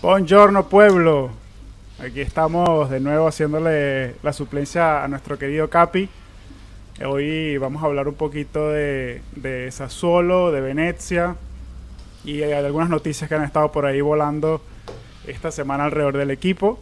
Buongiorno 0.00 0.68
pueblo. 0.68 1.30
Aquí 1.98 2.20
estamos 2.20 2.88
de 2.88 3.00
nuevo 3.00 3.26
haciéndole 3.26 4.14
la 4.22 4.32
suplencia 4.32 5.02
a 5.02 5.08
nuestro 5.08 5.36
querido 5.36 5.68
Capi. 5.68 6.08
Hoy 7.04 7.58
vamos 7.58 7.82
a 7.82 7.86
hablar 7.86 8.06
un 8.06 8.14
poquito 8.14 8.70
de, 8.70 9.22
de 9.34 9.68
Sassuolo, 9.72 10.52
de 10.52 10.60
Venecia 10.60 11.34
y 12.24 12.44
hay 12.44 12.52
algunas 12.52 12.90
noticias 12.90 13.28
que 13.28 13.34
han 13.34 13.42
estado 13.42 13.72
por 13.72 13.86
ahí 13.86 14.00
volando 14.00 14.62
esta 15.26 15.50
semana 15.50 15.86
alrededor 15.86 16.16
del 16.16 16.30
equipo. 16.30 16.78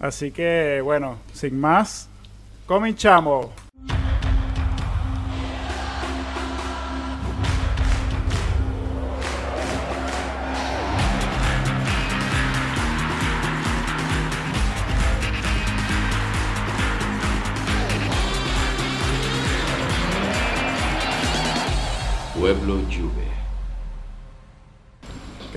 Así 0.00 0.30
que 0.30 0.80
bueno, 0.82 1.18
sin 1.34 1.60
más, 1.60 2.08
comenzamos. 2.66 3.65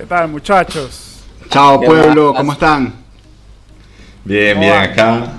Tal 0.10 0.28
muchachos? 0.28 1.20
Chao 1.50 1.80
pueblo, 1.80 2.34
¿cómo 2.34 2.52
están? 2.54 2.94
Bien, 4.26 4.60
bien, 4.60 4.74
acá 4.74 5.34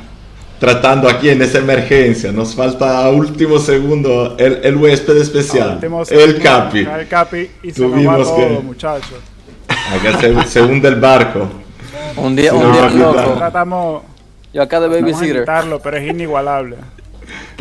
tratando 0.58 1.08
aquí 1.08 1.28
en 1.30 1.40
esa 1.42 1.58
emergencia. 1.58 2.32
Nos 2.32 2.54
falta 2.54 3.04
a 3.04 3.10
último 3.10 3.58
segundo 3.58 4.36
el, 4.38 4.60
el 4.62 4.76
huésped 4.76 5.16
especial, 5.16 5.74
Último 5.74 6.02
el 6.08 6.40
Capi. 6.40 6.78
El 6.80 7.08
Capi 7.08 7.50
y 7.62 7.70
se 7.70 7.82
Tuvimos 7.82 8.28
todo, 8.28 8.36
que- 8.36 8.60
muchachos. 8.62 9.18
Acá 9.68 10.18
se, 10.20 10.46
se 10.46 10.62
hunde 10.62 10.88
el 10.88 10.96
barco. 10.96 11.48
Un 12.16 12.34
día, 12.36 12.52
un 12.54 12.62
no, 12.62 12.72
día 12.72 12.90
loco. 12.90 13.34
Tratamos, 13.38 14.02
Yo 14.52 14.62
acá 14.62 14.80
de 14.80 14.88
vamos 14.88 15.00
a 15.00 15.02
babysitter. 15.02 15.36
invitarlo, 15.36 15.80
pero 15.80 15.96
es 15.96 16.08
inigualable. 16.08 16.76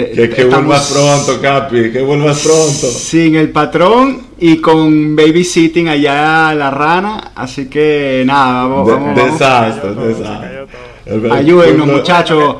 Te- 0.05 0.11
Que, 0.11 0.29
que 0.29 0.45
vuelvas 0.45 0.91
pronto, 0.91 1.41
Capi, 1.41 1.91
que 1.91 2.01
vuelvas 2.01 2.39
pronto. 2.39 2.87
Sin 2.87 3.35
el 3.35 3.49
patrón 3.49 4.27
y 4.39 4.57
con 4.57 5.13
babysitting 5.15 5.89
allá 5.89 6.49
a 6.49 6.55
la 6.55 6.71
rana, 6.71 7.31
así 7.35 7.65
que 7.67 8.23
nada, 8.25 8.63
vamos, 8.67 8.87
De- 8.87 8.93
vamos, 8.93 9.15
vamos. 9.15 9.31
desastre, 9.33 9.93
se 9.93 9.99
desastre. 10.07 11.31
Ayúdennos 11.31 11.75
pueblo- 11.85 11.97
muchachos 11.97 12.55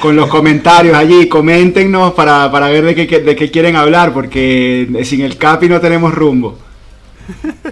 con 0.00 0.16
los 0.16 0.28
comentarios 0.28 0.96
allí, 0.96 1.28
coméntenos 1.28 2.12
para, 2.14 2.50
para 2.50 2.68
ver 2.68 2.84
de 2.94 3.06
qué, 3.06 3.20
de 3.20 3.36
qué 3.36 3.50
quieren 3.52 3.76
hablar, 3.76 4.12
porque 4.12 4.88
sin 5.04 5.20
el 5.20 5.36
capi 5.36 5.68
no 5.68 5.80
tenemos 5.80 6.12
rumbo. 6.12 6.58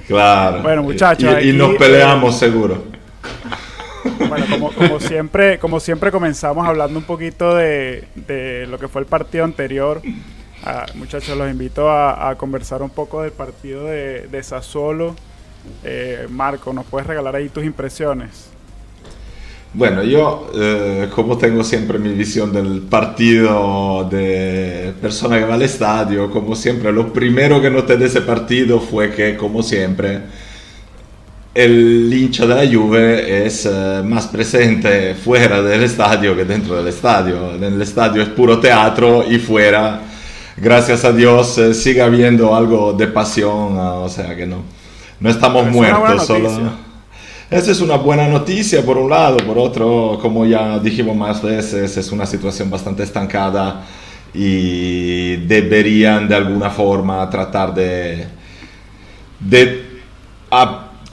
Claro. 0.06 0.62
Bueno, 0.62 0.84
muchachos, 0.84 1.42
Y, 1.42 1.52
nos 1.52 1.74
peleamos 1.74 2.38
seguro. 2.38 2.84
Bueno, 4.28 4.46
como, 4.76 5.00
siempre, 5.00 5.58
como 5.58 5.80
siempre 5.80 6.10
comenzamos 6.10 6.66
hablando 6.66 6.98
un 6.98 7.04
poquito 7.04 7.54
de, 7.54 8.06
lo 8.68 8.78
que 8.78 8.88
fue 8.88 9.02
el 9.02 9.06
partido 9.06 9.44
anterior. 9.44 10.02
Ah, 10.64 10.86
muchachos, 10.94 11.36
los 11.36 11.50
invito 11.50 11.90
a, 11.90 12.34
conversar 12.36 12.82
un 12.82 12.90
poco 12.90 13.22
del 13.22 13.32
partido 13.32 13.84
de, 13.84 14.28
de. 14.28 14.42
Eh, 15.84 16.26
Marco, 16.30 16.72
¿nos 16.72 16.86
puedes 16.86 17.06
regalar 17.06 17.36
ahí 17.36 17.48
tus 17.48 17.64
impresiones? 17.64 18.50
Bueno, 19.74 20.02
yo 20.02 20.50
eh, 20.54 21.08
como 21.14 21.36
tengo 21.36 21.62
siempre 21.62 21.98
mi 21.98 22.14
visión 22.14 22.52
del 22.52 22.80
partido 22.82 24.08
de 24.10 24.94
persona 25.00 25.38
que 25.38 25.44
va 25.44 25.54
al 25.54 25.62
estadio, 25.62 26.30
como 26.30 26.56
siempre, 26.56 26.90
lo 26.90 27.12
primero 27.12 27.60
que 27.60 27.70
noté 27.70 27.98
de 27.98 28.06
ese 28.06 28.22
partido 28.22 28.80
fue 28.80 29.10
que, 29.14 29.36
como 29.36 29.62
siempre, 29.62 30.22
el 31.58 32.08
hincha 32.14 32.46
de 32.46 32.54
la 32.54 32.72
Juve 32.72 33.44
es 33.44 33.66
eh, 33.66 34.00
más 34.04 34.28
presente 34.28 35.16
fuera 35.16 35.60
del 35.60 35.82
estadio 35.82 36.36
que 36.36 36.44
dentro 36.44 36.76
del 36.76 36.86
estadio. 36.86 37.52
En 37.52 37.64
el 37.64 37.82
estadio 37.82 38.22
es 38.22 38.28
puro 38.28 38.60
teatro 38.60 39.24
y 39.28 39.40
fuera, 39.40 40.02
gracias 40.56 41.04
a 41.04 41.10
Dios, 41.10 41.58
eh, 41.58 41.74
sigue 41.74 42.00
habiendo 42.00 42.54
algo 42.54 42.92
de 42.92 43.08
pasión, 43.08 43.76
ah, 43.76 43.94
o 43.94 44.08
sea 44.08 44.36
que 44.36 44.46
no, 44.46 44.62
no 45.18 45.28
estamos 45.28 45.64
Pero 45.64 45.70
es 45.70 45.74
muertos, 45.74 46.26
solo... 46.26 46.48
Esa 47.50 47.72
es 47.72 47.80
una 47.80 47.96
buena 47.96 48.28
noticia 48.28 48.84
por 48.84 48.96
un 48.96 49.10
lado, 49.10 49.38
por 49.38 49.58
otro, 49.58 50.16
como 50.22 50.46
ya 50.46 50.78
dijimos 50.78 51.16
más 51.16 51.42
veces, 51.42 51.96
es 51.96 52.12
una 52.12 52.26
situación 52.26 52.70
bastante 52.70 53.02
estancada 53.02 53.84
y 54.32 55.36
deberían 55.38 56.28
de 56.28 56.36
alguna 56.36 56.70
forma 56.70 57.28
tratar 57.28 57.74
de, 57.74 58.26
de 59.40 59.88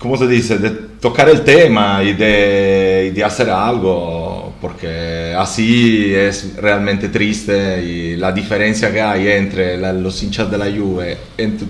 ¿cómo 0.06 0.18
se 0.18 0.28
dice? 0.28 0.60
De 0.60 0.70
tocar 1.02 1.28
el 1.30 1.42
tema 1.42 2.04
y 2.04 2.14
de, 2.14 3.10
y 3.12 3.16
de 3.16 3.24
hacer 3.24 3.50
algo, 3.50 4.54
porque 4.62 5.34
así 5.36 6.14
es 6.14 6.56
realmente 6.58 7.10
triste 7.10 7.82
y 7.84 8.16
la 8.16 8.32
diferencia 8.32 8.92
que 8.94 9.02
hay 9.02 9.28
entre 9.30 9.78
la- 9.78 9.92
los 9.94 10.22
hinchas 10.22 10.50
de 10.52 10.58
la 10.60 10.66
Juve 10.66 11.18
en, 11.38 11.58
tu- 11.58 11.66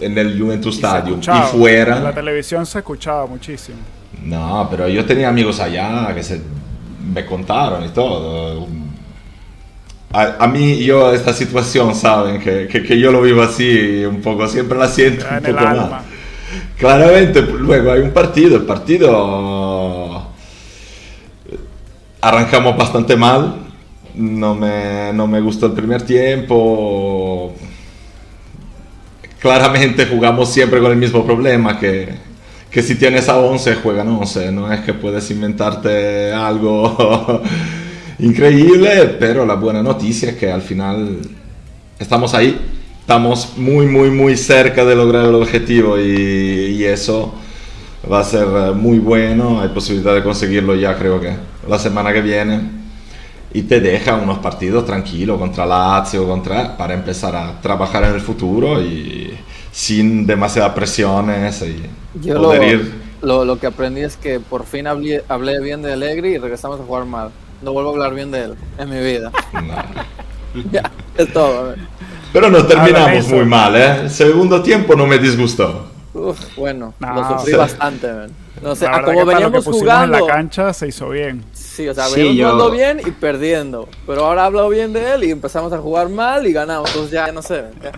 en 0.00 0.18
el 0.18 0.36
Juventus 0.40 0.74
Stadium 0.76 1.20
y 1.20 1.56
fuera. 1.56 1.98
En 1.98 2.04
la 2.04 2.12
televisión 2.12 2.66
se 2.66 2.78
escuchaba 2.78 3.24
muchísimo. 3.26 3.78
No, 4.24 4.66
pero 4.68 4.88
yo 4.88 5.04
tenía 5.04 5.28
amigos 5.28 5.60
allá 5.60 6.12
que 6.12 6.22
se 6.24 6.40
me 7.14 7.24
contaron 7.24 7.84
y 7.84 7.88
todo. 7.90 8.66
A, 10.12 10.44
a 10.44 10.46
mí, 10.48 10.82
yo, 10.84 11.12
esta 11.12 11.32
situación, 11.32 11.94
saben, 11.94 12.40
que, 12.40 12.66
que, 12.68 12.82
que 12.82 12.98
yo 12.98 13.12
lo 13.12 13.20
vivo 13.22 13.42
así, 13.42 14.04
un 14.04 14.20
poco, 14.22 14.48
siempre 14.48 14.76
la 14.78 14.88
siento 14.88 15.24
un 15.30 15.36
en 15.38 15.46
el 15.46 15.54
poco 15.54 15.66
alma. 15.68 16.02
Claramente, 16.78 17.40
luego 17.40 17.90
hay 17.90 18.00
un 18.00 18.10
partido, 18.10 18.56
el 18.56 18.64
partido 18.64 20.26
arrancamos 22.20 22.76
bastante 22.76 23.16
mal, 23.16 23.54
no 24.14 24.54
me, 24.54 25.10
no 25.14 25.26
me 25.26 25.40
gustó 25.40 25.66
el 25.66 25.72
primer 25.72 26.02
tiempo, 26.02 27.54
claramente 29.40 30.04
jugamos 30.06 30.52
siempre 30.52 30.80
con 30.80 30.90
el 30.90 30.98
mismo 30.98 31.24
problema, 31.24 31.78
que, 31.78 32.10
que 32.70 32.82
si 32.82 32.96
tienes 32.96 33.28
a 33.30 33.38
11 33.38 33.76
juegan 33.76 34.08
11, 34.08 34.52
no 34.52 34.70
es 34.70 34.80
que 34.80 34.92
puedes 34.92 35.30
inventarte 35.30 36.30
algo 36.30 37.42
increíble, 38.18 39.16
pero 39.18 39.46
la 39.46 39.54
buena 39.54 39.82
noticia 39.82 40.30
es 40.30 40.36
que 40.36 40.52
al 40.52 40.62
final 40.62 41.20
estamos 41.98 42.34
ahí, 42.34 42.75
estamos 43.06 43.56
muy, 43.56 43.86
muy, 43.86 44.10
muy 44.10 44.36
cerca 44.36 44.84
de 44.84 44.96
lograr 44.96 45.26
el 45.26 45.34
objetivo 45.36 45.96
y, 45.96 46.02
y 46.76 46.84
eso 46.84 47.34
va 48.10 48.20
a 48.20 48.24
ser 48.24 48.48
eh, 48.48 48.72
muy 48.72 48.98
bueno, 48.98 49.60
hay 49.60 49.68
posibilidad 49.68 50.14
de 50.14 50.24
conseguirlo 50.24 50.74
ya 50.74 50.96
creo 50.98 51.20
que 51.20 51.36
la 51.68 51.78
semana 51.78 52.12
que 52.12 52.20
viene 52.22 52.62
y 53.52 53.62
te 53.62 53.80
deja 53.80 54.16
unos 54.16 54.38
partidos 54.40 54.84
tranquilos 54.86 55.38
contra 55.38 55.66
Lazio, 55.66 56.26
contra, 56.26 56.76
para 56.76 56.94
empezar 56.94 57.36
a 57.36 57.60
trabajar 57.60 58.04
en 58.04 58.14
el 58.14 58.20
futuro 58.20 58.82
y 58.82 59.38
sin 59.70 60.26
demasiadas 60.26 60.72
presiones 60.74 61.62
y 61.62 61.90
Yo 62.14 62.38
lo, 62.38 62.40
poder 62.40 62.62
ir. 62.64 63.06
lo, 63.20 63.44
lo 63.44 63.58
que 63.58 63.66
aprendí 63.66 64.00
es 64.02 64.16
que 64.16 64.40
por 64.40 64.66
fin 64.66 64.86
hablé, 64.86 65.24
hablé 65.28 65.60
bien 65.60 65.82
de 65.82 65.92
Allegri 65.92 66.34
y 66.34 66.38
regresamos 66.38 66.80
a 66.80 66.84
jugar 66.84 67.04
mal. 67.06 67.34
No 67.60 67.72
vuelvo 67.72 67.90
a 67.90 67.92
hablar 67.92 68.14
bien 68.14 68.30
de 68.30 68.44
él 68.44 68.58
en 68.78 68.88
mi 68.90 69.00
vida. 69.00 69.36
No. 69.52 69.74
ya, 70.72 70.92
es 71.14 71.32
todo. 71.32 71.76
Pero 72.32 72.50
nos 72.50 72.66
terminamos 72.68 73.08
Habla 73.08 73.18
eso. 73.18 73.34
muy 73.36 73.44
mal, 73.46 73.76
¿eh? 73.76 74.00
El 74.02 74.10
segundo 74.10 74.62
tiempo 74.62 74.94
no 74.94 75.06
me 75.06 75.18
disgustó. 75.18 75.90
Uf, 76.14 76.38
bueno, 76.56 76.94
No, 76.98 77.14
lo 77.14 77.28
sufrí 77.38 77.52
bastante. 77.54 78.12
man. 78.12 78.30
No 78.62 78.74
sé, 78.74 78.86
la 78.86 78.90
a 78.92 78.96
verdad 79.00 79.06
como 79.12 79.20
que 79.20 79.26
para 79.26 79.40
lo 79.40 79.46
que 79.52 79.56
veníamos 79.58 79.64
jugando. 79.80 80.16
en 80.18 80.22
la 80.26 80.32
cancha 80.32 80.72
se 80.72 80.88
hizo 80.88 81.08
bien. 81.10 81.44
Sí, 81.52 81.86
o 81.88 81.94
sea, 81.94 82.04
Sí, 82.06 82.22
veníamos 82.22 82.36
yo- 82.38 82.50
jugando 82.52 82.70
bien 82.70 83.00
y 83.06 83.10
perdiendo. 83.10 83.88
Pero 84.06 84.24
ahora 84.24 84.42
he 84.42 84.46
hablado 84.46 84.68
bien 84.70 84.92
de 84.94 85.12
él 85.14 85.24
y 85.24 85.30
empezamos 85.30 85.72
a 85.74 85.78
jugar 85.78 86.08
mal 86.08 86.46
y 86.46 86.52
ganamos. 86.52 86.88
Entonces 86.90 87.12
ya 87.12 87.30
no 87.32 87.42
sé. 87.42 87.64
ya. 87.82 87.92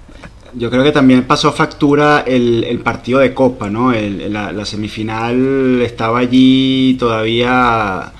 Yo 0.55 0.71
creo 0.71 0.83
que 0.83 0.93
también 0.93 1.25
pasó 1.25 1.53
factura 1.53 2.25
el, 2.27 2.65
el 2.65 2.81
partido 2.81 3.21
de 3.21 3.35
Copa, 3.35 3.69
¿no? 3.71 3.93
El- 3.93 4.33
la, 4.33 4.51
la 4.51 4.65
semifinal 4.65 5.81
estaba 5.83 6.19
allí 6.19 6.97
todavía 6.99 8.13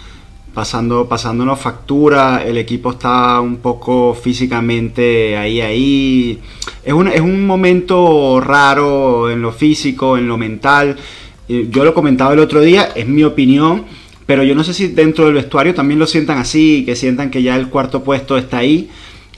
pasando, 0.59 1.09
pasándonos 1.09 1.61
factura, 1.61 2.43
el 2.45 2.59
equipo 2.59 2.91
está 2.91 3.41
un 3.41 3.59
poco 3.59 4.13
físicamente 4.13 5.37
ahí, 5.37 5.61
ahí. 5.61 6.41
Es 6.85 6.93
un, 6.93 7.07
es 7.07 7.21
un 7.21 7.47
momento 7.47 8.41
raro 8.41 9.31
en 9.31 9.41
lo 9.41 9.53
físico, 9.53 10.19
en 10.19 10.27
lo 10.27 10.37
mental. 10.37 10.97
Yo 11.47 11.85
lo 11.85 11.95
comentaba 11.95 12.33
el 12.33 12.41
otro 12.41 12.61
día, 12.61 12.89
es 12.97 13.07
mi 13.07 13.23
opinión, 13.23 13.85
pero 14.27 14.43
yo 14.43 14.57
no 14.57 14.65
sé 14.65 14.75
si 14.75 14.89
dentro 14.89 15.27
del 15.27 15.35
vestuario 15.35 15.75
también 15.75 16.01
lo 16.01 16.09
sientan 16.09 16.39
así, 16.39 16.83
que 16.85 16.97
sientan 16.97 17.31
que 17.31 17.41
ya 17.41 17.55
el 17.55 17.69
cuarto 17.69 18.03
puesto 18.03 18.37
está 18.37 18.59
ahí. 18.59 18.91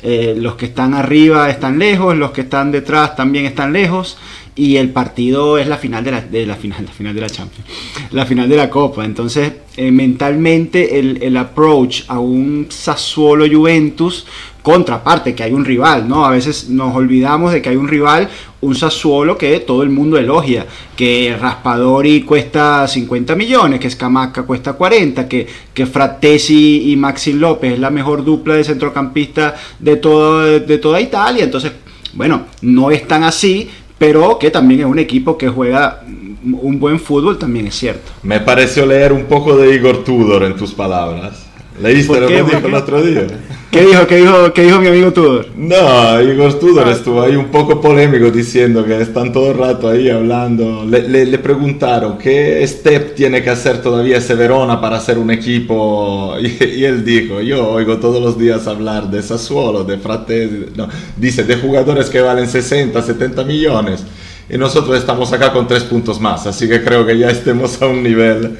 Eh, 0.02 0.34
los 0.38 0.54
que 0.54 0.64
están 0.64 0.94
arriba 0.94 1.50
están 1.50 1.78
lejos, 1.78 2.16
los 2.16 2.30
que 2.30 2.40
están 2.40 2.72
detrás 2.72 3.14
también 3.14 3.44
están 3.44 3.74
lejos 3.74 4.16
y 4.56 4.76
el 4.76 4.90
partido 4.90 5.58
es 5.58 5.66
la 5.66 5.78
final 5.78 6.04
de 6.04 6.10
la, 6.10 6.20
de 6.20 6.46
la 6.46 6.56
final, 6.56 6.84
la 6.84 6.92
final 6.92 7.14
de 7.14 7.20
la 7.20 7.30
Champions, 7.30 7.66
la 8.10 8.26
final 8.26 8.48
de 8.48 8.56
la 8.56 8.68
Copa. 8.68 9.04
Entonces, 9.04 9.52
eh, 9.76 9.90
mentalmente 9.90 10.98
el, 10.98 11.22
el 11.22 11.36
approach 11.36 12.02
a 12.08 12.18
un 12.18 12.66
Sassuolo 12.68 13.46
Juventus 13.50 14.26
contraparte, 14.62 15.34
que 15.34 15.42
hay 15.42 15.52
un 15.52 15.64
rival, 15.64 16.06
¿no? 16.08 16.24
A 16.24 16.30
veces 16.30 16.68
nos 16.68 16.94
olvidamos 16.94 17.52
de 17.52 17.62
que 17.62 17.70
hay 17.70 17.76
un 17.76 17.88
rival, 17.88 18.28
un 18.60 18.74
Sassuolo 18.74 19.38
que 19.38 19.60
todo 19.60 19.82
el 19.82 19.90
mundo 19.90 20.18
elogia, 20.18 20.66
que 20.96 21.36
Raspadori 21.40 22.22
cuesta 22.22 22.86
50 22.86 23.34
millones, 23.36 23.80
que 23.80 23.90
Scamacca 23.90 24.42
cuesta 24.42 24.74
40, 24.74 25.28
que, 25.28 25.46
que 25.72 25.86
Frattesi 25.86 26.90
y 26.90 26.96
Maxi 26.96 27.32
López 27.32 27.74
es 27.74 27.78
la 27.78 27.90
mejor 27.90 28.24
dupla 28.24 28.54
de 28.54 28.64
centrocampista 28.64 29.54
de, 29.78 29.96
todo, 29.96 30.42
de 30.60 30.78
toda 30.78 31.00
Italia, 31.00 31.44
entonces, 31.44 31.72
bueno, 32.12 32.46
no 32.62 32.90
es 32.90 33.06
tan 33.08 33.24
así, 33.24 33.70
pero 34.00 34.38
que 34.38 34.50
también 34.50 34.80
es 34.80 34.86
un 34.86 34.98
equipo 34.98 35.36
que 35.36 35.46
juega 35.46 36.00
un 36.42 36.80
buen 36.80 36.98
fútbol, 36.98 37.38
también 37.38 37.66
es 37.66 37.74
cierto. 37.74 38.12
Me 38.22 38.40
pareció 38.40 38.86
leer 38.86 39.12
un 39.12 39.24
poco 39.24 39.58
de 39.58 39.74
Igor 39.74 40.04
Tudor 40.04 40.44
en 40.44 40.56
tus 40.56 40.72
palabras. 40.72 41.44
¿Leíste 41.78 42.18
lo 42.18 42.26
que 42.26 42.42
dijo 42.42 42.66
el 42.66 42.74
otro 42.74 43.02
día? 43.02 43.26
¿Qué 43.70 43.86
dijo, 43.86 44.04
qué 44.08 44.16
dijo, 44.16 44.52
qué 44.52 44.62
dijo 44.62 44.80
mi 44.80 44.88
amigo 44.88 45.12
Tudor? 45.12 45.46
No, 45.56 46.20
Igor 46.20 46.58
Tudor 46.58 46.88
estuvo 46.88 47.22
ahí 47.22 47.36
un 47.36 47.52
poco 47.52 47.80
polémico 47.80 48.28
diciendo 48.28 48.84
que 48.84 49.00
están 49.00 49.32
todo 49.32 49.52
el 49.52 49.58
rato 49.58 49.88
ahí 49.88 50.10
hablando. 50.10 50.84
Le, 50.84 51.08
le, 51.08 51.24
le, 51.24 51.38
preguntaron 51.38 52.18
qué 52.18 52.66
step 52.66 53.14
tiene 53.14 53.44
que 53.44 53.50
hacer 53.50 53.80
todavía 53.80 54.16
ese 54.16 54.34
Verona 54.34 54.80
para 54.80 54.98
ser 54.98 55.18
un 55.18 55.30
equipo 55.30 56.34
y, 56.42 56.64
y, 56.64 56.84
él 56.84 57.04
dijo, 57.04 57.40
yo 57.40 57.70
oigo 57.70 57.98
todos 57.98 58.20
los 58.20 58.36
días 58.36 58.66
hablar 58.66 59.08
de 59.08 59.22
Sassuolo, 59.22 59.84
de 59.84 59.98
Fratelli, 59.98 60.66
no, 60.74 60.88
dice, 61.16 61.44
de 61.44 61.54
jugadores 61.54 62.10
que 62.10 62.20
valen 62.20 62.48
60, 62.48 63.00
70 63.00 63.44
millones 63.44 64.04
y 64.48 64.58
nosotros 64.58 64.98
estamos 64.98 65.32
acá 65.32 65.52
con 65.52 65.68
tres 65.68 65.84
puntos 65.84 66.18
más, 66.18 66.44
así 66.44 66.68
que 66.68 66.82
creo 66.82 67.06
que 67.06 67.16
ya 67.16 67.30
estemos 67.30 67.80
a 67.80 67.86
un 67.86 68.02
nivel 68.02 68.58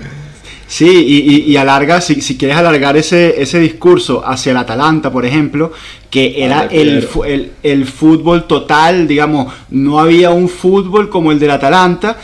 Sí, 0.71 0.87
y, 0.87 1.35
y, 1.35 1.51
y 1.51 1.57
alarga, 1.57 2.01
si, 2.01 2.21
si, 2.21 2.39
quieres 2.39 2.57
alargar 2.57 2.97
ese, 2.97 3.43
ese 3.43 3.59
discurso 3.59 4.25
hacia 4.25 4.53
el 4.53 4.57
Atalanta, 4.57 5.11
por 5.11 5.27
ejemplo, 5.27 5.73
que 6.09 6.45
era 6.45 6.69
el, 6.71 7.09
el, 7.27 7.51
el, 7.65 7.85
fútbol 7.87 8.47
total, 8.47 9.09
digamos, 9.09 9.53
no 9.71 9.99
había 9.99 10.31
un 10.31 10.49
fútbol 10.49 11.11
como 11.11 11.33
el 11.33 11.41
del 11.41 11.51
Atalanta, 11.51 12.17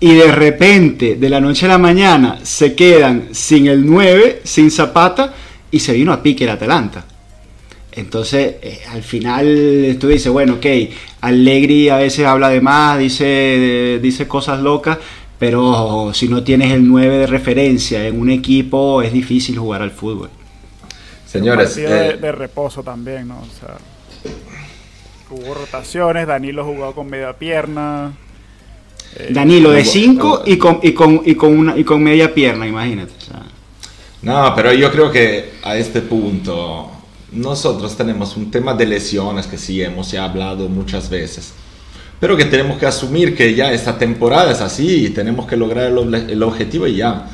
y 0.00 0.14
de 0.14 0.32
repente, 0.32 1.14
de 1.14 1.30
la 1.30 1.40
noche 1.40 1.66
a 1.66 1.68
la 1.68 1.78
mañana, 1.78 2.40
se 2.42 2.74
quedan 2.74 3.28
sin 3.30 3.68
el 3.68 3.86
9, 3.86 4.40
sin 4.42 4.72
Zapata, 4.72 5.32
y 5.70 5.78
se 5.78 5.92
vino 5.92 6.12
a 6.12 6.20
pique 6.20 6.42
el 6.42 6.50
Atalanta. 6.50 7.04
Entonces, 7.92 8.56
eh, 8.62 8.80
al 8.90 9.04
final, 9.04 9.96
tú 10.00 10.08
dices, 10.08 10.32
bueno, 10.32 10.54
ok, 10.54 10.66
Allegri 11.20 11.88
a 11.88 11.98
veces 11.98 12.26
habla 12.26 12.48
de 12.48 12.60
más, 12.60 12.98
dice, 12.98 14.00
dice 14.02 14.26
cosas 14.26 14.60
locas, 14.60 14.98
pero 15.42 16.12
si 16.14 16.28
no 16.28 16.44
tienes 16.44 16.70
el 16.70 16.86
9 16.86 17.18
de 17.18 17.26
referencia 17.26 18.06
en 18.06 18.20
un 18.20 18.30
equipo 18.30 19.02
es 19.02 19.12
difícil 19.12 19.58
jugar 19.58 19.82
al 19.82 19.90
fútbol. 19.90 20.30
Señores, 21.26 21.76
un 21.78 21.82
de, 21.82 22.10
eh, 22.10 22.16
de, 22.16 22.30
reposo 22.30 22.84
también, 22.84 23.26
¿no? 23.26 23.40
O 23.40 23.58
sea, 23.58 23.76
hubo 25.30 25.54
rotaciones, 25.54 26.28
Danilo 26.28 26.64
jugó 26.64 26.94
con 26.94 27.10
media 27.10 27.32
pierna. 27.32 28.12
Eh, 29.16 29.30
Danilo 29.32 29.72
de 29.72 29.84
5 29.84 30.44
y 30.46 30.56
con, 30.56 30.78
y, 30.80 30.92
con, 30.92 31.22
y, 31.24 31.34
con 31.34 31.58
una, 31.58 31.76
y 31.76 31.82
con 31.82 32.00
media 32.00 32.32
pierna, 32.32 32.64
imagínate. 32.64 33.12
O 33.18 33.20
sea. 33.20 33.42
No, 34.22 34.54
pero 34.54 34.72
yo 34.72 34.92
creo 34.92 35.10
que 35.10 35.54
a 35.64 35.76
este 35.76 36.02
punto 36.02 36.88
nosotros 37.32 37.96
tenemos 37.96 38.36
un 38.36 38.48
tema 38.48 38.74
de 38.74 38.86
lesiones 38.86 39.48
que 39.48 39.58
sí 39.58 39.82
hemos 39.82 40.12
ya 40.12 40.22
hablado 40.22 40.68
muchas 40.68 41.10
veces 41.10 41.52
pero 42.22 42.36
que 42.36 42.44
tenemos 42.44 42.78
que 42.78 42.86
asumir 42.86 43.34
que 43.34 43.52
ya 43.52 43.72
esta 43.72 43.98
temporada 43.98 44.52
es 44.52 44.60
así 44.60 45.06
y 45.06 45.10
tenemos 45.10 45.44
que 45.44 45.56
lograr 45.56 45.86
el, 45.90 46.14
el 46.14 46.42
objetivo 46.44 46.86
y 46.86 46.94
ya. 46.94 47.26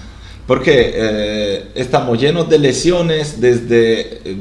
Porque 0.46 0.93
eh, 0.94 1.64
estamos 1.75 2.19
llenos 2.19 2.49
de 2.49 2.58
lesiones 2.58 3.38
desde 3.38 4.00
eh, 4.25 4.37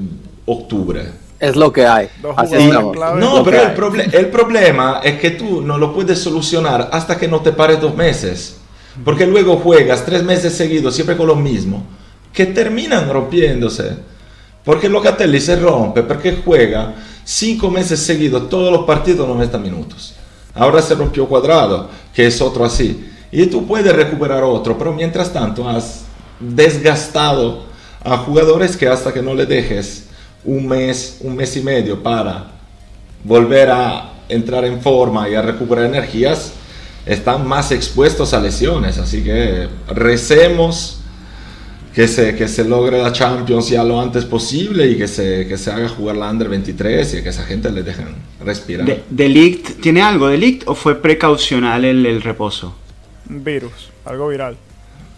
octubre. 0.45 1.03
Es 1.37 1.57
lo 1.57 1.73
que 1.73 1.85
hay. 1.85 2.07
Así 2.37 2.55
y, 2.55 2.67
no, 2.69 3.43
pero 3.43 3.61
el, 3.61 3.73
proble 3.73 4.07
el, 4.09 4.27
problema 4.27 5.01
es 5.03 5.19
que 5.19 5.31
tú 5.31 5.59
no 5.59 5.77
lo 5.77 5.93
puedes 5.93 6.17
solucionar 6.19 6.91
hasta 6.93 7.17
que 7.17 7.27
no 7.27 7.41
te 7.41 7.51
pares 7.51 7.81
dos 7.81 7.93
meses. 7.93 8.55
Porque 9.03 9.27
luego 9.27 9.57
juegas 9.57 10.05
tres 10.05 10.23
meses 10.23 10.53
seguidos 10.53 10.95
siempre 10.95 11.17
con 11.17 11.27
lo 11.27 11.35
mismo, 11.35 11.83
que 12.31 12.45
terminan 12.45 13.09
rompiéndose. 13.09 13.97
Porque 14.63 14.87
Locatelli 14.87 15.41
se 15.41 15.57
rompe 15.57 16.03
porque 16.03 16.37
juega 16.41 16.95
cinco 17.25 17.69
meses 17.69 17.99
seguidos 17.99 18.47
todos 18.47 18.71
los 18.71 18.85
partidos 18.85 19.27
90 19.27 19.57
minutos. 19.57 20.13
Ahora 20.57 20.81
se 20.81 20.95
rompió 20.95 21.27
cuadrado, 21.27 21.89
que 22.13 22.27
es 22.27 22.41
otro 22.41 22.65
así. 22.65 23.09
Y 23.31 23.45
tú 23.47 23.67
puedes 23.67 23.93
recuperar 23.95 24.43
otro, 24.43 24.77
pero 24.77 24.93
mientras 24.93 25.31
tanto 25.31 25.67
has 25.67 26.05
desgastado 26.39 27.65
a 28.03 28.17
jugadores 28.17 28.77
que 28.77 28.87
hasta 28.87 29.13
que 29.13 29.21
no 29.21 29.33
le 29.33 29.45
dejes 29.45 30.05
un 30.43 30.67
mes, 30.67 31.17
un 31.21 31.35
mes 31.35 31.55
y 31.57 31.61
medio 31.61 32.01
para 32.01 32.51
volver 33.23 33.69
a 33.69 34.11
entrar 34.29 34.65
en 34.65 34.81
forma 34.81 35.27
y 35.29 35.35
a 35.35 35.41
recuperar 35.41 35.85
energías, 35.85 36.53
están 37.05 37.47
más 37.47 37.71
expuestos 37.71 38.33
a 38.33 38.39
lesiones. 38.39 38.97
Así 38.97 39.23
que 39.23 39.67
recemos 39.87 40.99
que 41.97 42.07
se, 42.07 42.35
que 42.35 42.47
se 42.47 42.63
logre 42.63 43.01
la 43.01 43.11
Champions 43.11 43.69
ya 43.69 43.83
lo 43.83 43.99
antes 43.99 44.23
posible 44.23 44.85
y 44.85 44.99
que 44.99 45.07
se, 45.07 45.47
que 45.47 45.57
se 45.57 45.71
haga 45.71 45.89
jugar 45.89 46.15
la 46.15 46.29
Under 46.29 46.47
23 46.47 47.15
y 47.15 47.23
que 47.23 47.29
esa 47.29 47.43
gente 47.43 47.71
le 47.71 47.81
dejen 47.81 48.09
respirar. 48.39 48.85
De, 48.85 49.03
¿Delict 49.09 49.81
tiene 49.81 50.03
algo 50.03 50.27
delict 50.27 50.67
o 50.67 50.75
fue 50.75 51.01
precaucional 51.01 51.83
el, 51.85 52.05
el 52.05 52.21
reposo? 52.21 52.75
Virus, 53.25 53.89
algo 54.05 54.27
viral. 54.27 54.57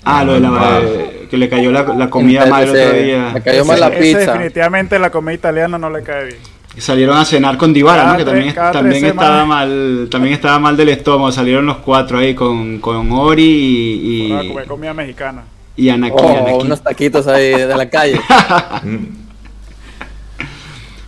Ah, 0.06 0.24
lo 0.24 0.36
de 0.36 0.40
la, 0.40 0.80
eh, 0.82 1.28
que 1.30 1.36
le 1.36 1.50
cayó 1.50 1.70
la, 1.70 1.84
la 1.84 2.10
comida 2.10 2.46
mal 2.46 2.64
el 2.64 2.70
otro 2.70 2.94
día. 2.98 3.32
Le 3.34 3.42
cayó 3.42 3.66
mal 3.66 3.80
la 3.82 3.88
Ese 3.90 4.00
pizza. 4.00 4.32
definitivamente 4.32 5.00
la 5.00 5.12
comida 5.12 5.34
italiana 5.34 5.78
no 5.78 5.90
le 5.90 6.02
cae 6.02 6.28
bien. 6.28 6.38
Salieron 6.78 7.18
a 7.18 7.26
cenar 7.26 7.58
con 7.58 7.74
Dybala, 7.74 8.04
Cada 8.04 8.12
¿no? 8.14 8.18
Que 8.20 8.24
también, 8.24 8.56
también 8.56 9.06
estaba 9.06 9.44
mal, 9.44 10.08
también 10.10 10.34
estaba 10.34 10.60
mal 10.60 10.78
del 10.78 10.88
estómago. 10.88 11.30
Salieron 11.34 11.66
los 11.66 11.80
cuatro 11.80 12.20
ahí 12.20 12.34
con, 12.34 12.80
con 12.80 13.12
Ori 13.12 13.44
y, 13.44 14.34
y, 14.34 14.48
comer 14.48 14.66
comida 14.66 14.94
mexicana. 14.94 15.44
Y 15.80 15.90
Anakin. 15.90 16.20
Oh, 16.26 16.30
Anakin. 16.40 16.62
unos 16.66 16.82
taquitos 16.82 17.28
ahí 17.28 17.52
de 17.52 17.68
la 17.76 17.90
calle. 17.90 18.20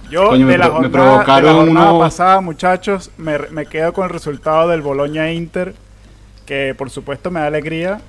Yo 0.09 0.27
Coño, 0.29 0.45
me 0.45 0.51
de, 0.53 0.57
la 0.57 0.65
me 0.65 0.71
jornada, 0.71 0.89
de 0.89 0.97
la 0.97 1.03
provocaron 1.23 1.55
jornada 1.65 1.89
uno- 1.91 1.99
pasada, 1.99 2.41
muchachos, 2.41 3.11
me, 3.17 3.37
me 3.49 3.65
quedo 3.65 3.93
con 3.93 4.03
el 4.05 4.09
resultado 4.09 4.67
del 4.67 4.81
Boloña 4.81 5.31
Inter, 5.31 5.73
que 6.45 6.75
por 6.77 6.89
supuesto 6.89 7.31
me 7.31 7.39
da 7.39 7.47
alegría, 7.47 8.01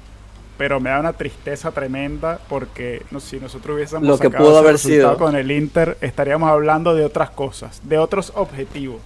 pero 0.59 0.81
me 0.81 0.91
da 0.91 0.99
una 0.99 1.13
tristeza 1.13 1.71
tremenda 1.71 2.41
porque 2.49 3.03
no, 3.13 3.21
si 3.21 3.39
nosotros 3.39 3.77
hubiésemos 3.77 4.07
Lo 4.09 4.19
que 4.19 4.27
sacado 4.27 4.45
pudo 4.45 4.53
ese 4.55 4.59
haber 4.61 4.73
resultado 4.73 5.13
sido. 5.15 5.19
con 5.19 5.37
el 5.37 5.51
Inter, 5.53 5.97
estaríamos 6.01 6.51
hablando 6.51 6.93
de 6.95 7.05
otras 7.05 7.31
cosas, 7.31 7.81
de 7.85 7.99
otros 7.99 8.33
objetivos. 8.35 9.01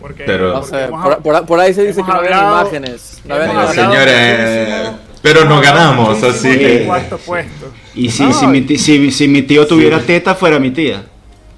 Porque, 0.00 0.24
Pero- 0.26 0.54
No 0.54 0.60
porque 0.60 0.82
hemos 0.84 1.04
por, 1.04 1.22
por- 1.22 1.46
por 1.46 1.60
ahí 1.60 1.72
se 1.72 1.84
dice 1.86 2.02
que 2.02 2.08
no 2.08 2.14
había 2.18 2.30
hablado- 2.40 2.60
imágenes. 2.62 3.22
No 3.24 3.36
hemos 3.36 3.48
había 3.56 3.68
hablado 3.68 3.92
Señores, 3.92 4.92
pero 5.22 5.44
no 5.44 5.60
ganamos, 5.60 6.22
así 6.22 6.58
que- 6.58 6.84
cuarto 6.86 7.16
puesto. 7.18 7.72
Y 7.94 8.10
si, 8.10 8.24
No, 8.24 8.32
si, 8.32 8.46
mi, 8.46 8.60
ti- 8.62 8.78
si, 8.78 9.10
si 9.10 9.28
mi 9.28 9.42
tío 9.42 9.66
tuviera 9.66 10.00
teta, 10.00 10.34
fuera 10.34 10.58
mi 10.58 10.70
tía. 10.70 11.04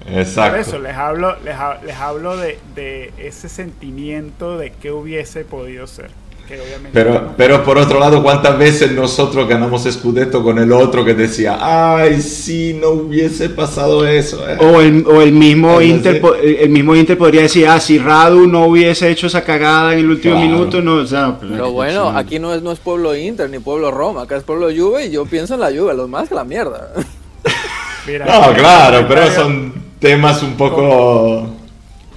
Por 0.03 0.13
eso 0.13 0.19
Exacto. 0.19 0.79
les 0.79 0.95
hablo, 0.95 1.35
les, 1.43 1.55
ha- 1.55 1.79
les 1.83 1.95
hablo 1.95 2.37
de, 2.37 2.59
de 2.75 3.11
ese 3.17 3.49
sentimiento 3.49 4.57
de 4.57 4.71
que 4.71 4.91
hubiese 4.91 5.45
podido 5.45 5.87
ser. 5.87 6.11
Que 6.47 6.61
obviamente 6.61 6.89
Pero, 6.93 7.13
no- 7.15 7.33
pero 7.35 7.63
por 7.63 7.77
otro 7.79 7.99
lado, 7.99 8.21
¿cuántas 8.21 8.55
veces 8.57 8.91
nosotros 8.91 9.47
ganamos 9.47 9.83
Scudetto 9.91 10.43
con 10.43 10.59
el 10.59 10.71
otro 10.71 11.03
que 11.03 11.15
decía, 11.15 11.57
ay, 11.59 12.21
si 12.21 12.73
no 12.75 12.89
hubiese 12.89 13.49
pasado 13.49 14.05
eso? 14.07 14.47
eh"? 14.47 14.57
O 14.59 14.79
el, 14.79 15.03
o 15.07 15.21
el 15.23 15.31
mismo 15.31 15.69
Algo 15.69 15.81
Inter 15.81 16.21
po- 16.21 16.35
el 16.35 16.69
mismo 16.69 16.95
Inter 16.95 17.17
podría 17.17 17.41
decir, 17.41 17.67
ah, 17.67 17.79
si 17.79 17.97
Radu 17.97 18.45
no 18.47 18.65
hubiese 18.67 19.09
hecho 19.09 19.25
esa 19.25 19.43
cagada 19.43 19.93
en 19.93 19.99
el 19.99 20.09
último 20.11 20.35
Claro. 20.35 20.49
minuto, 20.51 20.81
no, 20.81 20.95
o 20.97 21.05
sea, 21.07 21.35
pues, 21.39 21.51
Pero 21.51 21.71
bueno, 21.71 22.09
aquí 22.09 22.37
no 22.37 22.53
es, 22.53 22.61
no 22.61 22.71
es 22.71 22.77
pueblo 22.79 23.15
Inter 23.15 23.49
ni 23.49 23.57
pueblo 23.57 23.89
Roma, 23.89 24.21
acá 24.23 24.37
es 24.37 24.43
pueblo 24.43 24.67
Juve 24.67 25.07
y 25.07 25.11
yo 25.11 25.25
pienso 25.25 25.55
en 25.55 25.61
la 25.61 25.69
Juve, 25.71 25.95
los 25.95 26.07
más 26.07 26.29
que 26.29 26.35
la 26.35 26.43
mierda. 26.43 26.91
Mira, 28.07 28.25
No, 28.25 28.53
claro, 28.53 29.05
pero 29.07 29.31
son 29.31 29.73
temas 29.99 30.43
un 30.43 30.53
poco... 30.53 31.49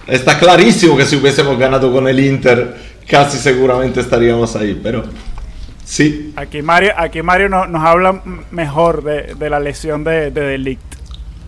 Está 0.06 0.38
clarísimo 0.38 0.96
que 0.96 1.04
si 1.04 1.16
hubiésemos 1.16 1.58
ganado 1.58 1.92
con 1.92 2.08
el 2.08 2.18
Inter, 2.20 2.74
casi 3.08 3.38
seguramente 3.38 4.00
estaríamos 4.00 4.54
ahí, 4.56 4.78
pero 4.82 5.04
sí. 5.84 6.32
Aquí 6.36 6.62
Mario, 6.62 6.92
aquí 6.96 7.22
Mario 7.22 7.48
no- 7.48 7.66
nos 7.66 7.82
habla 7.84 8.22
mejor 8.50 9.02
de, 9.04 9.34
de 9.34 9.50
la 9.50 9.60
lesión 9.60 10.04
de, 10.04 10.30
de 10.30 10.40
Delict. 10.40 10.82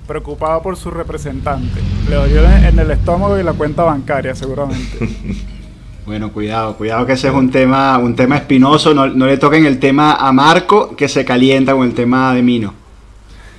Preocupado 0.06 0.60
por 0.62 0.76
su 0.76 0.90
representante. 0.90 1.80
Le 2.08 2.16
dolió 2.16 2.44
en, 2.44 2.64
en 2.64 2.78
el 2.80 2.90
estómago 2.90 3.38
y 3.38 3.42
la 3.44 3.52
cuenta 3.52 3.84
bancaria, 3.84 4.34
seguramente. 4.34 4.98
Bueno, 6.06 6.32
cuidado, 6.32 6.76
cuidado 6.76 7.06
que 7.06 7.12
ese 7.12 7.28
es 7.28 7.34
un 7.34 7.52
tema, 7.52 7.96
un 7.98 8.16
tema 8.16 8.36
espinoso, 8.38 8.92
no, 8.92 9.06
no 9.06 9.26
le 9.26 9.36
toquen 9.36 9.64
el 9.66 9.78
tema 9.78 10.14
a 10.14 10.32
Marco 10.32 10.96
que 10.96 11.08
se 11.08 11.24
calienta 11.24 11.72
con 11.72 11.86
el 11.86 11.94
tema 11.94 12.34
de 12.34 12.42
Mino. 12.42 12.74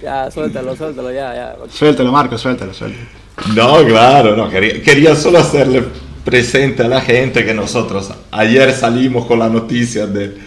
ya, 0.03 0.29
suéltalo, 0.29 0.75
suéltalo, 0.75 1.11
ya, 1.13 1.33
ya. 1.33 1.55
Suéltalo, 1.69 2.11
Marco, 2.11 2.37
suéltalo, 2.37 2.73
suéltalo. 2.73 3.05
No, 3.55 3.85
claro, 3.85 4.35
no, 4.35 4.49
quería, 4.49 4.81
quería 4.81 5.15
solo 5.15 5.37
hacerle 5.37 5.85
presente 6.23 6.83
a 6.83 6.87
la 6.87 7.01
gente 7.01 7.45
que 7.45 7.53
nosotros 7.53 8.11
ayer 8.31 8.73
salimos 8.73 9.25
con 9.25 9.39
la 9.39 9.49
noticia 9.49 10.07
de, 10.07 10.37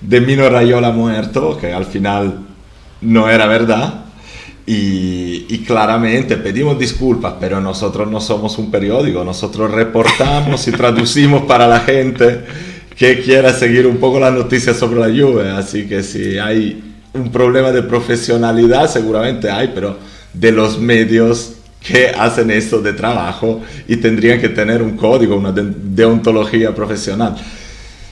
de 0.00 0.20
Mino 0.20 0.48
Rayola 0.48 0.90
muerto, 0.90 1.56
que 1.56 1.72
al 1.72 1.86
final 1.86 2.38
no 3.00 3.28
era 3.28 3.46
verdad. 3.46 4.04
Y, 4.64 5.46
y, 5.48 5.64
claramente 5.66 6.36
pedimos 6.36 6.78
disculpas, 6.78 7.34
pero 7.40 7.60
nosotros 7.60 8.08
no 8.08 8.20
somos 8.20 8.58
un 8.58 8.70
periódico, 8.70 9.24
nosotros 9.24 9.72
reportamos 9.72 10.68
y 10.68 10.70
traducimos 10.72 11.42
para 11.42 11.66
la 11.66 11.80
gente 11.80 12.44
que 12.96 13.20
quiera 13.20 13.52
seguir 13.52 13.88
un 13.88 13.96
poco 13.96 14.20
las 14.20 14.32
noticias 14.32 14.76
sobre 14.76 15.00
la 15.00 15.08
lluvia. 15.08 15.58
Así 15.58 15.88
que 15.88 16.04
si 16.04 16.38
hay 16.38 16.80
un 17.12 17.32
problema 17.32 17.72
de 17.72 17.82
profesionalidad, 17.82 18.88
seguramente 18.88 19.50
hay, 19.50 19.72
pero 19.74 19.98
de 20.32 20.52
los 20.52 20.78
medios 20.78 21.54
que 21.82 22.08
hacen 22.08 22.50
esto 22.50 22.80
de 22.80 22.92
trabajo 22.92 23.60
y 23.88 23.96
tendrían 23.96 24.40
que 24.40 24.48
tener 24.48 24.82
un 24.82 24.96
código, 24.96 25.36
una 25.36 25.52
deontología 25.52 26.74
profesional. 26.74 27.36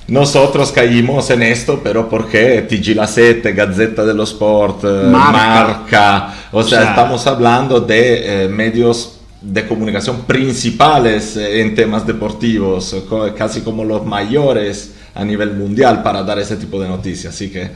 Nosotros 0.09 0.73
caímos 0.73 1.31
en 1.31 1.43
esto, 1.43 1.81
pero 1.85 2.09
porque 2.09 2.63
TG 2.63 2.97
La 2.97 3.07
7, 3.07 3.53
Gazzetta 3.53 4.05
dello 4.05 4.25
Sport, 4.25 4.83
eh, 4.83 5.09
Marca, 5.09 6.35
o 6.51 6.65
sea, 6.65 6.91
estamos 6.91 7.25
hablando 7.29 7.81
de 7.81 8.45
eh, 8.45 8.49
medios 8.49 9.21
de 9.41 9.67
comunicación 9.69 10.23
principales 10.23 11.37
eh, 11.37 11.61
en 11.61 11.77
temas 11.77 12.05
deportivos, 12.05 12.97
casi 13.39 13.61
como 13.61 13.85
los 13.85 14.05
mayores 14.05 14.95
a 15.15 15.25
nivel 15.25 15.53
mundial 15.53 16.03
para 16.03 16.25
dar 16.25 16.41
ese 16.41 16.57
tipo 16.57 16.83
de 16.83 16.89
noticias. 16.89 17.33
Así 17.33 17.51
que 17.51 17.71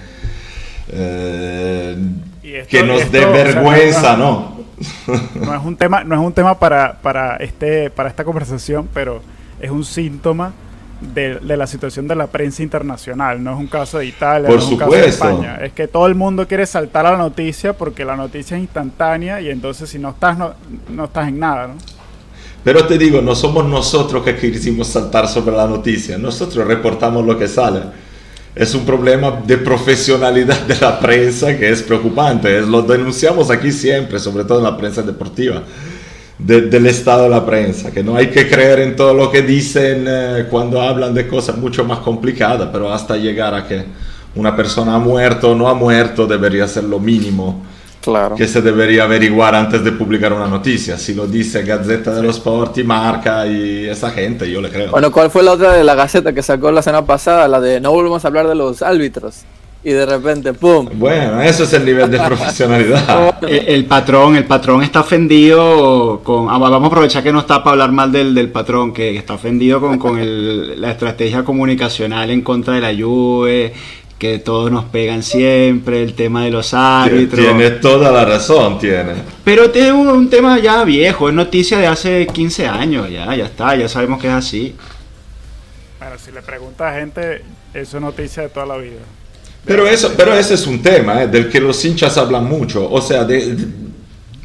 que 2.68 2.82
nos 2.82 3.12
dé 3.12 3.26
vergüenza, 3.26 4.16
no, 4.16 4.53
no, 5.34 5.54
es 5.54 5.64
un 5.64 5.76
tema, 5.76 6.04
no 6.04 6.14
es 6.14 6.20
un 6.20 6.32
tema 6.32 6.58
para, 6.58 6.98
para, 7.00 7.36
este, 7.36 7.90
para 7.90 8.08
esta 8.08 8.24
conversación, 8.24 8.88
pero 8.92 9.22
es 9.60 9.70
un 9.70 9.84
síntoma 9.84 10.52
de, 11.00 11.40
la 11.56 11.66
situación 11.66 12.08
de 12.08 12.14
la 12.14 12.26
prensa 12.26 12.62
internacional. 12.62 13.42
No 13.42 13.52
es 13.52 13.58
un 13.58 13.66
caso 13.66 13.98
de 13.98 14.06
Italia, 14.06 14.48
Por 14.48 14.56
no 14.56 14.62
es 14.62 14.70
un 14.70 14.78
caso 14.78 14.92
de 14.92 15.06
España. 15.06 15.58
Es 15.62 15.72
que 15.72 15.88
todo 15.88 16.06
el 16.06 16.14
mundo 16.14 16.46
quiere 16.46 16.66
saltar 16.66 17.06
a 17.06 17.12
la 17.12 17.18
noticia 17.18 17.72
porque 17.72 18.04
la 18.04 18.16
noticia 18.16 18.56
es 18.56 18.62
instantánea 18.62 19.40
y 19.40 19.50
entonces 19.50 19.88
si 19.88 19.98
no 19.98 20.10
estás, 20.10 20.38
no, 20.38 20.54
no 20.90 21.04
estás 21.04 21.28
en 21.28 21.38
nada, 21.38 21.68
¿no? 21.68 21.74
Pero 22.62 22.86
te 22.86 22.96
digo, 22.96 23.20
no 23.20 23.34
somos 23.34 23.66
nosotros 23.66 24.24
que 24.24 24.36
quisimos 24.36 24.88
saltar 24.88 25.28
sobre 25.28 25.54
la 25.54 25.66
noticia, 25.66 26.16
nosotros 26.16 26.66
reportamos 26.66 27.22
lo 27.26 27.38
que 27.38 27.46
sale 27.46 27.82
es 28.54 28.74
un 28.74 28.84
problema 28.84 29.42
de 29.44 29.58
profesionalidad 29.58 30.60
de 30.62 30.76
la 30.80 31.00
prensa 31.00 31.56
que 31.56 31.70
es 31.70 31.82
preocupante. 31.82 32.60
lo 32.60 32.82
denunciamos 32.82 33.50
aquí 33.50 33.72
siempre, 33.72 34.18
sobre 34.18 34.44
todo 34.44 34.58
en 34.58 34.64
la 34.64 34.76
prensa 34.76 35.02
deportiva, 35.02 35.62
del 36.38 36.86
estado 36.86 37.24
de 37.24 37.30
la 37.30 37.44
prensa, 37.44 37.90
que 37.90 38.02
no 38.02 38.16
hay 38.16 38.28
que 38.28 38.48
creer 38.48 38.80
en 38.80 38.96
todo 38.96 39.14
lo 39.14 39.30
que 39.30 39.42
dicen 39.42 40.04
eh, 40.06 40.46
cuando 40.50 40.80
hablan 40.80 41.14
de 41.14 41.26
cosas 41.26 41.56
mucho 41.56 41.84
más 41.84 41.98
complicadas, 42.00 42.68
pero 42.72 42.92
hasta 42.92 43.16
llegar 43.16 43.54
a 43.54 43.66
que 43.66 43.84
una 44.34 44.54
persona 44.56 44.96
ha 44.96 44.98
muerto 44.98 45.52
o 45.52 45.54
no 45.54 45.68
ha 45.68 45.74
muerto 45.74 46.26
debería 46.26 46.66
ser 46.66 46.84
lo 46.84 46.98
mínimo 46.98 47.64
Claro. 48.04 48.36
que 48.36 48.46
se 48.46 48.60
debería 48.60 49.04
averiguar 49.04 49.54
antes 49.54 49.82
de 49.82 49.92
publicar 49.92 50.32
una 50.34 50.46
noticia. 50.46 50.98
Si 50.98 51.14
lo 51.14 51.26
dice 51.26 51.62
Gazzetta 51.62 52.14
dello 52.14 52.30
Sport 52.30 52.76
y 52.78 52.84
Marca 52.84 53.46
y 53.46 53.86
esa 53.88 54.10
gente, 54.10 54.50
yo 54.50 54.60
le 54.60 54.68
creo. 54.68 54.90
Bueno, 54.90 55.10
¿cuál 55.10 55.30
fue 55.30 55.42
la 55.42 55.52
otra 55.52 55.72
de 55.72 55.82
la 55.84 55.94
Gaceta 55.94 56.34
que 56.34 56.42
sacó 56.42 56.70
la 56.70 56.82
semana 56.82 57.06
pasada? 57.06 57.48
La 57.48 57.60
de 57.60 57.80
no 57.80 57.92
volvemos 57.92 58.22
a 58.24 58.28
hablar 58.28 58.46
de 58.46 58.54
los 58.54 58.82
árbitros. 58.82 59.44
Y 59.86 59.90
de 59.90 60.06
repente, 60.06 60.54
¡pum! 60.54 60.88
Bueno, 60.94 61.42
eso 61.42 61.64
es 61.64 61.72
el 61.74 61.84
nivel 61.84 62.10
de 62.10 62.18
profesionalidad. 62.26 63.36
el, 63.46 63.84
patrón, 63.84 64.34
el 64.34 64.44
patrón 64.44 64.82
está 64.82 65.00
ofendido 65.00 66.20
con... 66.24 66.48
Ah, 66.48 66.56
vamos 66.56 66.84
a 66.84 66.86
aprovechar 66.86 67.22
que 67.22 67.30
no 67.30 67.40
está 67.40 67.62
para 67.62 67.72
hablar 67.72 67.92
mal 67.92 68.10
del, 68.10 68.34
del 68.34 68.48
patrón, 68.50 68.94
que 68.94 69.14
está 69.14 69.34
ofendido 69.34 69.80
con, 69.80 69.98
con 69.98 70.18
el, 70.18 70.80
la 70.80 70.90
estrategia 70.90 71.44
comunicacional 71.44 72.30
en 72.30 72.40
contra 72.40 72.74
de 72.74 72.80
la 72.80 72.94
Juve 72.94 73.74
que 74.18 74.38
todos 74.38 74.70
nos 74.70 74.84
pegan 74.86 75.22
siempre, 75.22 76.02
el 76.02 76.14
tema 76.14 76.44
de 76.44 76.50
los 76.50 76.72
árbitros. 76.72 77.44
Tiene 77.44 77.70
toda 77.72 78.10
la 78.12 78.24
razón, 78.24 78.78
tiene. 78.78 79.14
Pero 79.44 79.70
tiene 79.70 79.92
un, 79.92 80.30
tema 80.30 80.58
ya 80.58 80.84
viejo, 80.84 81.28
es 81.28 81.34
noticia 81.34 81.78
de 81.78 81.86
hace 81.86 82.26
15 82.26 82.66
años, 82.66 83.10
ya, 83.10 83.34
ya 83.34 83.46
está, 83.46 83.74
ya 83.76 83.88
sabemos 83.88 84.20
que 84.20 84.28
es 84.28 84.32
así. 84.32 84.74
Bueno, 85.98 86.16
si 86.18 86.30
le 86.30 86.42
pregunta 86.42 86.88
a 86.88 86.94
gente, 86.94 87.42
eso 87.72 87.96
es 87.96 88.02
noticia 88.02 88.44
de 88.44 88.48
toda 88.48 88.66
la 88.66 88.76
vida. 88.76 89.00
Pero 89.64 89.88
eso, 89.88 90.12
pero 90.16 90.34
ese 90.34 90.54
es 90.54 90.66
un 90.66 90.82
tema 90.82 91.22
eh, 91.22 91.28
del 91.28 91.48
que 91.48 91.60
los 91.60 91.82
hinchas 91.84 92.16
hablan 92.18 92.44
mucho. 92.44 92.88
O 92.90 93.00
sea, 93.00 93.24
de, 93.24 93.56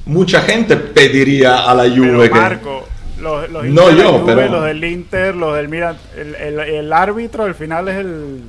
mucha 0.06 0.42
gente 0.42 0.78
pediría 0.78 1.70
a 1.70 1.76
la 1.76 1.84
Juve 1.84 2.30
pero 2.30 2.36
Marco, 2.36 2.88
Los, 3.20 3.50
los 3.50 3.66
no 3.66 3.92
yo, 3.92 4.24
pero 4.26 4.48
los 4.48 4.64
del 4.64 4.84
Inter, 4.84 5.36
los 5.36 5.56
del 5.56 5.68
mira, 5.68 5.96
el, 6.18 6.36
el, 6.36 6.60
el 6.60 6.94
árbitro 6.94 7.44
al 7.44 7.54
final 7.54 7.90
es 7.90 7.98
el 7.98 8.42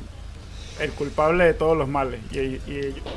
el 0.81 0.91
culpable 0.93 1.45
de 1.45 1.55
todos 1.55 1.77
los 1.77 1.89
males. 1.89 2.21
Y, 2.33 2.59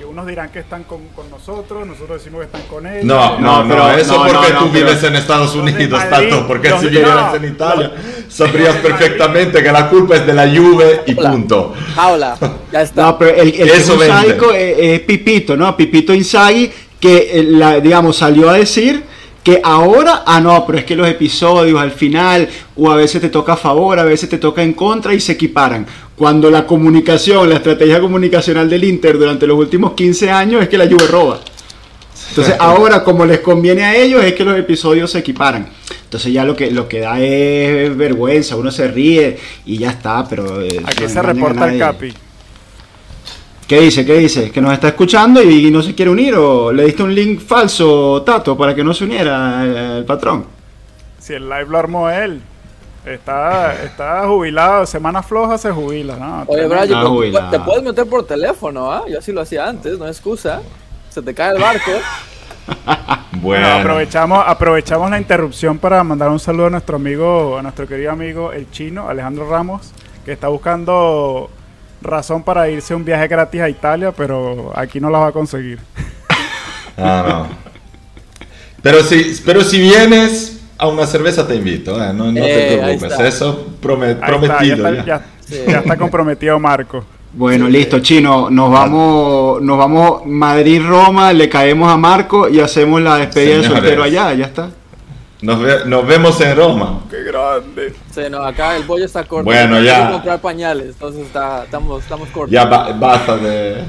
unos 0.05 0.27
dirán 0.27 0.49
que 0.49 0.59
están 0.59 0.83
con, 0.83 1.01
nosotros, 1.31 1.87
nosotros 1.87 2.19
decimos 2.21 2.41
que 2.41 2.45
están 2.45 2.61
con 2.63 2.85
ellos. 2.85 3.05
No, 3.05 3.39
no, 3.39 3.63
no, 3.63 3.91
eso 3.91 4.17
porque 4.17 4.53
tú 4.59 4.69
vives 4.69 5.03
en 5.03 5.15
Estados 5.15 5.55
Unidos, 5.55 6.01
tanto, 6.09 6.47
porque 6.47 6.69
si 6.79 6.87
vivieras 6.87 7.35
en 7.35 7.45
Italia, 7.45 7.91
sabrías 8.27 8.75
perfectamente 8.77 9.63
que 9.63 9.71
la 9.71 9.89
culpa 9.89 10.15
es 10.15 10.25
de 10.25 10.33
la 10.33 10.47
Juve 10.47 11.01
y 11.07 11.15
punto. 11.15 11.73
Hola, 11.97 12.37
ya 12.71 12.81
está. 12.81 13.03
No, 13.03 13.17
pero 13.17 13.35
el, 13.35 13.53
el 13.53 13.69
eso 13.69 13.97
es, 14.03 14.99
Pipito, 15.01 15.55
¿no? 15.55 15.75
Pipito 15.75 16.13
Inzaghi, 16.13 16.71
que 16.99 17.39
eh, 17.39 17.43
la, 17.43 17.79
digamos 17.79 18.17
salió 18.17 18.49
a 18.49 18.53
decir 18.53 19.03
que 19.43 19.59
ahora, 19.61 20.23
ah 20.25 20.39
no, 20.39 20.65
pero 20.65 20.79
es 20.79 20.85
que 20.85 20.95
los 20.95 21.07
episodios 21.07 21.79
al 21.79 21.91
final, 21.91 22.47
o 22.77 22.89
a 22.89 22.95
veces 22.95 23.21
te 23.21 23.29
toca 23.29 23.53
a 23.53 23.57
favor, 23.57 23.99
a 23.99 24.05
veces 24.05 24.29
te 24.29 24.37
toca 24.37 24.63
en 24.63 24.73
contra 24.73 25.13
y 25.13 25.19
se 25.19 25.33
equiparan. 25.33 25.85
Cuando 26.15 26.51
la 26.51 26.67
comunicación, 26.67 27.49
la 27.49 27.55
estrategia 27.55 27.99
comunicacional 27.99 28.69
del 28.69 28.83
Inter 28.83 29.17
durante 29.17 29.47
los 29.47 29.57
últimos 29.57 29.93
15 29.93 30.31
años 30.31 30.61
es 30.61 30.69
que 30.69 30.77
la 30.77 30.85
Juve 30.85 31.07
roba. 31.07 31.39
Entonces 32.29 32.55
ahora 32.59 33.03
como 33.03 33.25
les 33.25 33.39
conviene 33.39 33.83
a 33.83 33.95
ellos 33.95 34.23
es 34.23 34.33
que 34.33 34.43
los 34.43 34.57
episodios 34.57 35.11
se 35.11 35.19
equiparan. 35.19 35.67
Entonces 36.03 36.31
ya 36.31 36.43
lo 36.43 36.55
que, 36.55 36.71
lo 36.71 36.87
que 36.87 36.99
da 36.99 37.19
es 37.19 37.95
vergüenza, 37.95 38.55
uno 38.55 38.71
se 38.71 38.87
ríe 38.87 39.37
y 39.65 39.77
ya 39.77 39.91
está, 39.91 40.27
pero... 40.27 40.61
Eh, 40.61 40.81
Aquí 40.85 41.07
se 41.07 41.21
reporta 41.21 41.71
el 41.71 41.79
Capi. 41.79 42.13
¿Qué 43.67 43.79
dice? 43.79 44.05
¿Qué 44.05 44.17
dice? 44.17 44.51
¿Que 44.51 44.61
nos 44.61 44.73
está 44.73 44.89
escuchando 44.89 45.41
y 45.41 45.71
no 45.71 45.81
se 45.81 45.95
quiere 45.95 46.11
unir? 46.11 46.35
¿O 46.35 46.71
le 46.71 46.85
diste 46.85 47.01
un 47.01 47.15
link 47.15 47.39
falso, 47.39 48.21
Tato, 48.23 48.57
para 48.57 48.75
que 48.75 48.83
no 48.83 48.93
se 48.93 49.05
uniera 49.05 49.97
el, 49.97 50.05
patrón? 50.05 50.45
Si 51.19 51.33
el 51.33 51.43
live 51.43 51.65
lo 51.69 51.77
armó 51.77 52.09
él. 52.09 52.41
Está, 53.05 53.83
está 53.83 54.25
jubilado, 54.27 54.85
semana 54.85 55.21
floja 55.21 55.57
se 55.57 55.71
jubila. 55.71 56.15
¿no? 56.15 56.43
Oye, 56.47 56.67
Brian, 56.67 57.51
te 57.51 57.59
puedes 57.59 57.83
meter 57.83 58.07
por 58.07 58.25
teléfono, 58.25 58.91
¿ah? 58.91 59.03
Yo 59.09 59.19
así 59.19 59.31
lo 59.31 59.41
hacía 59.41 59.67
antes, 59.67 59.97
no 59.99 60.05
es 60.07 60.17
excusa. 60.17 60.61
Se 61.09 61.21
te 61.21 61.33
cae 61.33 61.53
el 61.55 61.61
barco. 61.61 61.91
bueno. 63.41 63.67
aprovechamos, 63.67 64.43
aprovechamos 64.47 65.09
la 65.09 65.17
interrupción 65.17 65.77
para 65.77 66.01
mandar 66.03 66.29
un 66.29 66.39
saludo 66.39 66.67
a 66.67 66.69
nuestro 66.69 66.95
amigo, 66.95 67.57
a 67.57 67.61
nuestro 67.61 67.87
querido 67.87 68.11
amigo 68.11 68.53
el 68.53 68.71
chino, 68.71 69.09
Alejandro 69.09 69.49
Ramos, 69.49 69.91
que 70.23 70.31
está 70.31 70.47
buscando 70.47 71.49
razón 72.01 72.43
para 72.43 72.69
irse 72.69 72.95
un 72.95 73.03
viaje 73.03 73.27
gratis 73.27 73.61
a 73.61 73.69
Italia, 73.69 74.13
pero 74.13 74.71
aquí 74.75 75.01
no 75.01 75.09
la 75.09 75.19
va 75.19 75.27
a 75.27 75.31
conseguir. 75.31 75.79
Ah, 76.97 77.25
no. 77.27 77.47
Pero 78.81 79.01
si, 79.01 79.41
pero 79.45 79.63
si 79.63 79.79
vienes 79.79 80.62
a 80.77 80.87
una 80.87 81.05
cerveza 81.05 81.47
te 81.47 81.55
invito, 81.55 82.01
¿eh? 82.01 82.13
no, 82.13 82.33
te 82.33 82.75
eh, 82.75 82.77
preocupes, 82.77 83.19
eso 83.19 83.67
prometido. 83.79 84.93
ya, 85.05 85.21
está, 85.47 85.97
comprometido 85.97 86.59
Marco. 86.59 87.05
Bueno, 87.33 87.67
listo, 87.67 87.99
chino, 87.99 88.49
nos 88.49 88.71
vamos, 88.71 89.61
nos 89.61 89.77
vamos 89.77 90.25
Madrid-Roma, 90.25 91.33
le 91.33 91.49
caemos 91.49 91.91
a 91.91 91.97
Marco 91.97 92.47
y 92.47 92.59
hacemos 92.59 93.01
la 93.01 93.17
despedida 93.17 93.57
de 93.57 93.63
soltero 93.63 94.03
allá, 94.03 94.33
ya 94.33 94.45
está. 94.45 94.69
Nos, 95.43 96.07
vemos 96.07 96.39
en 96.39 96.55
Roma. 96.55 97.01
¡Qué 97.09 97.21
grande! 97.23 97.93
Sí, 98.11 98.21
no, 98.31 98.43
acá 98.43 98.77
el 98.77 98.83
pollo 98.83 99.03
está 99.03 99.25
corto. 99.25 99.43
Bueno, 99.43 99.81
ya. 99.81 100.07
que 100.07 100.13
comprar 100.13 100.39
pañales, 100.39 100.87
entonces 100.87 101.25
estamos, 101.25 102.01
estamos 102.01 102.29
cortos. 102.29 102.51
Ya 102.51 102.63
basta 102.63 103.35
de 103.35 103.83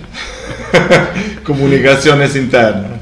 comunicaciones 1.44 2.34
internas. 2.34 3.00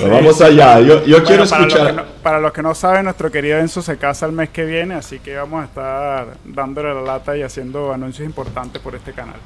Vamos 0.00 0.40
allá. 0.40 0.80
Yo, 0.80 1.24
quiero 1.24 1.44
escuchar. 1.44 2.06
para 2.22 2.40
los 2.40 2.52
que 2.52 2.62
no 2.62 2.74
saben, 2.74 3.04
nuestro 3.04 3.30
querido 3.30 3.58
Enzo 3.58 3.82
se 3.82 3.96
casa 3.96 4.26
el 4.26 4.32
mes 4.32 4.50
que 4.50 4.64
viene, 4.64 4.94
así 4.94 5.18
que 5.18 5.36
vamos 5.36 5.62
a 5.62 5.64
estar 5.64 6.26
dándole 6.44 6.94
la 6.94 7.00
lata 7.00 7.36
y 7.36 7.42
haciendo 7.42 7.92
anuncios 7.92 8.26
importantes 8.26 8.80
por 8.80 8.94
este 8.94 9.12
canal. 9.12 9.36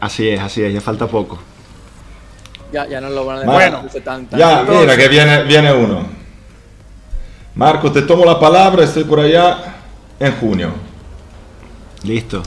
Así 0.00 0.28
es, 0.28 0.40
así 0.40 0.62
es, 0.62 0.72
ya 0.72 0.80
falta 0.80 1.06
poco. 1.06 1.38
Ya, 2.72 2.86
ya 2.86 3.00
no 3.00 3.08
lo 3.08 3.24
van 3.24 3.38
a 3.38 3.40
dejar. 3.40 3.54
Bueno, 3.54 4.28
ya, 4.36 4.62
mira 4.62 4.96
que 4.96 5.08
viene, 5.08 5.44
viene 5.44 5.72
uno. 5.72 6.06
Marco, 7.54 7.92
te 7.92 8.02
tomo 8.02 8.24
la 8.24 8.38
palabra, 8.38 8.84
estoy 8.84 9.04
por 9.04 9.20
allá 9.20 9.76
en 10.18 10.32
junio. 10.32 10.70
Listo. 12.02 12.42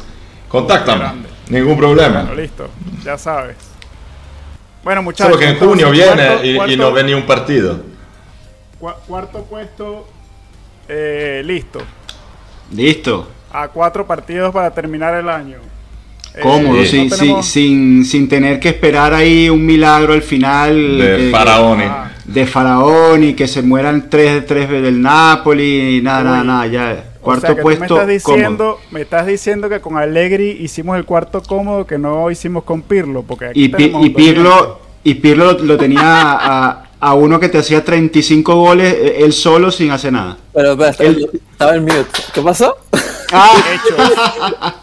Contáctame, 0.48 1.25
ningún 1.50 1.77
problema. 1.77 2.24
listo, 2.36 2.70
ya 3.03 3.17
sabes. 3.17 3.56
Bueno, 4.88 5.03
muchachos. 5.03 5.34
Solo 5.34 5.38
que 5.38 5.50
en 5.50 5.60
junio 5.60 5.91
viene 5.91 6.70
y, 6.72 6.77
no 6.77 6.94
ve 6.94 7.03
ni 7.03 7.13
un 7.13 7.24
partido. 7.24 7.77
cuarto 8.79 9.44
puesto, 9.44 10.08
eh, 10.88 11.41
listo. 11.44 11.82
Listo. 12.72 13.27
A 13.51 13.67
cuatro 13.67 14.08
partidos 14.08 14.53
para 14.53 14.72
terminar 14.74 15.13
el 15.15 15.27
año. 15.27 15.58
Eh, 16.34 16.39
Cómodo, 16.41 16.77
no 16.79 16.86
sin, 16.86 17.10
tenemos- 17.10 17.46
sin, 17.46 18.06
sin, 18.06 18.06
sin 18.06 18.29
tener 18.29 18.62
que 18.62 18.70
esperar 18.70 19.13
ahí 19.13 19.50
un 19.50 19.65
milagro 19.65 20.13
al 20.13 20.22
final. 20.22 20.98
De 20.98 21.17
que- 21.17 21.29
Faraoni. 21.32 21.84
Ah, 21.84 22.12
de 22.24 22.46
Faraón 22.48 23.25
y 23.25 23.34
que 23.34 23.46
se 23.46 23.62
mueran 23.63 24.10
tres, 24.10 24.46
tres 24.46 24.70
del 24.70 25.01
Napoli, 25.01 26.00
nada, 26.01 26.24
nada, 26.24 26.44
nada, 26.46 26.67
ya. 26.67 27.03
O 27.27 27.39
Cuarto 27.39 27.41
sea 27.48 27.55
que 27.55 27.62
tú 27.62 27.63
puesto, 27.63 27.79
me 27.79 27.86
estás, 28.15 28.24
cómodo. 28.24 28.41
diciendo, 28.41 28.79
me 28.91 29.01
estás 29.01 29.25
diciendo 29.27 29.69
que 29.69 29.79
con 29.81 29.98
Allegri 29.98 30.51
hicimos 30.62 30.98
el 30.98 31.05
cuarto 31.05 31.41
cómodo 31.43 31.86
que 31.86 31.98
no 31.98 32.29
hicimos 32.31 32.63
con 32.63 32.81
Pirlo. 32.81 33.24
Porque 33.24 33.46
aquí 33.48 33.65
Y, 33.65 33.69
Pi- 33.69 33.93
y. 34.01 34.10
Pirlo, 34.12 34.79
y 35.03 35.13
Pirlo 35.15 35.53
lo, 35.53 35.60
lo 35.63 35.77
tenía 35.77 36.01
a, 36.03 36.84
a 37.00 37.13
uno 37.13 37.39
que 37.39 37.50
te 37.50 37.57
hacía 37.57 37.84
35 37.84 38.55
goles, 38.55 38.93
eh, 38.93 39.15
él 39.19 39.34
solo 39.34 39.72
sin 39.72 39.91
hacer 39.91 40.13
nada. 40.13 40.38
Pero 40.53 40.72
estaba, 40.72 41.10
El- 41.10 41.29
estaba 41.51 41.75
en 41.75 41.84
mute. 41.84 42.05
¿Qué 42.34 42.41
pasó? 42.41 42.75
Ah, 43.31 43.51
Hechos. 43.74 44.74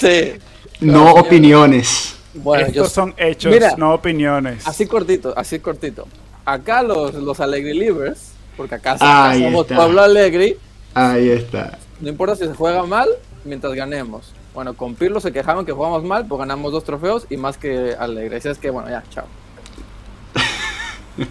sí. 0.00 0.32
no 0.80 1.12
opiniones. 1.14 2.16
Bueno, 2.34 2.66
Estos 2.66 2.74
yo 2.88 2.90
son 2.90 3.14
hechos, 3.16 3.52
Mira, 3.52 3.74
no 3.76 3.94
opiniones. 3.94 4.66
Así 4.66 4.86
cortito, 4.86 5.32
así 5.36 5.60
cortito. 5.60 6.06
Acá 6.44 6.82
los, 6.82 7.14
los 7.14 7.38
Allegri 7.40 7.74
Livers, 7.74 8.32
porque 8.56 8.74
acá, 8.74 8.98
somos 8.98 9.62
está. 9.62 9.76
Pueblo 9.76 10.02
Allegri, 10.02 10.56
Ahí 10.94 11.30
está. 11.30 11.78
No 12.00 12.08
importa 12.08 12.36
si 12.36 12.44
se 12.46 12.54
juega 12.54 12.84
mal, 12.84 13.08
mientras 13.44 13.72
ganemos. 13.74 14.32
Bueno, 14.54 14.74
con 14.74 14.94
Pirlo 14.94 15.20
se 15.20 15.32
quejaban 15.32 15.64
que 15.66 15.72
jugamos 15.72 16.04
mal, 16.04 16.26
pues 16.26 16.38
ganamos 16.38 16.70
dos 16.72 16.84
trofeos 16.84 17.26
y 17.30 17.36
más 17.36 17.56
que 17.58 17.94
Alegre. 17.98 18.36
Así 18.36 18.48
es 18.48 18.58
que, 18.58 18.70
bueno, 18.70 18.88
ya, 18.88 19.02
chao. 19.10 19.26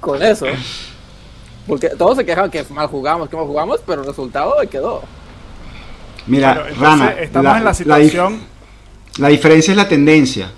con 0.00 0.22
eso. 0.22 0.46
Porque 1.66 1.88
todos 1.90 2.16
se 2.18 2.24
quejaban 2.26 2.50
que 2.50 2.62
mal 2.64 2.86
jugamos, 2.88 3.28
que 3.28 3.36
mal 3.36 3.46
jugamos, 3.46 3.80
pero 3.86 4.02
el 4.02 4.06
resultado 4.06 4.54
quedó. 4.70 5.02
Mira, 6.26 6.52
entonces, 6.52 6.78
Rana, 6.78 7.10
estamos 7.12 7.56
en 7.56 7.64
la 7.64 7.70
dif- 7.70 7.74
situación. 7.74 8.40
la 9.18 9.28
diferencia 9.28 9.70
es 9.72 9.76
la 9.76 9.88
tendencia. 9.88 10.50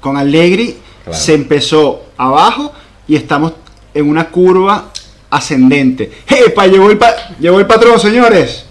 Con 0.00 0.16
Allegri 0.16 0.78
Claro. 1.04 1.18
se 1.18 1.34
empezó 1.34 2.02
abajo 2.18 2.72
y 3.08 3.16
estamos 3.16 3.54
en 3.94 4.06
una 4.08 4.28
curva 4.30 4.90
ascendente. 5.30 6.10
¡Epa! 6.28 6.66
Llegó 6.66 6.90
el, 6.90 6.98
pa- 6.98 7.14
llegó 7.38 7.58
el 7.60 7.66
patrón, 7.66 7.98
señores. 8.00 8.66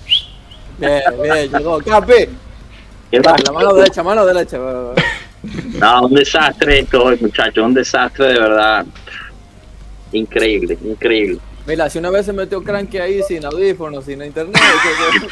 Bien, 0.77 1.01
bien, 1.21 1.51
llegó 1.51 1.79
Capi. 1.79 2.13
La 3.11 3.51
mano 3.53 3.73
derecha, 3.73 4.03
mano 4.03 4.25
derecha. 4.25 4.57
No, 5.79 6.01
un 6.07 6.13
desastre 6.13 6.79
esto 6.79 7.01
hoy, 7.01 7.17
muchachos, 7.21 7.63
un 7.65 7.73
desastre 7.73 8.27
de 8.33 8.39
verdad. 8.39 8.85
Increíble, 10.11 10.77
increíble. 10.83 11.39
Mira, 11.67 11.89
si 11.89 11.99
una 11.99 12.09
vez 12.09 12.25
se 12.25 12.33
metió 12.33 12.61
cranky 12.63 12.97
ahí 12.97 13.21
sin 13.27 13.45
audífonos, 13.45 14.03
sin 14.05 14.21
internet, 14.23 14.55
que, 15.13 15.19
que- 15.19 15.27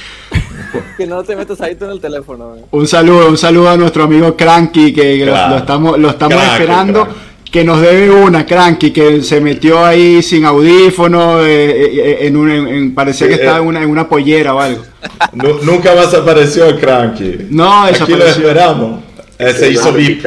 que 0.97 1.07
no 1.07 1.23
te 1.23 1.35
metas 1.35 1.59
ahí 1.61 1.75
tú 1.75 1.85
en 1.85 1.91
el 1.91 1.99
teléfono. 1.99 2.55
eh. 2.55 2.63
Un 2.71 2.87
saludo, 2.87 3.27
un 3.27 3.37
saludo 3.37 3.69
a 3.69 3.77
nuestro 3.77 4.03
amigo 4.03 4.35
Cranky, 4.37 4.93
que 4.93 5.17
lo- 5.25 5.31
Claro. 5.33 5.49
lo, 5.51 5.57
estamos, 5.57 5.99
lo 5.99 6.09
estamos 6.09 6.37
Crack, 6.37 6.51
esperando. 6.53 7.03
crack. 7.05 7.17
Que 7.51 7.63
nos 7.63 7.79
debe 7.81 8.09
una, 8.11 8.45
Cranky, 8.45 8.91
que 8.91 9.21
se 9.23 9.39
metió 9.39 9.83
ahí 9.85 10.21
sin 10.21 10.43
audífono, 10.43 11.41
eh, 11.45 11.85
eh, 11.85 12.17
en 12.27 12.35
un, 12.35 12.51
en- 12.51 12.67
en- 12.67 12.93
parecía 12.93 13.25
Sí, 13.27 13.33
que 13.33 13.39
estaba 13.39 13.57
eh. 13.59 13.61
en 13.61 13.67
una, 13.67 13.83
en 13.83 13.89
una 13.89 14.09
pollera 14.09 14.53
o 14.53 14.59
algo. 14.59 14.83
Nu- 15.33 15.59
nunca 15.63 15.95
más 15.95 16.13
apareció 16.13 16.65
el 16.65 16.77
Cranky. 16.79 17.47
No, 17.49 17.83
Aquí 17.83 18.13
lo 18.13 18.25
esperamos. 18.25 19.01
Eh, 19.39 19.53
se 19.53 19.71
hizo 19.71 19.93
VIP. 19.93 20.25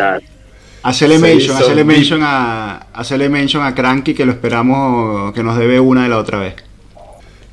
Hacerle 0.82 1.16
Se 1.16 1.20
mention, 1.20 1.58
VIP. 1.76 1.84
mention 1.86 2.20
a, 2.22 2.86
hacerle 2.94 3.28
mention 3.28 3.62
a 3.64 3.74
Cranky, 3.74 4.14
que 4.14 4.24
lo 4.24 4.32
esperamos, 4.32 5.34
que 5.34 5.42
nos 5.42 5.58
debe 5.58 5.78
una 5.78 6.04
de 6.04 6.08
la 6.08 6.16
otra 6.18 6.38
vez. 6.38 6.54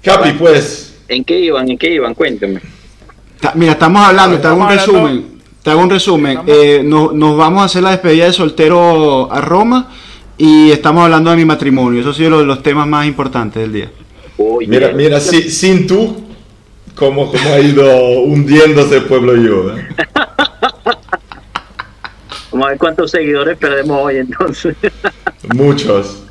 Capi, 0.01 0.31
pues. 0.39 0.93
¿En 1.09 1.25
qué 1.25 1.39
iban? 1.41 1.69
¿En 1.69 1.77
qué 1.77 1.91
iban? 1.93 2.13
Cuéntenme. 2.13 2.62
Ta- 3.41 3.51
Mira, 3.55 3.74
estamos 3.74 4.01
hablando, 4.07 4.39
te 4.39 4.47
hago 4.47 4.62
un 4.62 4.69
resumen. 4.69 5.25
Te 5.67 5.71
hago 5.71 5.81
un 5.81 5.89
resumen. 5.89 6.39
Eh, 6.47 6.81
nos, 6.81 7.13
nos 7.13 7.36
vamos 7.36 7.62
a 7.62 7.65
hacer 7.65 7.83
la 7.83 7.91
despedida 7.91 8.24
de 8.24 8.31
soltero 8.31 9.29
a 9.29 9.41
Roma 9.41 9.89
y 10.38 10.71
estamos 10.71 11.03
hablando 11.03 11.29
de 11.29 11.36
mi 11.36 11.43
matrimonio. 11.43 12.00
Esos 12.00 12.15
han 12.15 12.19
sido 12.19 12.29
los, 12.29 12.45
los 12.45 12.63
temas 12.63 12.88
más 12.88 13.05
importantes 13.05 13.63
del 13.63 13.74
día. 13.74 13.91
Oye, 14.38 14.65
Mira, 14.65 14.93
mira, 14.93 15.19
si- 15.19 15.51
sin 15.51 15.86
tú, 15.86 16.24
cómo, 16.95 17.29
cómo 17.29 17.50
ha 17.53 17.59
ido 17.59 17.86
hundiéndose 18.21 18.95
el 18.95 19.03
pueblo 19.03 19.36
yo. 19.36 19.77
¿eh? 19.77 19.88
Vamos 22.53 22.67
a 22.67 22.69
ver 22.69 22.77
cuántos 22.77 23.12
seguidores 23.12 23.57
perdemos 23.57 24.00
hoy 24.05 24.19
entonces. 24.19 24.74
Muchos. 25.53 26.24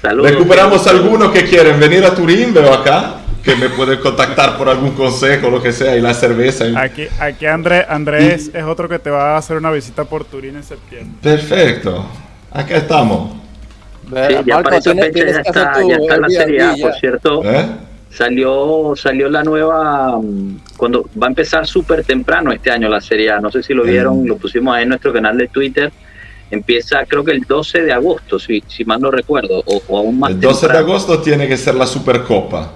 Saludos. 0.00 0.30
Recuperamos 0.30 0.86
algunos 0.86 1.32
que 1.32 1.42
quieren 1.42 1.80
venir 1.80 2.04
a 2.04 2.14
Turín, 2.14 2.54
veo 2.54 2.72
acá, 2.72 3.19
que 3.42 3.56
me 3.56 3.68
pueden 3.70 3.98
contactar 4.00 4.56
por 4.58 4.68
algún 4.68 4.92
consejo, 4.92 5.50
lo 5.50 5.62
que 5.62 5.72
sea, 5.72 5.96
y 5.96 6.00
la 6.00 6.14
cerveza. 6.14 6.64
Aquí, 6.80 7.06
aquí 7.18 7.46
André, 7.46 7.84
Andrés 7.88 8.50
es 8.52 8.64
otro 8.64 8.88
que 8.88 8.98
te 8.98 9.10
va 9.10 9.34
a 9.34 9.38
hacer 9.38 9.56
una 9.56 9.70
visita 9.70 10.04
por 10.04 10.24
Turín 10.24 10.56
en 10.56 10.62
septiembre. 10.62 11.14
Perfecto. 11.22 12.04
Acá 12.50 12.76
estamos. 12.76 13.32
Sí, 14.04 14.34
ya 14.44 14.54
Marco, 14.56 14.62
para 14.64 14.76
esa 14.78 14.92
fecha 14.94 15.24
ya 15.24 15.40
está, 15.40 15.72
ya 15.88 15.96
está 15.96 16.16
la 16.18 16.28
Serie 16.28 16.62
A, 16.62 16.74
por 16.80 16.94
cierto. 16.94 17.42
¿Eh? 17.44 17.64
Salió, 18.10 18.92
salió 18.96 19.28
la 19.28 19.44
nueva, 19.44 20.18
mm, 20.20 20.58
cuando 20.76 21.08
va 21.22 21.28
a 21.28 21.30
empezar 21.30 21.64
súper 21.66 22.02
temprano 22.04 22.50
este 22.50 22.70
año 22.72 22.88
la 22.88 23.00
Serie 23.00 23.30
A, 23.30 23.38
no 23.40 23.52
sé 23.52 23.62
si 23.62 23.72
lo 23.72 23.84
vieron, 23.84 24.24
Mm. 24.24 24.26
lo 24.26 24.36
pusimos 24.36 24.74
ahí 24.74 24.82
en 24.82 24.88
nuestro 24.88 25.12
canal 25.12 25.38
de 25.38 25.46
Twitter, 25.46 25.92
empieza 26.50 27.04
creo 27.06 27.24
que 27.24 27.30
el 27.30 27.42
12 27.42 27.82
de 27.82 27.92
agosto, 27.92 28.40
si, 28.40 28.64
si 28.66 28.84
mal 28.84 29.00
no 29.00 29.12
recuerdo, 29.12 29.62
o, 29.64 29.80
o 29.86 29.98
aún 29.98 30.18
más 30.18 30.30
El 30.32 30.40
12 30.40 30.66
de 30.66 30.78
agosto 30.78 31.20
tiene 31.20 31.46
que 31.46 31.56
ser 31.56 31.76
la 31.76 31.86
Supercopa. 31.86 32.72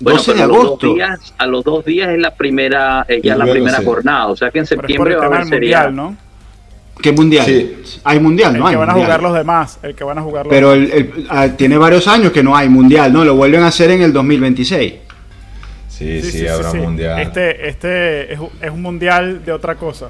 Bueno, 0.00 0.18
12 0.18 0.32
de 0.32 0.36
pero 0.38 0.44
a 0.44 0.46
los 0.48 0.56
dos 0.56 0.66
agosto. 0.66 0.94
días- 0.94 1.34
a 1.38 1.46
los 1.46 1.64
dos 1.64 1.84
días 1.84 2.08
es 2.10 2.18
la 2.18 2.34
primera, 2.34 3.04
es 3.08 3.22
ya 3.22 3.36
la 3.36 3.46
primera 3.46 3.78
sí. 3.78 3.84
jornada, 3.84 4.26
o 4.28 4.36
sea 4.36 4.50
que 4.50 4.60
en 4.60 4.66
septiembre 4.66 5.14
el 5.14 5.20
va 5.20 5.24
a 5.24 5.26
haber 5.26 5.40
A. 5.40 5.44
mundial, 5.44 5.96
¿no? 5.96 6.16
¿Qué 7.02 7.12
mundial? 7.12 7.46
Sí. 7.46 8.00
Hay 8.04 8.18
mundial, 8.18 8.54
El 8.54 8.60
no 8.60 8.66
hay 8.66 8.72
que 8.72 8.76
van 8.78 8.90
a 8.90 8.92
mundial. 8.92 9.06
jugar 9.18 9.22
los 9.22 9.34
demás. 9.38 9.78
El 9.82 9.94
que 9.94 10.02
van 10.04 10.18
a 10.18 10.22
jugar 10.22 10.46
los 10.46 10.50
Pero 10.52 10.72
el- 10.72 10.90
el- 10.92 11.26
ah, 11.30 11.48
tiene 11.56 11.78
varios 11.78 12.08
años 12.08 12.32
que 12.32 12.42
no 12.42 12.56
hay 12.56 12.68
mundial, 12.68 13.12
¿no? 13.12 13.24
Lo 13.24 13.36
vuelven 13.36 13.62
a 13.62 13.68
hacer 13.68 13.90
en 13.92 14.02
el 14.02 14.12
2026. 14.12 14.94
Sí, 15.88 16.22
sí, 16.22 16.30
Sí, 16.30 16.38
sí, 16.40 16.46
habrá 16.48 16.70
sí. 16.70 16.78
mundial. 16.78 17.20
Este, 17.20 17.68
este 17.68 18.32
es, 18.32 18.38
un- 18.40 18.50
es 18.60 18.70
un 18.70 18.82
mundial 18.82 19.44
de 19.44 19.52
otra 19.52 19.74
cosa. 19.76 20.08